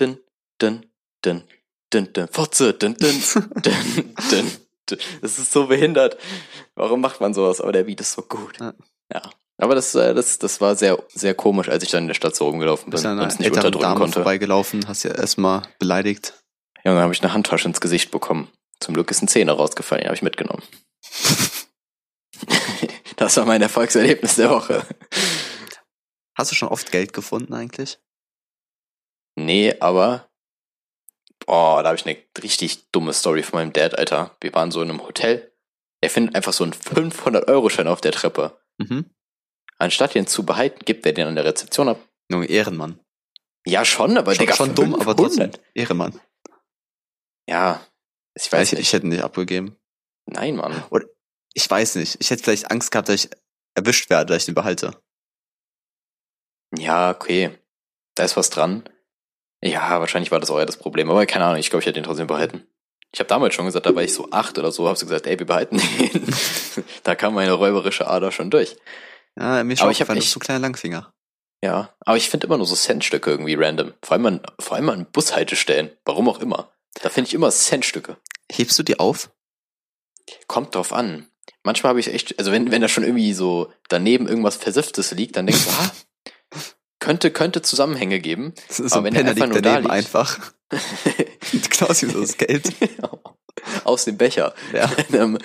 dün, 0.00 0.18
dün, 0.60 0.86
dün, 1.24 1.44
dün, 1.94 2.10
dün, 2.14 2.26
Fotze, 2.26 2.80
dün, 2.80 2.96
dün, 3.00 3.22
dün, 3.64 4.14
dün, 4.30 4.50
dün. 4.90 4.98
Das 5.22 5.38
ist 5.38 5.52
so 5.52 5.70
behindert. 5.70 6.18
Warum 6.76 7.00
macht 7.00 7.20
man 7.20 7.34
sowas? 7.34 7.60
Aber 7.60 7.72
der 7.72 7.84
Beat 7.84 8.00
ist 8.00 8.12
so 8.12 8.22
gut. 8.22 8.60
Ja. 8.60 8.74
Ja. 9.12 9.22
Aber 9.58 9.74
das, 9.74 9.94
äh, 9.94 10.14
das, 10.14 10.38
das 10.38 10.60
war 10.60 10.74
sehr, 10.74 10.98
sehr 11.14 11.34
komisch, 11.34 11.68
als 11.68 11.84
ich 11.84 11.90
dann 11.90 12.04
in 12.04 12.08
der 12.08 12.14
Stadt 12.14 12.34
so 12.34 12.46
rumgelaufen 12.46 12.90
bin 12.90 13.06
und 13.06 13.18
es 13.20 13.38
nicht 13.38 13.50
unterdrücken 13.50 13.82
Dame 13.82 14.00
konnte. 14.00 14.14
vorbeigelaufen, 14.14 14.86
hast 14.88 15.04
ja 15.04 15.12
erstmal 15.12 15.62
beleidigt. 15.78 16.34
Ja, 16.84 16.90
und 16.90 16.96
dann 16.96 17.04
habe 17.04 17.14
ich 17.14 17.22
eine 17.22 17.32
Handtasche 17.32 17.68
ins 17.68 17.80
Gesicht 17.80 18.10
bekommen. 18.10 18.50
Zum 18.80 18.94
Glück 18.94 19.10
ist 19.10 19.22
ein 19.22 19.28
Zehner 19.28 19.52
rausgefallen, 19.52 20.02
den 20.02 20.08
habe 20.08 20.16
ich 20.16 20.22
mitgenommen. 20.22 20.62
das 23.16 23.36
war 23.36 23.46
mein 23.46 23.62
Erfolgserlebnis 23.62 24.34
der 24.34 24.50
Woche. 24.50 24.84
Hast 26.36 26.50
du 26.50 26.56
schon 26.56 26.68
oft 26.68 26.90
Geld 26.90 27.12
gefunden 27.12 27.54
eigentlich? 27.54 28.00
Nee, 29.36 29.76
aber 29.78 30.28
boah, 31.46 31.82
da 31.82 31.90
habe 31.90 31.96
ich 31.98 32.06
eine 32.06 32.16
richtig 32.42 32.90
dumme 32.90 33.12
Story 33.12 33.42
von 33.42 33.58
meinem 33.60 33.72
Dad, 33.72 33.98
Alter. 33.98 34.36
Wir 34.40 34.52
waren 34.54 34.70
so 34.70 34.82
in 34.82 34.90
einem 34.90 35.02
Hotel. 35.02 35.52
Er 36.00 36.10
findet 36.10 36.34
einfach 36.34 36.52
so 36.52 36.64
einen 36.64 36.74
500-Euro-Schein 36.74 37.88
auf 37.88 38.00
der 38.00 38.12
Treppe. 38.12 38.58
Mhm. 38.78 39.10
Anstatt 39.78 40.14
den 40.14 40.26
zu 40.26 40.44
behalten, 40.44 40.84
gibt 40.84 41.04
er 41.06 41.12
den 41.12 41.26
an 41.26 41.34
der 41.34 41.44
Rezeption 41.44 41.88
ab. 41.88 41.98
Junge, 42.30 42.46
Ehrenmann. 42.46 43.00
Ja, 43.66 43.84
schon, 43.84 44.16
aber 44.18 44.34
Schon, 44.34 44.40
Digga, 44.44 44.54
schon 44.56 44.74
dumm, 44.74 44.94
aber 44.94 45.16
500. 45.16 45.16
trotzdem 45.16 45.50
Ehrenmann. 45.74 46.20
Ja, 47.48 47.84
ich 48.34 48.50
Weiß 48.50 48.68
ich, 48.72 48.78
nicht. 48.78 48.86
ich 48.88 48.92
hätte 48.92 49.06
ihn 49.06 49.10
nicht 49.10 49.22
abgegeben. 49.22 49.76
Nein, 50.26 50.56
Mann. 50.56 50.82
Ich 51.54 51.70
weiß 51.70 51.96
nicht. 51.96 52.16
Ich 52.20 52.30
hätte 52.30 52.42
vielleicht 52.42 52.70
Angst 52.70 52.90
gehabt, 52.90 53.08
dass 53.08 53.24
ich 53.24 53.30
erwischt 53.74 54.10
werde, 54.10 54.32
dass 54.32 54.42
ich 54.42 54.46
den 54.46 54.54
behalte. 54.54 55.00
Ja, 56.76 57.10
okay. 57.10 57.58
Da 58.14 58.24
ist 58.24 58.36
was 58.36 58.50
dran. 58.50 58.88
Ja, 59.64 59.98
wahrscheinlich 60.00 60.30
war 60.30 60.40
das 60.40 60.50
auch 60.50 60.58
eher 60.58 60.66
das 60.66 60.76
Problem. 60.76 61.10
Aber 61.10 61.24
keine 61.26 61.44
Ahnung, 61.46 61.58
ich 61.58 61.70
glaube, 61.70 61.80
ich 61.80 61.86
hätte 61.86 62.00
den 62.00 62.04
trotzdem 62.04 62.26
behalten. 62.26 62.66
Ich 63.12 63.20
habe 63.20 63.28
damals 63.28 63.54
schon 63.54 63.64
gesagt, 63.64 63.86
da 63.86 63.94
war 63.94 64.02
ich 64.02 64.12
so 64.12 64.28
acht 64.30 64.58
oder 64.58 64.72
so, 64.72 64.86
habe 64.88 64.98
so 64.98 65.06
gesagt, 65.06 65.26
ey, 65.26 65.38
wir 65.38 65.46
behalten 65.46 65.78
den. 65.78 66.34
da 67.04 67.14
kam 67.14 67.34
meine 67.34 67.52
räuberische 67.52 68.06
Ader 68.08 68.32
schon 68.32 68.50
durch. 68.50 68.76
Ja, 69.38 69.62
mir 69.64 69.72
ist 69.72 69.80
Aber 69.80 69.86
schon 69.88 69.92
ich 69.92 70.00
hab 70.00 70.08
aufgefallen, 70.08 70.08
du 70.08 70.14
bist 70.16 70.26
echt- 70.26 70.32
so 70.32 70.38
ein 70.38 70.40
kleiner 70.40 70.60
Langfinger. 70.60 71.12
Ja, 71.62 71.94
aber 72.00 72.16
ich 72.18 72.28
finde 72.28 72.46
immer 72.46 72.58
nur 72.58 72.66
so 72.66 72.74
Centstücke 72.74 73.30
irgendwie 73.30 73.54
random. 73.54 73.94
Vor 74.02 74.12
allem 74.16 74.26
an, 74.26 74.40
vor 74.58 74.76
allem 74.76 74.88
an 74.90 75.06
Bushaltestellen. 75.10 75.90
Warum 76.04 76.28
auch 76.28 76.40
immer. 76.40 76.70
Da 77.00 77.08
finde 77.08 77.28
ich 77.28 77.34
immer 77.34 77.50
Centstücke. 77.50 78.18
Hebst 78.52 78.78
du 78.78 78.82
die 78.82 78.98
auf? 78.98 79.30
Kommt 80.46 80.74
drauf 80.74 80.92
an. 80.92 81.28
Manchmal 81.62 81.90
habe 81.90 82.00
ich 82.00 82.12
echt, 82.12 82.38
also 82.38 82.52
wenn, 82.52 82.70
wenn 82.70 82.82
da 82.82 82.88
schon 82.88 83.04
irgendwie 83.04 83.32
so 83.32 83.72
daneben 83.88 84.28
irgendwas 84.28 84.56
Versifftes 84.56 85.12
liegt, 85.12 85.36
dann 85.36 85.46
denkst 85.46 85.64
du, 85.64 85.70
ah, 85.70 85.90
könnte, 87.04 87.30
könnte 87.30 87.60
Zusammenhänge 87.60 88.18
geben. 88.18 88.54
Das 88.68 88.80
ist 88.80 88.92
Aber 88.92 89.02
so 89.02 89.08
ein 89.08 89.14
wenn 89.14 89.14
der 89.14 89.20
Penner 89.20 89.30
einfach 89.30 89.46
liegt 89.46 89.52
nur 89.52 89.62
da 89.62 89.78
liegt. 89.78 89.90
einfach. 89.90 90.38
Ihm 92.02 92.10
so 92.10 92.20
das 92.20 92.38
Geld. 92.38 92.72
Aus 93.84 94.04
dem 94.06 94.16
Becher. 94.16 94.54
Ja. 94.72 94.90
ähm, 95.12 95.38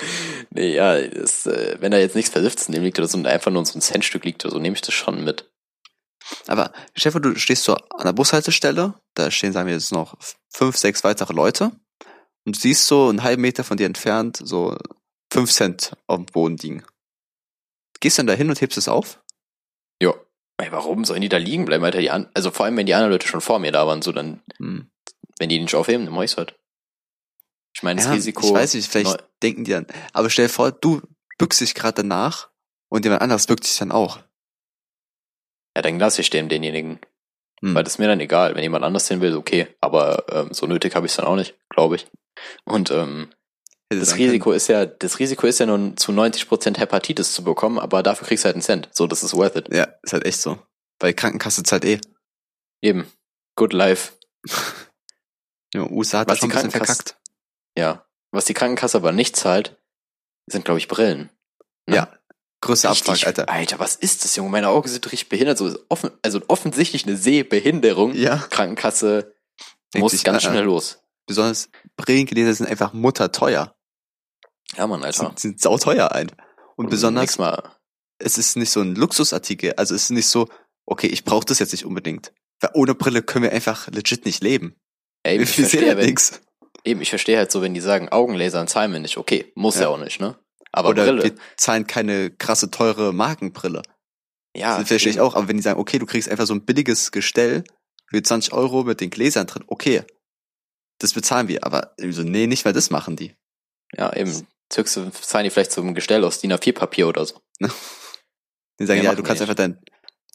nee, 0.51 0.73
ja, 0.73 0.99
das, 1.01 1.45
äh, 1.45 1.77
wenn 1.79 1.91
da 1.91 1.97
jetzt 1.97 2.15
nichts 2.15 2.31
Versifftes 2.31 2.69
neben 2.69 2.83
liegt 2.85 2.97
oder 2.97 3.07
so 3.07 3.17
und 3.17 3.27
einfach 3.27 3.51
nur 3.51 3.65
so 3.65 3.77
ein 3.77 3.81
Centstück 3.81 4.23
liegt 4.23 4.45
oder 4.45 4.53
so, 4.53 4.59
nehme 4.59 4.75
ich 4.75 4.81
das 4.81 4.93
schon 4.93 5.23
mit. 5.23 5.51
Aber 6.47 6.71
Stefan, 6.95 7.21
du 7.21 7.35
stehst 7.35 7.63
so 7.63 7.75
an 7.75 8.05
der 8.05 8.13
Bushaltestelle, 8.13 8.93
da 9.15 9.31
stehen, 9.31 9.51
sagen 9.51 9.67
wir 9.67 9.73
jetzt 9.73 9.91
noch 9.91 10.17
fünf, 10.49 10.77
sechs 10.77 11.03
weitere 11.03 11.33
Leute 11.33 11.71
und 12.45 12.55
du 12.55 12.59
siehst 12.59 12.87
so 12.87 13.09
einen 13.09 13.23
halben 13.23 13.41
Meter 13.41 13.63
von 13.63 13.77
dir 13.77 13.85
entfernt 13.85 14.39
so 14.41 14.77
fünf 15.31 15.51
Cent 15.51 15.93
auf 16.07 16.17
dem 16.17 16.25
Boden 16.27 16.57
liegen. 16.57 16.83
Gehst 17.99 18.17
dann 18.17 18.27
da 18.27 18.33
hin 18.33 18.49
und 18.49 18.61
hebst 18.61 18.77
es 18.77 18.87
auf? 18.87 19.19
Ey, 20.59 20.71
warum 20.71 21.05
sollen 21.05 21.21
die 21.21 21.29
da 21.29 21.37
liegen 21.37 21.65
bleiben, 21.65 21.83
Alter? 21.85 21.99
Die 21.99 22.11
an 22.11 22.29
also 22.33 22.51
vor 22.51 22.65
allem, 22.65 22.75
wenn 22.75 22.85
die 22.85 22.93
anderen 22.93 23.13
Leute 23.13 23.27
schon 23.27 23.39
vor 23.41 23.59
mir 23.59 23.71
da 23.71 23.87
waren, 23.87 24.01
so 24.01 24.11
dann, 24.11 24.41
Hm. 24.57 24.91
wenn 25.39 25.49
die 25.49 25.59
nicht 25.59 25.73
aufheben, 25.73 26.05
dann 26.05 26.13
mach 26.13 26.23
ich's 26.23 26.37
halt. 26.37 26.55
Ich 27.73 27.81
meine, 27.81 27.97
das 27.97 28.07
Ja, 28.07 28.13
Risiko. 28.13 28.45
Ich 28.45 28.53
weiß 28.53 28.73
nicht, 28.73 28.91
vielleicht 28.91 29.23
denken 29.41 29.63
die 29.63 29.71
dann. 29.71 29.87
Aber 30.11 30.29
stell 30.29 30.47
dir 30.47 30.53
vor, 30.53 30.71
du 30.71 31.01
bückst 31.37 31.61
dich 31.61 31.75
gerade 31.75 31.95
danach 32.01 32.49
und 32.89 33.05
jemand 33.05 33.21
anderes 33.21 33.47
bückt 33.47 33.63
sich 33.63 33.77
dann 33.77 33.91
auch. 33.91 34.19
Ja, 35.75 35.81
dann 35.81 35.97
lasse 35.97 36.19
ich 36.19 36.29
dem 36.29 36.49
denjenigen. 36.49 36.99
Hm. 37.61 37.75
Weil 37.75 37.83
das 37.83 37.93
ist 37.93 37.99
mir 37.99 38.07
dann 38.07 38.19
egal. 38.19 38.55
Wenn 38.55 38.63
jemand 38.63 38.83
anders 38.83 39.07
hin 39.07 39.21
will, 39.21 39.35
okay. 39.37 39.67
Aber 39.79 40.25
ähm, 40.29 40.49
so 40.53 40.65
nötig 40.65 40.93
habe 40.95 41.05
ich 41.05 41.13
es 41.13 41.17
dann 41.17 41.25
auch 41.25 41.35
nicht, 41.37 41.55
glaube 41.69 41.95
ich. 41.95 42.07
Und 42.65 42.91
ähm, 42.91 43.29
das 43.89 44.15
Risiko 44.15 44.51
ist 44.51 44.67
ja, 44.67 44.85
das 44.85 45.19
Risiko 45.19 45.47
ist 45.47 45.59
ja 45.59 45.65
nun 45.65 45.97
zu 45.97 46.11
90% 46.11 46.77
Hepatitis 46.77 47.33
zu 47.33 47.43
bekommen, 47.43 47.79
aber 47.79 48.03
dafür 48.03 48.27
kriegst 48.27 48.43
du 48.43 48.45
halt 48.45 48.55
einen 48.55 48.61
Cent. 48.61 48.89
So, 48.91 49.07
das 49.07 49.23
ist 49.23 49.33
worth 49.33 49.55
it. 49.55 49.73
Ja, 49.73 49.87
ist 50.03 50.13
halt 50.13 50.25
echt 50.25 50.39
so. 50.39 50.59
Weil 50.99 51.13
Krankenkasse 51.13 51.63
zahlt 51.63 51.85
eh. 51.85 51.99
Eben. 52.81 53.11
Good 53.55 53.73
life. 53.73 54.13
Ja, 55.71 55.87
USA 55.87 56.21
hat 56.21 56.29
Was 56.29 56.39
das 56.39 56.39
schon 56.39 56.49
die 56.49 56.57
ein 56.57 56.71
verkackt. 56.71 57.15
Ja. 57.77 58.03
Was 58.31 58.45
die 58.45 58.55
Krankenkasse 58.55 58.97
aber 58.97 59.11
nicht 59.11 59.35
zahlt, 59.35 59.77
sind, 60.47 60.65
glaube 60.65 60.79
ich, 60.79 60.87
Brillen. 60.87 61.29
Ne? 61.85 61.95
Ja. 61.95 62.19
Größter 62.61 62.89
Abfuck, 62.89 63.23
Alter. 63.23 63.47
Alter, 63.49 63.79
was 63.79 63.95
ist 63.95 64.23
das, 64.23 64.35
Junge? 64.35 64.49
Meine 64.49 64.69
Augen 64.69 64.89
sind 64.89 65.05
richtig 65.11 65.29
behindert. 65.29 65.59
So 65.59 65.67
ist 65.67 65.79
offen, 65.89 66.09
also 66.23 66.41
offensichtlich 66.47 67.05
eine 67.05 67.15
Sehbehinderung. 67.15 68.15
Ja. 68.15 68.37
Krankenkasse 68.49 69.35
Denkt 69.93 70.03
muss 70.03 70.11
sich, 70.11 70.23
ganz 70.23 70.43
äh. 70.43 70.47
schnell 70.47 70.63
los. 70.63 71.01
Besonders 71.25 71.69
Brillengläser 71.95 72.53
sind 72.53 72.67
einfach 72.67 72.91
mutterteuer. 72.91 73.75
Ja, 74.77 74.87
Mann, 74.87 75.03
Alter. 75.03 75.25
Sind, 75.29 75.39
sind 75.39 75.61
sauteuer 75.61 76.11
ein. 76.11 76.31
Und 76.75 76.89
besonders, 76.89 77.21
Nächstes 77.23 77.39
Mal. 77.39 77.71
es 78.19 78.37
ist 78.37 78.55
nicht 78.55 78.69
so 78.69 78.81
ein 78.81 78.95
Luxusartikel. 78.95 79.73
Also 79.77 79.95
es 79.95 80.03
ist 80.03 80.09
nicht 80.11 80.27
so, 80.27 80.47
okay, 80.85 81.07
ich 81.07 81.23
brauche 81.25 81.45
das 81.45 81.59
jetzt 81.59 81.71
nicht 81.71 81.85
unbedingt. 81.85 82.31
Weil 82.61 82.71
ohne 82.73 82.95
Brille 82.95 83.21
können 83.21 83.43
wir 83.43 83.51
einfach 83.51 83.87
legit 83.87 84.25
nicht 84.25 84.43
leben. 84.43 84.75
Ey, 85.23 85.37
Wir 85.37 85.43
ich 85.43 85.51
sehen 85.51 85.65
verstehe, 85.67 85.87
ja 85.87 85.95
nichts. 85.95 86.41
eben, 86.85 87.01
ich 87.01 87.09
verstehe 87.09 87.37
halt 87.37 87.51
so, 87.51 87.61
wenn 87.61 87.73
die 87.73 87.81
sagen, 87.81 88.09
Augenlasern 88.09 88.67
zahlen 88.67 88.91
wir 88.93 88.99
nicht. 88.99 89.17
Okay, 89.17 89.51
muss 89.55 89.75
ja, 89.75 89.81
Ja. 89.83 89.87
auch 89.89 89.97
nicht, 89.99 90.19
ne? 90.21 90.37
Aber 90.71 90.89
Oder 90.89 91.05
Brille. 91.05 91.23
wir 91.23 91.35
zahlen 91.57 91.87
keine 91.87 92.29
krasse, 92.31 92.69
teure 92.69 93.11
Markenbrille. 93.13 93.81
ja, 94.55 94.77
das 94.77 94.87
verstehe 94.87 95.09
ich 95.11 95.17
eben. 95.17 95.25
auch. 95.25 95.35
Aber 95.35 95.47
wenn 95.47 95.57
die 95.57 95.63
sagen, 95.63 95.79
okay, 95.79 95.99
du 95.99 96.05
kriegst 96.05 96.29
einfach 96.29 96.45
so 96.45 96.53
ein 96.53 96.63
billiges 96.63 97.11
Gestell 97.11 97.63
für 98.07 98.21
20 98.21 98.53
Euro 98.53 98.83
mit 98.83 99.01
den 99.01 99.09
Gläsern 99.09 99.47
drin, 99.47 99.63
okay. 99.67 100.03
Das 100.99 101.13
bezahlen 101.13 101.47
wir. 101.47 101.63
Aber 101.65 101.93
so, 102.09 102.23
nee, 102.23 102.45
nicht 102.47 102.65
mal 102.65 102.73
das 102.73 102.89
machen 102.89 103.15
die. 103.15 103.33
Ja, 103.97 104.13
eben. 104.15 104.45
Höchste 104.75 105.11
zahlen 105.11 105.45
die 105.45 105.49
vielleicht 105.49 105.71
zum 105.71 105.93
Gestell 105.95 106.23
aus 106.23 106.39
DIN 106.39 106.53
A4-Papier 106.53 107.07
oder 107.07 107.25
so. 107.25 107.35
Die 108.79 108.85
sagen, 108.85 109.03
Ja, 109.03 109.15
du 109.15 109.23
kannst 109.23 109.41
nicht. 109.41 109.49
einfach 109.49 109.55
deinen 109.55 109.79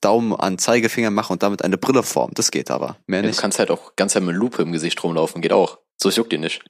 Daumen 0.01 0.35
an 0.35 0.59
Zeigefinger 0.59 1.11
machen 1.11 1.33
und 1.35 1.43
damit 1.43 1.63
eine 1.63 1.79
Brille 1.79 2.03
formen. 2.03 2.35
Das 2.35 2.51
geht 2.51 2.71
aber. 2.71 2.97
Mehr 3.07 3.19
Ja, 3.19 3.23
du 3.23 3.29
nicht. 3.29 3.41
kannst 3.41 3.59
halt 3.59 3.71
auch 3.71 3.97
ganz 3.97 4.15
mit 4.15 4.35
Lupe 4.37 4.63
im 4.63 4.73
Gesicht 4.73 5.03
rumlaufen, 5.03 5.41
geht 5.41 5.53
auch. 5.53 5.79
So 6.01 6.09
es 6.09 6.17
juckt 6.17 6.33
dir 6.33 6.39
nicht. 6.39 6.63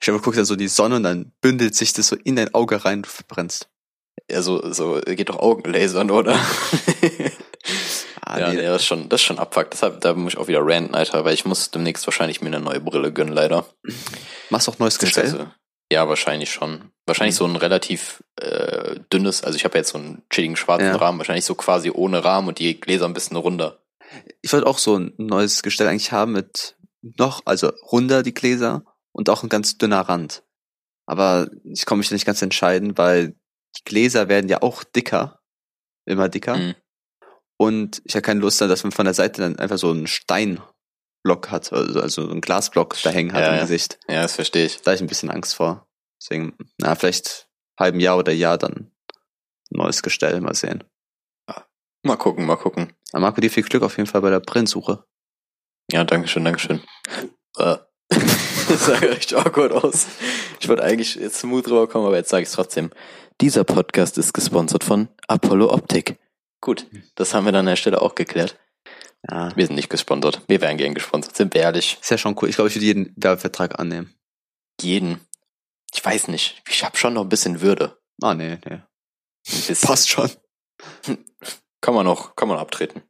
Ich 0.00 0.08
habe 0.08 0.20
guckst 0.20 0.38
dann 0.38 0.44
so 0.46 0.56
die 0.56 0.68
Sonne 0.68 0.96
und 0.96 1.02
dann 1.02 1.32
bündelt 1.40 1.74
sich 1.74 1.92
das 1.92 2.06
so 2.08 2.16
in 2.16 2.36
dein 2.36 2.54
Auge 2.54 2.84
rein, 2.84 3.02
du 3.02 3.08
verbrennst. 3.08 3.68
Ja, 4.30 4.42
so, 4.42 4.72
so 4.72 5.00
geht 5.04 5.28
doch 5.28 5.38
Augenlasern, 5.38 6.10
oder? 6.10 6.38
Ah, 8.22 8.38
ja, 8.38 8.48
nee. 8.50 8.56
nee, 8.56 8.62
das 8.62 8.82
ist 8.82 8.86
schon, 8.86 9.08
das 9.08 9.20
ist 9.20 9.24
schon 9.26 9.38
abfuckt. 9.40 9.72
Deshalb, 9.72 10.00
da 10.02 10.14
muss 10.14 10.34
ich 10.34 10.38
auch 10.38 10.46
wieder 10.46 10.60
ranten, 10.62 10.94
Alter, 10.94 11.24
weil 11.24 11.34
ich 11.34 11.44
muss 11.46 11.70
demnächst 11.72 12.06
wahrscheinlich 12.06 12.40
mir 12.40 12.48
eine 12.48 12.60
neue 12.60 12.80
Brille 12.80 13.12
gönnen, 13.12 13.32
leider. 13.32 13.66
Machst 14.50 14.68
auch 14.68 14.78
neues 14.78 14.98
Gestell? 14.98 15.50
Ja, 15.92 16.08
wahrscheinlich 16.08 16.52
schon. 16.52 16.92
Wahrscheinlich 17.06 17.34
Mhm. 17.34 17.38
so 17.38 17.44
ein 17.46 17.56
relativ 17.56 18.22
äh, 18.40 19.00
dünnes, 19.12 19.42
also 19.42 19.56
ich 19.56 19.64
habe 19.64 19.76
jetzt 19.76 19.90
so 19.90 19.98
einen 19.98 20.22
chilligen 20.30 20.56
schwarzen 20.56 20.86
Ja. 20.86 20.96
Rahmen, 20.96 21.18
wahrscheinlich 21.18 21.44
so 21.44 21.54
quasi 21.54 21.90
ohne 21.90 22.24
Rahmen 22.24 22.48
und 22.48 22.58
die 22.58 22.78
Gläser 22.78 23.06
ein 23.06 23.12
bisschen 23.12 23.36
runder. 23.36 23.82
Ich 24.42 24.52
wollte 24.52 24.66
auch 24.66 24.78
so 24.78 24.96
ein 24.96 25.12
neues 25.18 25.62
Gestell 25.62 25.88
eigentlich 25.88 26.12
haben 26.12 26.32
mit 26.32 26.76
noch, 27.02 27.42
also 27.44 27.72
runder 27.90 28.22
die 28.22 28.34
Gläser 28.34 28.84
und 29.12 29.28
auch 29.30 29.42
ein 29.42 29.48
ganz 29.48 29.78
dünner 29.78 30.00
Rand. 30.02 30.42
Aber 31.06 31.48
ich 31.64 31.86
komme 31.86 31.98
mich 32.00 32.10
nicht 32.12 32.26
ganz 32.26 32.40
entscheiden, 32.42 32.96
weil 32.96 33.34
die 33.76 33.84
Gläser 33.84 34.28
werden 34.28 34.48
ja 34.48 34.62
auch 34.62 34.84
dicker. 34.84 35.40
Immer 36.06 36.28
dicker. 36.28 36.56
Mhm. 36.56 36.74
Und 37.56 38.00
ich 38.04 38.14
habe 38.14 38.22
keine 38.22 38.40
Lust, 38.40 38.60
dass 38.60 38.82
man 38.84 38.92
von 38.92 39.04
der 39.04 39.14
Seite 39.14 39.42
dann 39.42 39.58
einfach 39.58 39.78
so 39.78 39.90
einen 39.90 40.06
Steinblock 41.20 41.50
hat, 41.50 41.72
also, 41.72 42.00
also 42.00 42.22
so 42.24 42.30
einen 42.30 42.40
Glasblock 42.40 42.96
da 43.02 43.10
hängen 43.10 43.32
hat 43.32 43.42
Ja, 43.42 43.48
im 43.48 43.54
ja. 43.56 43.60
Gesicht. 43.62 43.98
Ja, 44.08 44.22
das 44.22 44.34
verstehe 44.34 44.66
ich. 44.66 44.82
Da 44.82 44.90
habe 44.90 44.96
ich 44.96 45.00
ein 45.02 45.06
bisschen 45.06 45.30
Angst 45.30 45.54
vor. 45.54 45.86
Deswegen, 46.20 46.56
na, 46.78 46.94
vielleicht 46.94 47.48
halben 47.78 48.00
Jahr 48.00 48.18
oder 48.18 48.32
Jahr 48.32 48.58
dann 48.58 48.90
ein 49.70 49.78
neues 49.78 50.02
Gestell, 50.02 50.40
mal 50.40 50.54
sehen. 50.54 50.84
Mal 52.02 52.16
gucken, 52.16 52.46
mal 52.46 52.56
gucken. 52.56 52.94
Aber 53.12 53.20
Marco, 53.20 53.42
dir 53.42 53.50
viel 53.50 53.62
Glück 53.62 53.82
auf 53.82 53.98
jeden 53.98 54.08
Fall 54.08 54.22
bei 54.22 54.30
der 54.30 54.40
Brillensuche. 54.40 55.04
Ja, 55.92 56.04
danke 56.04 56.28
schön, 56.28 56.44
danke 56.44 56.60
schön. 56.60 56.80
Äh. 57.58 57.76
Das 58.68 58.86
sah 58.86 58.94
richtig 58.98 59.36
awkward 59.36 59.72
aus. 59.72 60.06
Ich 60.60 60.68
wollte 60.68 60.84
eigentlich 60.84 61.16
jetzt 61.16 61.40
smooth 61.40 61.66
rüberkommen, 61.66 62.06
aber 62.06 62.16
jetzt 62.16 62.28
sage 62.28 62.44
ich 62.44 62.50
es 62.50 62.54
trotzdem. 62.54 62.90
Dieser 63.40 63.64
Podcast 63.64 64.16
ist 64.16 64.32
gesponsert 64.32 64.84
von 64.84 65.08
Apollo 65.26 65.72
Optik. 65.72 66.16
Gut, 66.60 66.86
das 67.16 67.34
haben 67.34 67.46
wir 67.46 67.52
dann 67.52 67.60
an 67.60 67.66
der 67.66 67.76
Stelle 67.76 68.00
auch 68.00 68.14
geklärt. 68.14 68.60
Ja. 69.28 69.54
Wir 69.54 69.66
sind 69.66 69.76
nicht 69.76 69.90
gesponsert. 69.90 70.42
Wir 70.48 70.60
wären 70.60 70.76
gern 70.76 70.94
gesponsert, 70.94 71.36
sind 71.36 71.52
wir 71.54 71.62
ehrlich. 71.62 71.98
Ist 72.00 72.10
ja 72.10 72.18
schon 72.18 72.36
cool. 72.40 72.48
Ich 72.48 72.56
glaube, 72.56 72.68
ich 72.68 72.74
würde 72.74 72.86
jeden 72.86 73.12
Werbevertrag 73.16 73.78
annehmen. 73.78 74.14
Jeden. 74.80 75.20
Ich 75.92 76.04
weiß 76.04 76.28
nicht. 76.28 76.62
Ich 76.68 76.84
habe 76.84 76.96
schon 76.96 77.14
noch 77.14 77.22
ein 77.22 77.28
bisschen 77.28 77.60
Würde. 77.60 77.98
Ah, 78.22 78.34
nee, 78.34 78.58
nee. 78.68 78.80
Passt 79.82 80.08
schon. 80.08 80.30
Kann 81.80 81.94
man 81.94 82.04
noch, 82.04 82.36
kann 82.36 82.48
man 82.48 82.58
abtreten. 82.58 83.02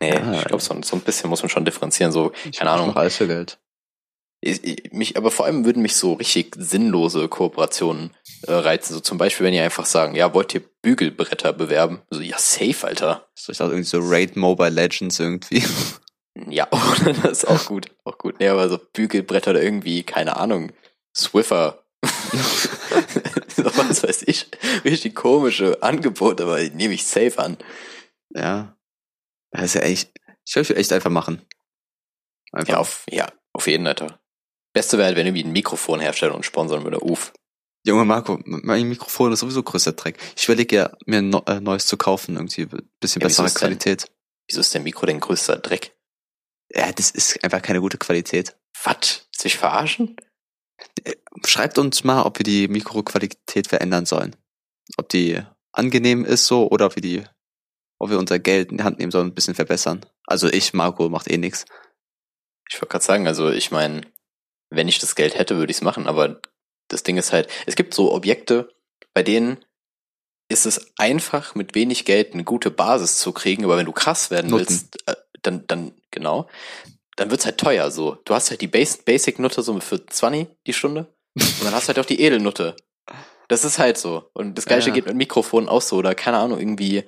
Nee, 0.00 0.14
Ja, 0.14 0.32
ich 0.34 0.44
glaube, 0.44 0.62
so, 0.62 0.80
so 0.82 0.96
ein 0.96 1.02
bisschen 1.02 1.28
muss 1.28 1.42
man 1.42 1.48
schon 1.48 1.64
differenzieren. 1.64 2.12
So, 2.12 2.32
keine 2.56 2.70
Ahnung. 2.70 2.88
noch 2.94 3.18
Geld. 3.18 3.58
Ich, 4.46 4.62
ich, 4.62 4.92
mich, 4.92 5.16
aber 5.16 5.30
vor 5.30 5.46
allem 5.46 5.64
würden 5.64 5.80
mich 5.80 5.96
so 5.96 6.12
richtig 6.12 6.54
sinnlose 6.58 7.28
Kooperationen 7.28 8.10
äh, 8.42 8.52
reizen. 8.52 8.92
So 8.92 9.00
zum 9.00 9.16
Beispiel, 9.16 9.46
wenn 9.46 9.54
ihr 9.54 9.64
einfach 9.64 9.86
sagen, 9.86 10.14
ja, 10.14 10.34
wollt 10.34 10.54
ihr 10.54 10.60
Bügelbretter 10.82 11.54
bewerben? 11.54 12.02
So, 12.10 12.20
ja, 12.20 12.36
safe, 12.38 12.86
Alter. 12.86 13.26
So, 13.34 13.52
ich 13.52 13.58
dachte 13.58 13.72
irgendwie 13.72 13.88
so 13.88 14.00
Raid 14.02 14.36
Mobile 14.36 14.68
Legends 14.68 15.18
irgendwie. 15.18 15.64
Ja, 16.48 16.68
das 17.22 17.44
ist 17.44 17.48
auch 17.48 17.64
gut, 17.64 17.86
auch 18.04 18.18
gut. 18.18 18.38
Nee, 18.38 18.48
aber 18.48 18.68
so 18.68 18.78
Bügelbretter 18.92 19.52
oder 19.52 19.62
irgendwie, 19.62 20.02
keine 20.02 20.36
Ahnung, 20.36 20.72
Swiffer. 21.16 21.82
so, 23.56 23.64
was 23.64 24.02
weiß 24.02 24.24
ich. 24.26 24.50
Richtig 24.84 25.14
komische 25.14 25.82
Angebote, 25.82 26.42
aber 26.42 26.60
die 26.60 26.70
nehme 26.70 26.92
ich 26.92 27.06
safe 27.06 27.38
an. 27.38 27.56
ja. 28.30 28.76
Das 29.52 29.66
ist 29.66 29.74
ja 29.74 29.82
echt, 29.82 30.10
ich 30.44 30.52
glaube, 30.52 30.64
ich 30.64 30.68
würde 30.70 30.80
echt 30.80 30.92
einfach 30.92 31.10
machen. 31.10 31.40
Einfach. 32.52 32.72
Ja, 32.72 32.78
auf, 32.78 33.06
ja, 33.08 33.28
auf 33.52 33.68
jeden 33.68 33.86
Alter. 33.86 34.18
Beste 34.74 34.98
wäre, 34.98 35.06
halt, 35.06 35.16
wenn 35.16 35.26
irgendwie 35.26 35.44
ein 35.44 35.52
Mikrofon 35.52 36.00
herstellen 36.00 36.32
und 36.32 36.44
sponsern 36.44 36.84
würde. 36.84 37.02
Uff. 37.02 37.32
Junge 37.86 38.04
Marco, 38.04 38.38
mein 38.44 38.88
Mikrofon 38.88 39.32
ist 39.32 39.40
sowieso 39.40 39.62
größter 39.62 39.92
Dreck. 39.92 40.18
Ich 40.36 40.44
überlege 40.44 40.76
ja, 40.76 40.92
mir 41.06 41.18
ein 41.18 41.32
äh, 41.46 41.60
neues 41.60 41.86
zu 41.86 41.96
kaufen, 41.96 42.34
irgendwie 42.36 42.66
bisschen 43.00 43.22
Ja, 43.22 43.28
wieso 43.28 43.42
bessere 43.42 43.46
denn- 43.46 43.54
Qualität. 43.54 44.10
Wieso 44.48 44.60
ist 44.60 44.74
der 44.74 44.80
Mikro 44.82 45.06
denn 45.06 45.20
größter 45.20 45.56
Dreck? 45.56 45.96
Ja, 46.70 46.92
das 46.92 47.10
ist 47.10 47.42
einfach 47.44 47.62
keine 47.62 47.80
gute 47.80 47.98
Qualität. 47.98 48.56
Was? 48.82 49.28
Sich 49.34 49.56
verarschen? 49.56 50.16
Schreibt 51.46 51.78
uns 51.78 52.04
mal, 52.04 52.22
ob 52.22 52.38
wir 52.38 52.44
die 52.44 52.68
Mikroqualität 52.68 53.66
verändern 53.68 54.06
sollen. 54.06 54.34
Ob 54.96 55.08
die 55.08 55.40
angenehm 55.72 56.24
ist 56.24 56.46
so 56.46 56.68
oder 56.70 56.86
ob 56.86 56.96
wir 56.96 57.02
die, 57.02 57.24
ob 57.98 58.10
wir 58.10 58.18
unser 58.18 58.38
Geld 58.38 58.70
in 58.70 58.78
die 58.78 58.84
Hand 58.84 58.98
nehmen 58.98 59.12
sollen 59.12 59.26
und 59.26 59.32
ein 59.32 59.34
bisschen 59.34 59.54
verbessern. 59.54 60.04
Also 60.26 60.48
ich, 60.48 60.72
Marco, 60.74 61.08
macht 61.08 61.30
eh 61.30 61.36
nix. 61.38 61.64
Ich 62.68 62.76
wollte 62.76 62.88
gerade 62.88 63.04
sagen, 63.04 63.26
also 63.26 63.50
ich 63.50 63.70
meine, 63.70 64.02
wenn 64.76 64.88
ich 64.88 64.98
das 64.98 65.14
Geld 65.14 65.36
hätte, 65.38 65.56
würde 65.56 65.70
ich 65.70 65.78
es 65.78 65.82
machen, 65.82 66.06
aber 66.06 66.40
das 66.88 67.02
Ding 67.02 67.16
ist 67.16 67.32
halt, 67.32 67.48
es 67.66 67.76
gibt 67.76 67.94
so 67.94 68.12
Objekte, 68.12 68.68
bei 69.14 69.22
denen 69.22 69.64
ist 70.48 70.66
es 70.66 70.92
einfach, 70.98 71.54
mit 71.54 71.74
wenig 71.74 72.04
Geld 72.04 72.34
eine 72.34 72.44
gute 72.44 72.70
Basis 72.70 73.18
zu 73.18 73.32
kriegen, 73.32 73.64
aber 73.64 73.76
wenn 73.76 73.86
du 73.86 73.92
krass 73.92 74.30
werden 74.30 74.50
Nutten. 74.50 74.68
willst, 74.68 75.08
äh, 75.08 75.14
dann, 75.42 75.66
dann, 75.66 75.92
genau, 76.10 76.48
dann 77.16 77.30
wird's 77.30 77.44
halt 77.46 77.58
teuer 77.58 77.90
so. 77.90 78.18
Du 78.24 78.34
hast 78.34 78.50
halt 78.50 78.60
die 78.60 78.66
Bas 78.68 78.98
Basic-Nutte 78.98 79.62
so 79.62 79.78
für 79.80 80.04
20 80.04 80.48
die 80.66 80.72
Stunde 80.72 81.06
und 81.34 81.64
dann 81.64 81.72
hast 81.74 81.84
du 81.84 81.88
halt 81.88 81.98
auch 81.98 82.04
die 82.06 82.20
Edelnutte. 82.20 82.76
Das 83.48 83.64
ist 83.64 83.78
halt 83.78 83.98
so. 83.98 84.30
Und 84.32 84.56
das 84.56 84.66
gleiche 84.66 84.88
Ja. 84.88 84.94
geht 84.94 85.06
mit 85.06 85.16
Mikrofonen 85.16 85.68
auch 85.68 85.82
so, 85.82 85.96
oder 85.96 86.14
keine 86.14 86.38
Ahnung, 86.38 86.58
irgendwie, 86.58 87.04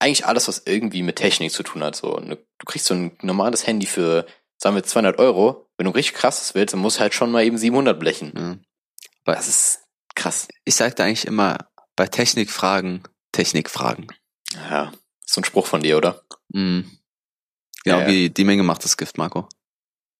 eigentlich 0.00 0.26
alles, 0.26 0.46
was 0.48 0.62
irgendwie 0.66 1.02
mit 1.02 1.16
Technik 1.16 1.52
zu 1.52 1.62
tun 1.62 1.82
hat. 1.82 1.96
So, 1.96 2.16
du 2.18 2.36
kriegst 2.66 2.86
so 2.86 2.94
ein 2.94 3.16
normales 3.22 3.66
Handy 3.66 3.86
für, 3.86 4.26
sagen 4.58 4.76
wir 4.76 4.82
200 4.82 5.18
Euro. 5.18 5.70
Wenn 5.76 5.86
du 5.86 5.92
richtig 5.92 6.14
krasses 6.14 6.54
willst, 6.54 6.74
dann 6.74 6.80
musst 6.80 6.96
du 6.96 7.00
halt 7.00 7.14
schon 7.14 7.30
mal 7.30 7.44
eben 7.44 7.56
700 7.56 7.98
blechen. 7.98 8.32
Ja. 8.36 9.34
Das 9.34 9.48
ist 9.48 9.80
krass. 10.14 10.48
Ich 10.64 10.74
sagte 10.74 11.04
eigentlich 11.04 11.26
immer, 11.26 11.70
bei 11.96 12.06
Technikfragen, 12.06 13.02
Technikfragen. 13.32 14.08
Ja, 14.54 14.92
ist 15.24 15.34
so 15.34 15.40
ein 15.40 15.44
Spruch 15.44 15.66
von 15.66 15.82
dir, 15.82 15.96
oder? 15.96 16.22
Mhm. 16.48 16.98
Genau 17.84 17.98
Ja, 17.98 18.02
ja. 18.02 18.08
wie 18.08 18.30
die 18.30 18.44
Menge 18.44 18.62
macht 18.62 18.84
das 18.84 18.96
Gift, 18.96 19.18
Marco. 19.18 19.48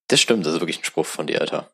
Das 0.07 0.21
stimmt, 0.21 0.45
das 0.45 0.53
ist 0.53 0.61
wirklich 0.61 0.79
ein 0.79 0.85
Spruch 0.85 1.05
von 1.05 1.27
dir, 1.27 1.41
Alter. 1.41 1.71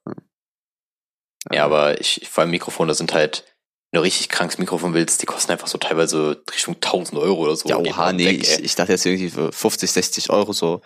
Ja, 1.51 1.65
aber 1.65 2.01
ich, 2.01 2.27
vor 2.29 2.41
allem 2.41 2.51
Mikrofone 2.51 2.95
sind 2.95 3.13
halt, 3.13 3.45
wenn 3.91 3.99
du 3.99 4.03
richtig 4.03 4.29
krankes 4.29 4.57
Mikrofon 4.57 4.93
willst, 4.93 5.21
die 5.21 5.25
kosten 5.25 5.51
einfach 5.51 5.67
so 5.67 5.77
teilweise 5.77 6.43
Richtung 6.51 6.75
1000 6.75 7.19
Euro 7.19 7.41
oder 7.41 7.55
so. 7.55 7.69
Ja, 7.69 7.77
oha, 7.77 8.11
nee, 8.13 8.25
weg, 8.25 8.41
ich, 8.41 8.59
ich 8.63 8.75
dachte 8.75 8.93
jetzt 8.93 9.05
irgendwie 9.05 9.29
für 9.29 9.51
50, 9.51 9.91
60 9.91 10.29
Euro 10.31 10.53
so 10.53 10.81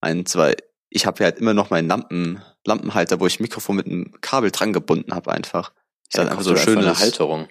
ein, 0.00 0.24
zwei. 0.26 0.56
Ich 0.90 1.06
habe 1.06 1.20
ja 1.20 1.26
halt 1.26 1.38
immer 1.38 1.54
noch 1.54 1.70
meinen 1.70 1.88
Lampen, 1.88 2.42
Lampenhalter, 2.66 3.20
wo 3.20 3.26
ich 3.26 3.40
Mikrofon 3.40 3.76
mit 3.76 3.86
einem 3.86 4.20
Kabel 4.20 4.50
dran 4.50 4.72
gebunden 4.72 5.14
habe 5.14 5.32
einfach. 5.32 5.72
Ich 6.08 6.16
ja, 6.16 6.24
dann 6.24 6.30
einfach 6.30 6.42
so 6.42 6.50
kaufst 6.50 6.66
du 6.66 6.70
schön 6.72 6.78
eine 6.78 6.98
Halterung. 6.98 7.48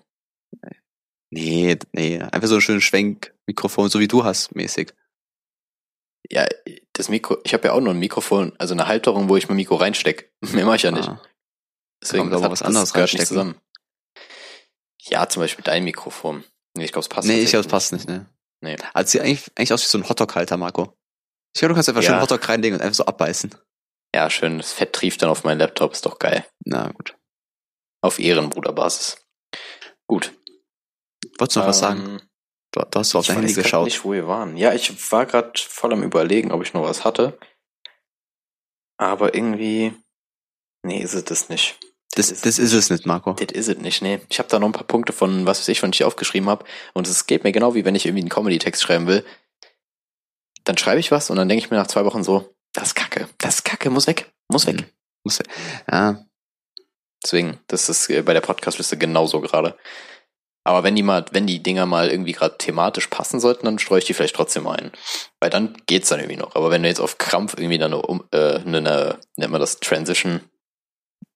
Nee, 1.32 1.78
nee, 1.94 2.20
einfach 2.20 2.48
so 2.48 2.56
ein 2.56 2.62
schönes 2.62 2.84
Schwenkmikrofon, 2.84 3.90
so 3.90 4.00
wie 4.00 4.08
du 4.08 4.24
hast, 4.24 4.56
mäßig. 4.56 4.94
Ja, 6.30 6.48
das 6.94 7.10
Mikro, 7.10 7.38
ich 7.44 7.54
habe 7.54 7.68
ja 7.68 7.74
auch 7.74 7.82
nur 7.82 7.94
ein 7.94 8.00
Mikrofon, 8.00 8.54
also 8.58 8.74
eine 8.74 8.88
Halterung, 8.88 9.30
wo 9.30 9.38
ich 9.38 9.48
mein 9.48 9.56
Mikro 9.56 9.76
reinsteck. 9.76 10.34
Mehr 10.54 10.66
mache 10.66 10.78
ich 10.78 10.84
ja 10.84 10.92
nicht. 10.92 11.08
Ah. 11.08 11.22
Deswegen 12.02 12.30
Kann 12.30 12.42
man 12.42 12.52
was 12.52 12.62
anderes 12.62 12.94
gehört 12.94 13.14
nicht 13.14 13.22
reinstecken. 13.22 13.28
zusammen. 13.28 13.62
Ja, 15.02 15.28
zum 15.28 15.42
Beispiel 15.42 15.64
dein 15.64 15.84
Mikrofon. 15.84 16.44
Nee, 16.76 16.86
ich 16.86 16.92
glaube, 16.92 17.04
es 17.04 17.10
passt 17.10 17.28
Nee, 17.28 17.40
ich 17.40 17.50
glaube, 17.50 17.66
es 17.66 17.72
passt 17.72 17.94
nicht, 17.94 18.08
ne? 18.08 18.28
Nee. 18.62 18.76
Also 18.94 19.12
sieht 19.12 19.22
eigentlich, 19.22 19.52
eigentlich 19.56 19.74
aus 19.74 19.84
wie 19.84 19.88
so 19.88 19.98
ein 19.98 20.08
Hotdog-Halter, 20.08 20.58
Marco. 20.58 20.94
Ich 21.54 21.60
glaube, 21.60 21.70
du 21.70 21.76
kannst 21.76 21.90
einfach 21.90 22.02
Ja. 22.04 22.10
schön 22.12 22.22
Hotdog 22.22 22.48
reinlegen 22.48 22.78
und 22.78 22.82
einfach 22.84 22.96
so 22.96 23.06
abbeißen. 23.06 23.56
Ja, 24.16 24.30
schön. 24.30 24.58
Das 24.58 24.74
Fett 24.74 24.94
trieft 24.94 25.22
dann 25.22 25.30
auf 25.30 25.44
meinen 25.44 25.60
Laptop, 25.60 25.92
ist 25.94 26.06
doch 26.06 26.20
geil. 26.20 26.46
Na 26.66 26.92
gut. 26.92 27.16
Auf 28.02 28.20
Ehrenbruderbasis. 28.20 29.18
Gut. 30.08 30.34
Wolltest 31.38 31.56
du 31.56 31.60
noch 31.60 31.68
was 31.68 31.78
Ähm, 31.78 31.82
sagen? 31.82 32.22
Du, 32.72 32.82
du 32.82 33.00
hast 33.00 33.16
auf 33.16 33.24
ich 33.24 33.28
dein 33.28 33.38
Handy 33.38 33.50
weiß 33.50 33.56
grad 33.56 33.64
geschaut. 33.64 33.86
nicht, 33.86 34.04
wo 34.04 34.14
wir 34.14 34.28
waren. 34.28 34.56
Ja, 34.58 34.74
ich 34.74 35.12
war 35.12 35.26
gerade 35.26 35.52
voll 35.60 35.92
am 35.94 36.04
überlegen, 36.04 36.52
ob 36.52 36.62
ich 36.62 36.74
noch 36.74 36.84
was 36.84 37.04
hatte. 37.04 37.38
Aber 38.98 39.34
irgendwie, 39.34 39.94
nee, 40.86 41.02
ist 41.02 41.14
es 41.14 41.24
das 41.26 41.50
nicht. 41.50 41.80
Das, 42.16 42.28
das 42.42 42.58
ist 42.60 42.74
es 42.74 42.90
nicht, 42.90 43.06
Marco. 43.06 43.34
Das 43.34 43.52
ist 43.56 43.68
es 43.70 43.78
nicht, 43.78 44.02
nee. 44.02 44.20
Ich 44.30 44.40
habe 44.40 44.50
da 44.50 44.60
noch 44.60 44.68
ein 44.68 44.72
paar 44.74 44.84
Punkte 44.88 45.14
von, 45.14 45.46
was 45.46 45.60
weiß 45.60 45.68
ich, 45.70 45.80
von 45.80 45.92
ich 45.94 46.04
aufgeschrieben 46.04 46.50
habe. 46.50 46.66
Und 46.94 47.08
es 47.08 47.28
geht 47.28 47.44
mir 47.44 47.52
genau 47.52 47.76
wie 47.76 47.86
wenn 47.86 47.96
ich 47.96 48.06
irgendwie 48.06 48.22
einen 48.24 48.30
Comedy-Text 48.30 48.82
schreiben 48.82 49.08
will. 49.08 49.26
Dann 50.64 50.78
schreibe 50.78 51.00
ich 51.00 51.12
was 51.12 51.30
und 51.30 51.38
dann 51.38 51.50
denke 51.50 51.64
ich 51.64 51.72
mir 51.72 51.78
nach 51.78 51.88
zwei 51.88 52.06
Wochen 52.06 52.24
so, 52.24 52.54
das 52.74 52.90
ist 52.90 52.96
Kacke, 52.96 53.28
das 53.38 53.56
ist 53.56 53.66
Kacke, 53.66 53.90
muss 53.90 54.08
weg, 54.08 54.32
muss 54.50 54.68
weg. 54.68 54.82
Mhm. 54.82 54.86
Muss, 55.24 55.40
ja, 55.92 56.24
Deswegen, 57.24 57.60
das 57.68 57.90
ist 57.90 58.10
äh, 58.10 58.22
bei 58.22 58.34
der 58.34 58.42
Podcast-Liste 58.42 58.98
genauso 58.98 59.42
gerade. 59.42 59.78
Aber 60.64 60.84
wenn 60.84 60.96
die 60.96 61.04
mal, 61.04 61.26
wenn 61.32 61.48
die 61.48 61.64
Dinger 61.64 61.86
mal 61.86 62.10
irgendwie 62.10 62.34
gerade 62.34 62.58
thematisch 62.58 63.08
passen 63.08 63.40
sollten, 63.40 63.66
dann 63.66 63.80
streue 63.80 64.00
ich 64.00 64.06
die 64.06 64.14
vielleicht 64.14 64.36
trotzdem 64.36 64.68
ein. 64.68 64.92
Weil 65.40 65.50
dann 65.50 65.76
geht's 65.86 66.10
dann 66.10 66.20
irgendwie 66.20 66.38
noch. 66.38 66.56
Aber 66.56 66.70
wenn 66.70 66.84
du 66.84 66.90
jetzt 66.90 67.00
auf 67.00 67.18
Krampf 67.18 67.56
irgendwie 67.58 67.78
dann 67.78 67.94
eine, 67.94 68.02
um, 68.02 68.24
äh, 68.32 68.60
eine, 68.60 68.78
eine 68.78 69.20
nennt 69.36 69.52
man 69.52 69.62
das 69.62 69.80
Transition, 69.80 70.42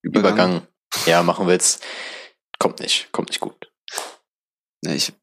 Übergang, 0.02 0.68
ja, 1.06 1.24
machen 1.24 1.48
willst, 1.48 1.84
kommt 2.60 2.80
nicht, 2.80 3.12
kommt 3.12 3.30
nicht 3.30 3.40
gut. 3.40 3.72
Ja, 4.84 4.92
ich, 4.92 5.14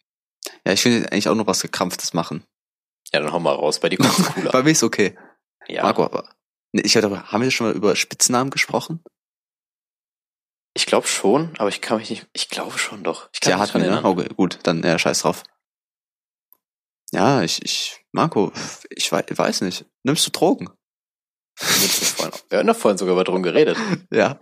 ja, 0.67 0.73
ich 0.73 0.85
will 0.85 1.07
eigentlich 1.07 1.29
auch 1.29 1.35
noch 1.35 1.47
was 1.47 1.61
gekrampftes 1.61 2.15
machen. 2.15 2.45
Ja, 3.13 3.21
dann 3.21 3.33
hau 3.33 3.41
mal 3.41 3.55
raus, 3.55 3.81
bei 3.81 3.89
dir 3.89 3.99
kommt's 3.99 4.25
cooler. 4.35 4.53
Bei 4.53 4.63
mir 4.63 4.71
ist 4.71 4.83
okay. 4.83 5.19
ja, 5.69 5.83
Marco, 5.83 6.05
aber. 6.05 6.29
Nee, 6.73 6.83
ich 6.83 6.97
hatte, 6.97 7.11
haben 7.33 7.43
wir 7.43 7.51
schon 7.51 7.67
mal 7.67 7.75
über 7.77 7.97
Spitznamen 7.97 8.51
gesprochen? 8.51 9.03
ich 10.73 10.87
glaube 10.87 11.07
schon, 11.09 11.53
aber 11.59 11.69
ich 11.69 11.81
kann 11.81 11.99
mich 11.99 12.11
nicht, 12.11 12.29
ich 12.33 12.49
glaube 12.49 12.79
schon 12.79 13.03
doch. 13.03 13.29
Ich 13.35 13.41
kann 13.41 13.51
Ja, 13.51 13.59
mich 13.59 13.71
dran 13.71 13.83
wir, 13.83 13.91
ne? 13.91 14.05
Okay, 14.05 14.29
gut, 14.37 14.61
dann 14.63 14.83
ja, 14.85 14.99
scheiß 14.99 15.23
drauf. 15.23 15.43
Ja, 17.13 17.43
ich, 17.43 17.61
ich, 17.65 18.05
Marco, 18.13 18.53
ich 18.89 19.11
wei- 19.11 19.25
weiß 19.29 19.63
nicht. 19.63 19.85
Nimmst 20.05 20.25
du 20.27 20.31
Drogen? 20.31 20.71
Wir 22.49 22.59
hatten 22.59 22.69
doch 22.69 22.77
vorhin 22.77 22.99
sogar 22.99 23.15
über 23.15 23.25
drum 23.25 23.43
geredet. 23.43 23.77
Ja. 24.13 24.41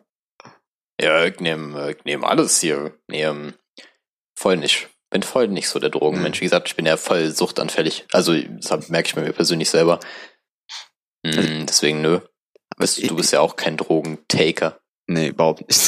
Ja, 1.00 1.24
ich 1.24 1.38
nehme 1.40 1.92
ich 1.92 2.04
nehm 2.04 2.24
alles 2.24 2.60
hier. 2.60 2.98
Nee, 3.08 3.22
ähm, 3.22 3.54
voll 4.38 4.56
nicht. 4.58 4.90
Bin 5.10 5.22
voll 5.22 5.48
nicht 5.48 5.68
so 5.68 5.78
der 5.78 5.90
Drogenmensch. 5.90 6.38
Mhm. 6.38 6.40
Wie 6.40 6.46
gesagt, 6.46 6.68
ich 6.68 6.76
bin 6.76 6.86
ja 6.86 6.96
voll 6.96 7.30
suchtanfällig. 7.30 8.06
Also, 8.12 8.34
das 8.34 8.88
merke 8.88 9.08
ich 9.08 9.16
mir 9.16 9.32
persönlich 9.32 9.70
selber. 9.70 10.00
Mm, 11.24 11.64
deswegen, 11.66 12.02
nö. 12.02 12.20
Bist, 12.76 13.02
du 13.02 13.16
bist 13.16 13.32
ja 13.32 13.40
auch 13.40 13.56
kein 13.56 13.76
Drogentaker. 13.76 14.80
Nee, 15.06 15.28
überhaupt 15.28 15.66
nicht. 15.66 15.80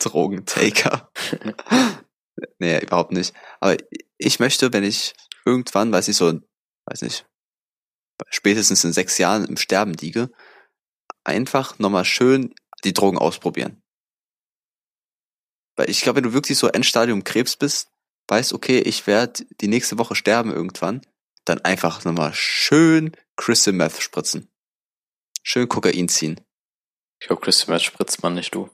Drogentaker. 0.04 1.10
nee, 2.58 2.78
überhaupt 2.78 3.12
nicht. 3.12 3.34
Aber 3.58 3.76
ich 4.16 4.38
möchte, 4.38 4.72
wenn 4.72 4.84
ich 4.84 5.14
irgendwann, 5.44 5.92
weiß 5.92 6.08
ich 6.08 6.16
so, 6.16 6.40
weiß 6.86 7.02
nicht, 7.02 7.26
spätestens 8.28 8.84
in 8.84 8.92
sechs 8.92 9.18
Jahren 9.18 9.44
im 9.44 9.56
Sterben 9.56 9.94
liege, 9.94 10.30
einfach 11.24 11.78
nochmal 11.78 12.04
schön 12.04 12.54
die 12.84 12.92
Drogen 12.92 13.18
ausprobieren. 13.18 13.82
Weil 15.76 15.90
ich 15.90 16.02
glaube, 16.02 16.16
wenn 16.16 16.24
du 16.24 16.32
wirklich 16.32 16.58
so 16.58 16.68
Endstadium 16.68 17.24
Krebs 17.24 17.56
bist, 17.56 17.90
weißt, 18.30 18.52
okay, 18.52 18.78
ich 18.78 19.06
werde 19.06 19.44
die 19.60 19.68
nächste 19.68 19.98
Woche 19.98 20.14
sterben 20.14 20.52
irgendwann, 20.52 21.02
dann 21.44 21.60
einfach 21.62 22.04
nochmal 22.04 22.32
schön 22.34 23.16
Crystal 23.36 23.72
Meth 23.74 24.00
spritzen. 24.00 24.48
Schön 25.42 25.68
Kokain 25.68 26.08
ziehen. 26.08 26.40
Ich 27.20 27.26
glaube, 27.26 27.42
Christian 27.42 27.74
Match 27.74 27.86
spritzt 27.86 28.22
man 28.22 28.34
nicht, 28.34 28.54
du. 28.54 28.70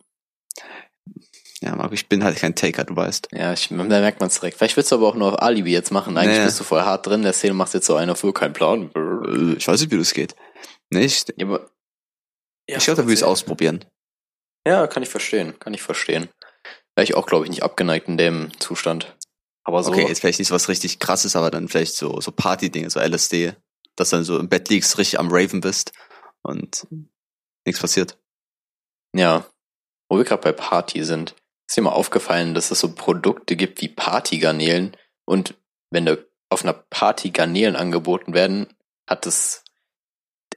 Ja, 1.60 1.74
Marco, 1.74 1.94
ich 1.94 2.08
bin 2.08 2.22
halt 2.22 2.36
kein 2.36 2.54
Taker, 2.54 2.84
du 2.84 2.94
weißt. 2.94 3.28
Ja, 3.32 3.52
ich, 3.52 3.68
da 3.68 3.74
merkt 3.74 4.20
man 4.20 4.28
es 4.28 4.38
direkt. 4.38 4.58
Vielleicht 4.58 4.76
willst 4.76 4.92
du 4.92 4.96
aber 4.96 5.08
auch 5.08 5.14
nur 5.14 5.32
auf 5.32 5.42
Alibi 5.42 5.72
jetzt 5.72 5.90
machen. 5.90 6.16
Eigentlich 6.18 6.38
Nee. 6.38 6.44
bist 6.44 6.60
du 6.60 6.64
voll 6.64 6.82
hart 6.82 7.06
drin 7.06 7.20
in 7.20 7.22
der 7.22 7.32
Szene, 7.32 7.54
machst 7.54 7.74
jetzt 7.74 7.86
so 7.86 7.96
einer 7.96 8.14
für 8.14 8.32
keinen 8.32 8.52
Plan. 8.52 8.90
Äh, 8.94 9.54
Ich 9.56 9.66
weiß 9.66 9.80
nicht, 9.80 9.90
wie 9.90 9.96
das 9.98 10.12
geht. 10.12 10.36
Nee, 10.90 11.06
ich, 11.06 11.24
Ja, 11.36 11.46
aber, 11.46 11.70
ja, 12.68 12.76
ich 12.76 12.84
glaube, 12.84 12.98
da 12.98 13.04
würde 13.04 13.14
ich 13.14 13.20
es 13.20 13.24
ausprobieren. 13.24 13.84
Ja, 14.66 14.86
kann 14.86 15.02
ich 15.02 15.08
verstehen, 15.08 15.58
kann 15.58 15.72
ich 15.74 15.82
verstehen. 15.82 16.28
Wäre 16.94 17.04
ich 17.04 17.14
auch, 17.14 17.26
glaube 17.26 17.44
ich, 17.44 17.50
nicht 17.50 17.62
abgeneigt 17.62 18.08
in 18.08 18.18
dem 18.18 18.50
Zustand. 18.60 19.15
Aber 19.66 19.82
so, 19.82 19.90
Okay, 19.90 20.06
jetzt 20.06 20.20
vielleicht 20.20 20.38
nicht 20.38 20.48
so 20.48 20.54
was 20.54 20.68
richtig 20.68 21.00
krasses, 21.00 21.34
aber 21.34 21.50
dann 21.50 21.68
vielleicht 21.68 21.94
so, 21.96 22.20
so 22.20 22.30
Party-Dinge, 22.30 22.88
so 22.88 23.00
LSD, 23.00 23.54
dass 23.96 24.10
du 24.10 24.16
dann 24.16 24.24
so 24.24 24.38
im 24.38 24.48
Bett 24.48 24.68
liegst, 24.68 24.96
richtig 24.98 25.18
am 25.18 25.28
Raven 25.30 25.60
bist 25.60 25.92
und 26.42 26.86
nichts 27.66 27.80
passiert. 27.80 28.16
ja, 29.14 29.44
wo 30.08 30.18
wir 30.18 30.24
gerade 30.24 30.42
bei 30.42 30.52
Party 30.52 31.02
sind, 31.02 31.34
ist 31.68 31.76
dir 31.76 31.82
mal 31.82 31.90
aufgefallen, 31.90 32.54
dass 32.54 32.70
es 32.70 32.78
so 32.78 32.94
Produkte 32.94 33.56
gibt 33.56 33.80
wie 33.80 33.88
Partygarnelen 33.88 34.96
und 35.24 35.54
wenn 35.90 36.06
da 36.06 36.16
auf 36.48 36.62
einer 36.62 36.74
Party 36.74 37.30
Garnelen 37.30 37.74
angeboten 37.74 38.34
werden, 38.34 38.72
hat 39.08 39.26
das 39.26 39.64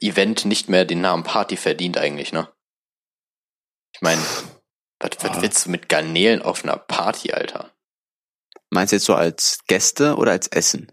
Event 0.02 0.46
nicht 0.46 0.70
mehr 0.70 0.86
den 0.86 1.02
Namen 1.02 1.24
Party 1.24 1.58
verdient 1.58 1.98
eigentlich, 1.98 2.32
ne? 2.32 2.48
Ich 3.96 4.02
meine, 4.02 4.22
was, 5.00 5.10
was 5.24 5.38
Ah. 5.38 5.42
willst 5.42 5.66
du 5.66 5.72
mit 5.72 5.90
Garnelen 5.90 6.44
auf 6.44 6.64
einer 6.64 6.78
Party, 6.78 7.32
Alter? 7.32 7.74
Meinst 8.72 8.92
du 8.92 8.98
jetzt 8.98 9.06
so 9.06 9.16
als 9.16 9.60
Gäste 9.68 10.16
oder 10.16 10.32
als 10.32 10.48
Essen? 10.48 10.92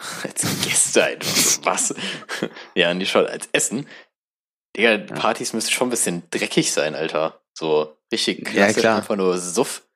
Als 0.24 0.42
Gäste 0.64 1.04
einfach. 1.04 1.36
so, 1.36 1.64
Was? 1.64 1.94
ja, 2.74 2.92
nicht 2.94 3.10
schon 3.10 3.26
als 3.26 3.48
Essen. 3.52 3.86
Digga, 4.76 4.98
Partys 4.98 5.52
müssen 5.52 5.70
schon 5.70 5.88
ein 5.88 5.90
bisschen 5.90 6.28
dreckig 6.30 6.72
sein, 6.72 6.94
Alter. 6.94 7.40
So 7.56 7.96
richtig 8.10 8.38
Ja, 8.48 8.50
klassisch, 8.52 8.80
klar. 8.80 8.96
einfach 8.96 9.16
nur 9.16 9.38
Suff. 9.38 9.86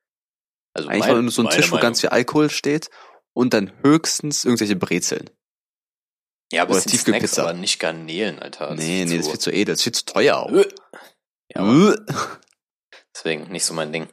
Also 0.74 0.88
Eigentlich 0.90 1.06
mein- 1.06 1.28
so 1.30 1.42
ein 1.42 1.48
Tisch, 1.50 1.66
wo 1.70 1.76
Meinung. 1.76 1.80
ganz 1.88 2.00
viel 2.02 2.10
Alkohol 2.10 2.50
steht 2.50 2.90
und 3.32 3.52
dann 3.54 3.72
höchstens 3.82 4.44
irgendwelche 4.44 4.76
Brezeln. 4.76 5.30
Ja, 6.52 6.62
aber 6.62 6.78
Snacks, 6.80 7.38
aber 7.40 7.54
nicht 7.54 7.80
Garnelen, 7.80 8.38
Alter. 8.38 8.68
Das 8.68 8.78
nee, 8.78 9.04
nee, 9.06 9.16
das 9.16 9.26
zu- 9.26 9.30
ist 9.30 9.30
viel 9.30 9.40
zu 9.40 9.50
edel, 9.52 9.72
das 9.72 9.78
ist 9.80 9.84
viel 9.84 9.92
zu 9.94 10.04
teuer 10.04 10.36
auch. 10.36 10.52
Äh. 10.52 10.68
Ja, 11.52 11.92
Äh. 11.92 11.96
deswegen 13.14 13.50
nicht 13.50 13.64
so 13.64 13.74
mein 13.74 13.92
Ding. 13.92 14.08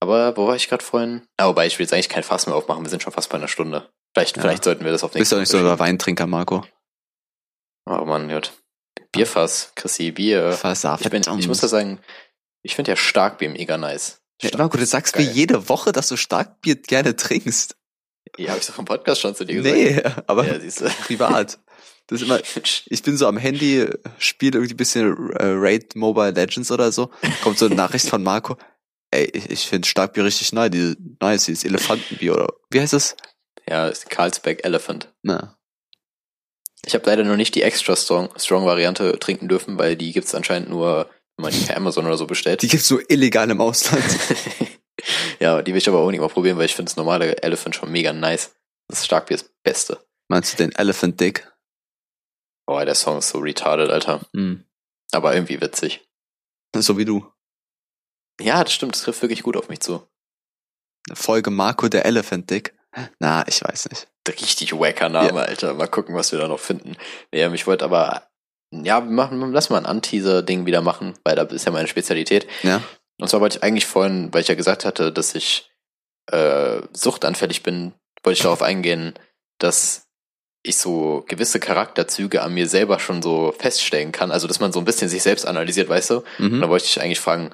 Aber 0.00 0.36
wo 0.36 0.46
war 0.46 0.56
ich 0.56 0.68
gerade 0.68 0.84
vorhin? 0.84 1.22
Ah, 1.36 1.48
wobei, 1.48 1.66
ich 1.66 1.78
will 1.78 1.84
jetzt 1.84 1.92
eigentlich 1.92 2.08
kein 2.08 2.22
Fass 2.22 2.46
mehr 2.46 2.54
aufmachen. 2.56 2.84
Wir 2.84 2.90
sind 2.90 3.02
schon 3.02 3.12
fast 3.12 3.30
bei 3.30 3.36
einer 3.38 3.48
Stunde. 3.48 3.88
Vielleicht, 4.14 4.36
Ja. 4.36 4.42
vielleicht 4.42 4.64
sollten 4.64 4.84
wir 4.84 4.92
das 4.92 5.02
auf 5.04 5.10
Du 5.12 5.18
bist 5.18 5.32
nächste 5.32 5.36
doch 5.36 5.40
nicht 5.40 5.50
so 5.50 5.68
der 5.68 5.78
Weintrinker, 5.78 6.26
Marco. 6.26 6.64
Oh 7.86 8.04
Mann, 8.04 8.28
gut. 8.28 8.52
Bierfass, 9.12 9.72
Chrissy, 9.74 10.10
Bier. 10.12 10.52
Versaft. 10.52 11.04
Ich, 11.04 11.10
bin, 11.10 11.22
ich 11.38 11.48
muss 11.48 11.62
ja 11.62 11.68
sagen, 11.68 12.00
ich 12.62 12.74
finde 12.74 12.92
ja 12.92 12.96
Starkbier 12.96 13.48
mega 13.48 13.78
nice. 13.78 14.20
Stark- 14.40 14.58
Marco, 14.58 14.76
du 14.76 14.86
sagst 14.86 15.16
mir 15.16 15.24
geil. 15.24 15.34
jede 15.34 15.68
Woche, 15.68 15.92
dass 15.92 16.08
du 16.08 16.16
Starkbier 16.16 16.76
gerne 16.76 17.16
trinkst. 17.16 17.76
Ja, 18.36 18.52
hab 18.52 18.60
ich 18.60 18.66
doch 18.66 18.78
im 18.78 18.84
Podcast 18.84 19.20
schon 19.22 19.34
zu 19.34 19.44
dir 19.44 19.62
gesagt. 19.62 19.74
Nee, 19.76 20.02
aber 20.26 20.46
Ja, 20.46 20.58
du. 20.58 20.68
privat. 21.06 21.58
Das 22.06 22.20
ist 22.20 22.26
immer, 22.26 22.40
ich 22.86 23.02
bin 23.02 23.16
so 23.16 23.26
am 23.26 23.36
Handy, 23.38 23.88
spiele 24.18 24.58
irgendwie 24.58 24.74
ein 24.74 24.76
bisschen 24.76 25.30
äh, 25.32 25.44
Raid 25.46 25.96
Mobile 25.96 26.30
Legends 26.30 26.70
oder 26.70 26.92
so, 26.92 27.10
kommt 27.42 27.58
so 27.58 27.66
eine 27.66 27.74
Nachricht 27.74 28.08
von 28.08 28.22
Marco, 28.22 28.56
ey, 29.18 29.30
ich, 29.32 29.50
ich 29.50 29.66
finde 29.68 29.88
Starkbier 29.88 30.24
richtig 30.24 30.52
nice, 30.52 30.70
die, 30.70 30.96
nice, 31.20 31.44
dieses 31.46 31.64
Elefantenbier 31.64 32.34
oder, 32.34 32.48
wie 32.70 32.80
heißt 32.80 32.92
das? 32.92 33.16
Ja, 33.68 33.88
ist 33.88 34.08
Carlsberg 34.10 34.64
Elephant. 34.64 35.12
Na, 35.22 35.58
Ich 36.86 36.94
habe 36.94 37.04
leider 37.06 37.24
noch 37.24 37.36
nicht 37.36 37.54
die 37.54 37.62
extra 37.62 37.96
strong, 37.96 38.30
strong 38.36 38.64
Variante 38.64 39.18
trinken 39.18 39.48
dürfen, 39.48 39.78
weil 39.78 39.96
die 39.96 40.12
gibt's 40.12 40.34
anscheinend 40.34 40.70
nur, 40.70 41.10
wenn 41.36 41.42
man 41.42 41.52
die 41.52 41.64
per 41.66 41.76
Amazon 41.76 42.06
oder 42.06 42.16
so 42.16 42.26
bestellt. 42.26 42.62
die 42.62 42.68
gibt's 42.68 42.88
so 42.88 42.98
illegal 43.08 43.50
im 43.50 43.60
Ausland. 43.60 44.04
ja, 45.40 45.60
die 45.62 45.72
will 45.72 45.78
ich 45.78 45.88
aber 45.88 45.98
auch 45.98 46.10
nicht 46.10 46.20
mal 46.20 46.28
probieren, 46.28 46.56
weil 46.58 46.66
ich 46.66 46.74
finde 46.74 46.90
das 46.90 46.96
normale 46.96 47.42
Elephant 47.42 47.74
schon 47.74 47.90
mega 47.92 48.12
nice. 48.12 48.54
Das 48.88 49.04
Starkbier 49.04 49.34
ist 49.36 49.44
das 49.44 49.52
Beste. 49.62 50.06
Meinst 50.28 50.52
du 50.52 50.56
den 50.56 50.72
Elephant 50.74 51.20
Dick? 51.20 51.50
Boah, 52.66 52.84
der 52.84 52.94
Song 52.94 53.18
ist 53.18 53.28
so 53.30 53.38
retarded, 53.38 53.90
Alter. 53.90 54.20
Hm. 54.34 54.64
Aber 55.12 55.34
irgendwie 55.34 55.60
witzig. 55.60 56.06
So 56.76 56.98
wie 56.98 57.04
du. 57.06 57.26
Ja, 58.40 58.62
das 58.62 58.72
stimmt, 58.72 58.94
das 58.94 59.02
trifft 59.02 59.22
wirklich 59.22 59.42
gut 59.42 59.56
auf 59.56 59.68
mich 59.68 59.80
zu. 59.80 60.06
Folge 61.12 61.50
Marco 61.50 61.88
der 61.88 62.04
Elephant 62.06 62.50
Dick. 62.50 62.74
Na, 63.18 63.46
ich 63.46 63.62
weiß 63.62 63.88
nicht. 63.90 64.08
Richtig 64.28 64.72
wacker 64.78 65.08
Name, 65.08 65.40
Alter. 65.46 65.74
Mal 65.74 65.86
gucken, 65.88 66.14
was 66.14 66.32
wir 66.32 66.38
da 66.38 66.48
noch 66.48 66.60
finden. 66.60 66.96
Nee, 67.32 67.46
ich 67.54 67.66
wollte 67.66 67.84
aber, 67.84 68.28
ja, 68.72 69.00
machen, 69.00 69.52
lass 69.52 69.70
mal 69.70 69.78
ein 69.78 69.86
Anteaser-Ding 69.86 70.66
wieder 70.66 70.82
machen, 70.82 71.14
weil 71.24 71.34
da 71.36 71.42
ist 71.44 71.64
ja 71.64 71.72
meine 71.72 71.88
Spezialität. 71.88 72.46
Ja. 72.62 72.82
Und 73.20 73.28
zwar 73.28 73.40
wollte 73.40 73.58
ich 73.58 73.62
eigentlich 73.64 73.86
vorhin, 73.86 74.32
weil 74.32 74.42
ich 74.42 74.48
ja 74.48 74.54
gesagt 74.54 74.84
hatte, 74.84 75.12
dass 75.12 75.34
ich 75.34 75.70
äh, 76.30 76.82
suchtanfällig 76.92 77.62
bin, 77.62 77.94
wollte 78.22 78.36
ich 78.36 78.42
darauf 78.42 78.62
eingehen, 78.62 79.14
dass 79.58 80.06
ich 80.62 80.76
so 80.76 81.24
gewisse 81.26 81.60
Charakterzüge 81.60 82.42
an 82.42 82.52
mir 82.52 82.68
selber 82.68 82.98
schon 82.98 83.22
so 83.22 83.54
feststellen 83.58 84.12
kann. 84.12 84.30
Also, 84.30 84.46
dass 84.46 84.60
man 84.60 84.72
so 84.72 84.78
ein 84.80 84.84
bisschen 84.84 85.08
sich 85.08 85.22
selbst 85.22 85.46
analysiert, 85.46 85.88
weißt 85.88 86.10
du? 86.10 86.16
Und 86.38 86.52
Mhm. 86.52 86.60
da 86.60 86.68
wollte 86.68 86.84
ich 86.84 87.00
eigentlich 87.00 87.20
fragen, 87.20 87.50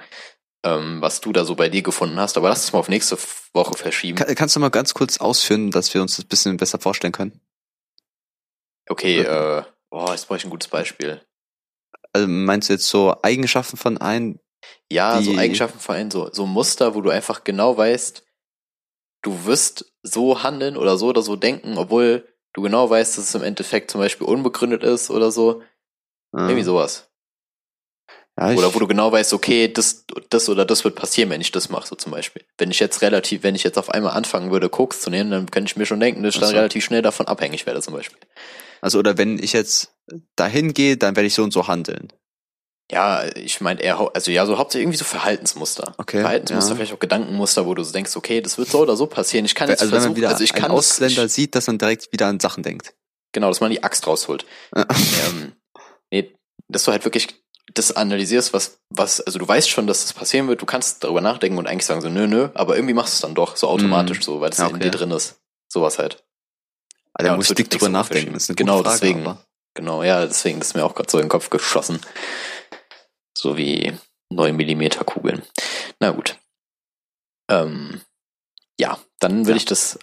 ähm, 0.65 1.01
was 1.01 1.21
du 1.21 1.33
da 1.33 1.45
so 1.45 1.55
bei 1.55 1.69
dir 1.69 1.83
gefunden 1.83 2.19
hast. 2.19 2.37
Aber 2.37 2.49
lass 2.49 2.65
es 2.65 2.73
mal 2.73 2.81
auf 2.81 2.89
nächste 2.89 3.17
Woche 3.53 3.77
verschieben. 3.77 4.17
Kann, 4.17 4.35
kannst 4.35 4.57
du 4.57 4.61
mal 4.61 4.71
ganz 4.71 4.95
kurz 4.95 5.19
ausführen, 5.19 5.71
dass 5.71 5.93
wir 5.95 6.03
uns 6.03 6.17
das 6.17 6.25
ein 6.25 6.29
bisschen 6.29 6.57
besser 6.57 6.81
vorstellen 6.81 7.13
können? 7.13 7.41
Okay, 8.89 9.21
äh, 9.21 9.63
boah, 9.91 10.11
jetzt 10.11 10.27
brauche 10.27 10.39
ich 10.39 10.45
ein 10.45 10.51
gutes 10.51 10.69
Beispiel. 10.69 11.21
Also 12.13 12.27
meinst 12.29 12.69
du 12.69 12.75
jetzt 12.75 12.89
so 12.89 13.15
Eigenschaften 13.23 13.77
von 13.77 13.99
einem? 13.99 14.41
Ja, 14.91 15.21
so 15.21 15.37
Eigenschaften 15.37 15.79
vor 15.79 15.95
allem, 15.95 16.11
so, 16.11 16.31
so 16.33 16.47
Muster, 16.47 16.95
wo 16.95 17.01
du 17.01 17.11
einfach 17.11 17.45
genau 17.45 17.77
weißt, 17.77 18.25
du 19.23 19.45
wirst 19.45 19.93
so 20.03 20.43
handeln 20.43 20.77
oder 20.77 20.97
so 20.97 21.09
oder 21.09 21.23
so 21.23 21.37
denken, 21.37 21.77
obwohl 21.77 22.27
du 22.55 22.63
genau 22.63 22.89
weißt, 22.89 23.19
dass 23.19 23.29
es 23.29 23.35
im 23.35 23.43
Endeffekt 23.43 23.91
zum 23.91 24.01
Beispiel 24.01 24.27
unbegründet 24.27 24.83
ist 24.83 25.11
oder 25.11 25.31
so. 25.31 25.61
Äh, 26.33 26.41
Irgendwie 26.41 26.63
sowas. 26.63 27.11
Ja, 28.39 28.51
ich, 28.51 28.59
Oder 28.59 28.75
wo 28.75 28.81
du 28.81 28.89
genau 28.89 29.13
weißt, 29.13 29.33
okay, 29.33 29.73
das, 29.73 30.07
das 30.29 30.49
oder 30.49 30.65
das 30.65 30.83
wird 30.83 30.97
passieren, 30.97 31.31
wenn 31.31 31.41
ich 31.41 31.53
das 31.53 31.69
mache, 31.69 31.87
so 31.87 31.95
zum 31.95 32.11
Beispiel. 32.11 32.43
Wenn 32.59 32.71
ich 32.71 32.81
jetzt 32.81 33.01
relativ, 33.01 33.45
wenn 33.45 33.55
ich 33.55 33.63
jetzt 33.63 33.79
auf 33.79 33.91
einmal 33.91 34.13
anfangen 34.13 34.51
würde, 34.51 34.69
Koks 34.69 35.01
zu 35.01 35.11
nehmen, 35.11 35.31
dann 35.31 35.51
könnte 35.51 35.71
ich 35.71 35.77
mir 35.77 35.87
schon 35.87 36.01
denken, 36.01 36.23
dass 36.25 36.35
ich 36.35 36.41
dann 36.41 36.51
so. 36.51 36.57
relativ 36.57 36.85
schnell 36.85 37.03
davon 37.03 37.29
abhängig 37.29 37.65
werde, 37.67 37.81
zum 37.81 37.95
Beispiel. 37.95 38.19
Also 38.81 38.99
oder 38.99 39.17
wenn 39.19 39.39
ich 39.39 39.53
jetzt 39.53 39.93
dahin 40.35 40.75
gehe, 40.75 40.97
dann 40.97 41.15
werde 41.15 41.29
ich 41.29 41.35
so 41.35 41.45
und 41.45 41.53
so 41.53 41.69
handeln. 41.69 42.13
Ja, 42.91 43.25
ich 43.35 43.61
meine 43.61 43.81
eher, 43.81 44.11
also 44.15 44.31
ja, 44.31 44.45
so 44.45 44.59
hauptsächlich 44.59 44.85
irgendwie 44.85 44.99
so 44.99 45.05
Verhaltensmuster. 45.05 45.95
Okay, 45.97 46.21
Verhaltensmuster, 46.21 46.71
ja. 46.71 46.77
vielleicht 46.77 46.93
auch 46.93 46.99
Gedankenmuster, 46.99 47.67
wo 47.67 47.75
du 47.75 47.83
so 47.83 47.93
denkst, 47.93 48.15
okay, 48.17 48.41
das 48.41 48.59
wird 48.59 48.69
so 48.69 48.81
oder 48.81 48.97
so 48.97 49.07
passieren. 49.07 49.47
Ich 49.47 49.55
kann 49.55 49.71
jetzt 49.71 49.81
also 49.81 49.93
wenn 49.93 49.99
man 49.99 50.03
versuchen, 50.03 50.17
wieder 50.17 50.29
also 50.29 50.45
ich 50.45 50.53
kann 50.53 50.71
Ausländer 50.71 51.23
das, 51.23 51.35
sieht, 51.35 51.55
dass 51.55 51.67
man 51.67 51.79
direkt 51.79 52.13
wieder 52.13 52.27
an 52.27 52.41
Sachen 52.41 52.63
denkt. 52.63 52.89
ich, 52.89 53.33
genau, 53.33 53.49
dass 53.49 53.61
man 53.61 53.71
die 53.71 53.83
Axt 53.83 54.07
rausholt. 54.07 54.45
ähm, 54.77 55.53
nee, 56.11 56.35
dass 56.69 56.85
du 56.85 56.93
halt 56.93 57.05
wirklich 57.05 57.44
das 57.75 57.93
analysierst, 57.97 58.53
was, 58.53 58.79
was, 58.91 59.21
also 59.21 59.39
du 59.39 59.47
weißt 59.49 59.69
schon, 59.69 59.87
dass 59.87 60.03
das 60.03 60.13
passieren 60.13 60.47
wird, 60.49 60.63
du 60.63 60.67
kannst 60.67 61.03
darüber 61.05 61.21
nachdenken 61.21 61.59
und 61.59 61.67
eigentlich 61.67 61.87
sagen 61.87 62.01
so, 62.01 62.09
nö, 62.09 62.27
nö, 62.29 62.49
aber 62.55 62.77
irgendwie 62.77 62.95
machst 62.95 63.15
du 63.15 63.17
es 63.17 63.21
dann 63.23 63.35
doch, 63.35 63.57
so 63.57 63.69
automatisch 63.69 64.21
Mm. 64.21 64.23
so, 64.23 64.41
weil 64.41 64.51
es 64.51 64.59
Ja, 64.59 64.69
in 64.69 64.77
okay. 64.77 64.85
dir 64.85 64.91
drin 64.93 65.11
ist. 65.11 65.41
Sowas 65.69 65.99
halt. 65.99 66.25
Also 67.15 67.27
Ja, 67.27 67.33
da 67.33 67.37
muss 67.37 67.47
das 67.49 67.51
ich 67.51 67.57
dick 67.57 67.71
drüber 67.71 67.89
nachdenken. 67.89 68.33
Das 68.35 68.45
ist 68.45 68.51
eine 68.51 68.57
Genau, 68.57 68.83
Frage, 68.83 68.91
deswegen. 69.01 69.21
aber- 69.27 69.45
Genau, 69.75 70.03
ja, 70.05 70.25
deswegen 70.25 70.61
das 70.61 70.69
ist 70.69 70.75
mir 70.75 70.85
auch 70.85 70.95
gerade 70.95 71.11
so 71.11 71.19
in 71.19 71.25
den 71.25 71.29
Kopf 71.31 71.51
geschossen. 71.51 72.01
So 73.37 73.57
wie 73.57 73.93
9 74.31 74.55
Millimeter 74.55 75.03
Kugeln. 75.05 75.43
Na 75.99 76.11
gut. 76.11 76.39
Ähm, 77.51 78.01
ja, 78.79 78.99
dann 79.19 79.47
will 79.47 79.55
Ja. 79.55 79.57
ich 79.57 79.65
das 79.65 79.99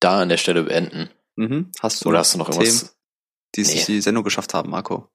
da 0.00 0.20
an 0.20 0.28
der 0.28 0.36
Stelle 0.36 0.62
beenden. 0.64 1.08
Mhm. 1.36 1.72
Hast 1.80 2.04
du 2.04 2.10
Oder 2.10 2.18
hast 2.18 2.34
du 2.34 2.38
noch 2.38 2.50
irgendwas? 2.50 2.94
Die 3.54 3.62
es 3.62 3.68
Nee. 3.68 3.74
durch 3.74 3.86
die 3.86 4.00
Sendung 4.00 4.24
geschafft 4.24 4.54
haben, 4.54 4.70
Marco? 4.70 5.08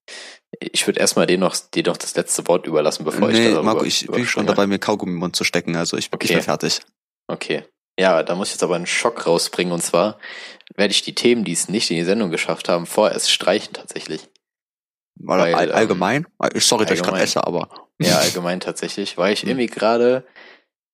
Ich 0.60 0.86
würde 0.88 1.00
erstmal 1.00 1.28
dir 1.28 1.38
noch, 1.38 1.56
dir 1.56 1.84
noch 1.84 1.98
das 1.98 2.16
letzte 2.16 2.48
Wort 2.48 2.66
überlassen, 2.68 3.04
bevor 3.06 3.30
ich 3.30 3.38
nee, 3.38 3.46
darüber 3.46 3.64
Marco, 3.64 3.84
ich 3.84 4.08
bin 4.08 4.26
schon 4.26 4.48
dabei, 4.48 4.66
mir 4.68 4.80
Kaugummi 4.80 5.12
im 5.14 5.20
Mund 5.20 5.36
zu 5.36 5.44
stecken. 5.44 5.76
Also 5.76 5.98
ich, 5.98 6.06
ich 6.08 6.14
Okay. 6.14 6.34
bin 6.34 6.42
fertig. 6.42 6.82
Okay. 7.28 7.64
Ja, 8.00 8.24
da 8.24 8.34
muss 8.36 8.48
ich 8.50 8.56
jetzt 8.56 8.64
aber 8.64 8.76
einen 8.76 8.88
Schock 8.88 9.28
rausbringen 9.28 9.72
und 9.72 9.82
zwar 9.82 10.18
werde 10.76 10.92
ich 10.94 11.04
die 11.04 11.14
Themen, 11.14 11.44
die 11.44 11.52
es 11.52 11.70
nicht 11.70 11.92
in 11.92 11.98
die 11.98 12.04
Sendung 12.04 12.32
geschafft 12.32 12.70
haben, 12.70 12.88
vorerst 12.88 13.32
streichen 13.32 13.74
tatsächlich. 13.74 14.28
Weil, 15.16 15.54
Weil, 15.54 15.70
ähm, 15.70 15.76
allgemein? 15.76 16.28
Sorry, 16.56 16.86
dass 16.86 16.96
ich 16.96 17.04
gerade 17.04 17.18
allgemein. 17.18 17.22
esse, 17.24 17.46
aber 17.46 17.70
Ja, 18.02 18.18
allgemein 18.20 18.60
tatsächlich, 18.60 19.18
weil 19.18 19.34
ich 19.34 19.44
Hm. 19.44 19.50
irgendwie 19.50 19.68
gerade 19.68 20.26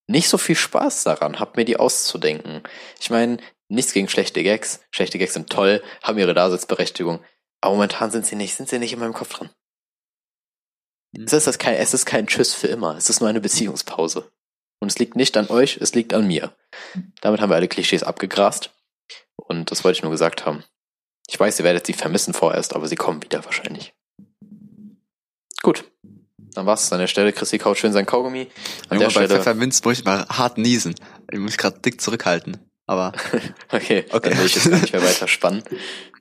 nicht 0.08 0.28
so 0.28 0.38
viel 0.38 0.56
Spaß 0.56 1.04
daran 1.06 1.40
habe, 1.40 1.54
mir 1.56 1.66
die 1.66 1.78
auszudenken. 1.78 2.64
Ich 3.00 3.10
meine, 3.10 3.38
nichts 3.70 3.94
gegen 3.94 4.10
schlechte 4.10 4.44
Gags. 4.44 4.82
Schlechte 4.92 5.18
Gags 5.18 5.34
sind 5.34 5.50
toll, 5.50 5.82
haben 6.04 6.18
ihre 6.18 6.34
Daseinsberechtigung. 6.34 7.24
Aber 7.62 7.76
momentan 7.76 8.12
sind 8.12 8.26
sie 8.26 8.36
nicht, 8.36 8.56
sind 8.56 8.70
sie 8.70 8.80
nicht 8.80 8.94
in 8.94 9.00
meinem 9.00 9.14
Kopf 9.14 9.34
drin. 9.34 9.50
Hm. 11.16 11.26
Es 11.26 11.34
ist, 11.34 11.48
das 11.48 11.58
kein, 11.58 11.76
es 11.76 11.94
ist 11.94 12.06
kein 12.06 12.28
Tschüss 12.28 12.54
für 12.54 12.68
immer. 12.68 12.96
Es 12.98 13.10
ist 13.10 13.20
nur 13.20 13.30
eine 13.30 13.42
Beziehungspause. 13.42 14.32
Und 14.82 14.90
es 14.90 15.00
liegt 15.00 15.16
nicht 15.16 15.36
an 15.38 15.50
euch, 15.50 15.78
es 15.78 15.94
liegt 15.94 16.14
an 16.14 16.28
mir. 16.28 16.56
Damit 17.22 17.42
haben 17.42 17.50
wir 17.50 17.56
alle 17.56 17.68
Klischees 17.68 18.04
abgegrast. 18.04 18.72
Und 19.36 19.72
das 19.72 19.84
wollte 19.84 19.98
ich 19.98 20.04
nur 20.04 20.12
gesagt 20.12 20.46
haben. 20.46 20.64
Ich 21.28 21.40
weiß, 21.40 21.60
ihr 21.60 21.66
werdet 21.66 21.86
sie 21.86 21.94
vermissen 21.94 22.34
vorerst, 22.34 22.76
aber 22.76 22.88
sie 22.88 22.96
kommen 22.96 23.22
wieder 23.22 23.44
wahrscheinlich. 23.46 23.94
Gut. 25.62 25.84
Dann 26.54 26.66
war's 26.66 26.92
an 26.92 27.00
der 27.00 27.08
Stelle. 27.08 27.34
Chrissy 27.34 27.58
kaut 27.60 27.78
schön 27.78 27.94
sein 27.94 28.06
Kaugummi. 28.06 28.50
An 28.88 28.98
Junge, 28.98 29.00
der 29.00 29.06
bei 29.06 29.12
Stelle. 29.12 29.28
Pfefferminz 29.28 29.84
muss 29.84 30.00
ich 30.00 30.06
mal 30.06 30.26
hart 30.28 30.58
niesen. 30.58 30.96
Ich 31.32 31.38
muss 31.38 31.52
mich 31.52 31.58
gerade 31.58 31.80
dick 31.80 32.02
zurückhalten. 32.02 32.69
Aber 32.90 33.14
Okay, 33.72 34.06
Okay. 34.12 34.30
dann 34.32 34.40
will 34.40 34.48
ich 34.48 34.56
jetzt 34.56 34.72
gar 34.72 34.80
nicht 34.80 34.94
mehr 34.94 35.04
weiter 35.04 35.28
spannen. 35.36 35.64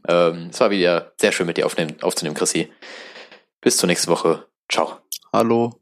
Ähm, 0.07 0.49
es 0.53 0.61
war 0.61 0.71
wieder 0.71 1.13
sehr 1.19 1.33
schön 1.33 1.47
mit 1.47 1.57
dir 1.57 1.65
aufnehmen, 1.65 1.97
aufzunehmen, 2.03 2.37
Chrissy. 2.37 2.71
Bis 3.63 3.79
zur 3.79 3.87
nächsten 3.87 4.11
Woche. 4.11 4.47
Ciao. 4.71 4.99
hallo. 5.33 5.81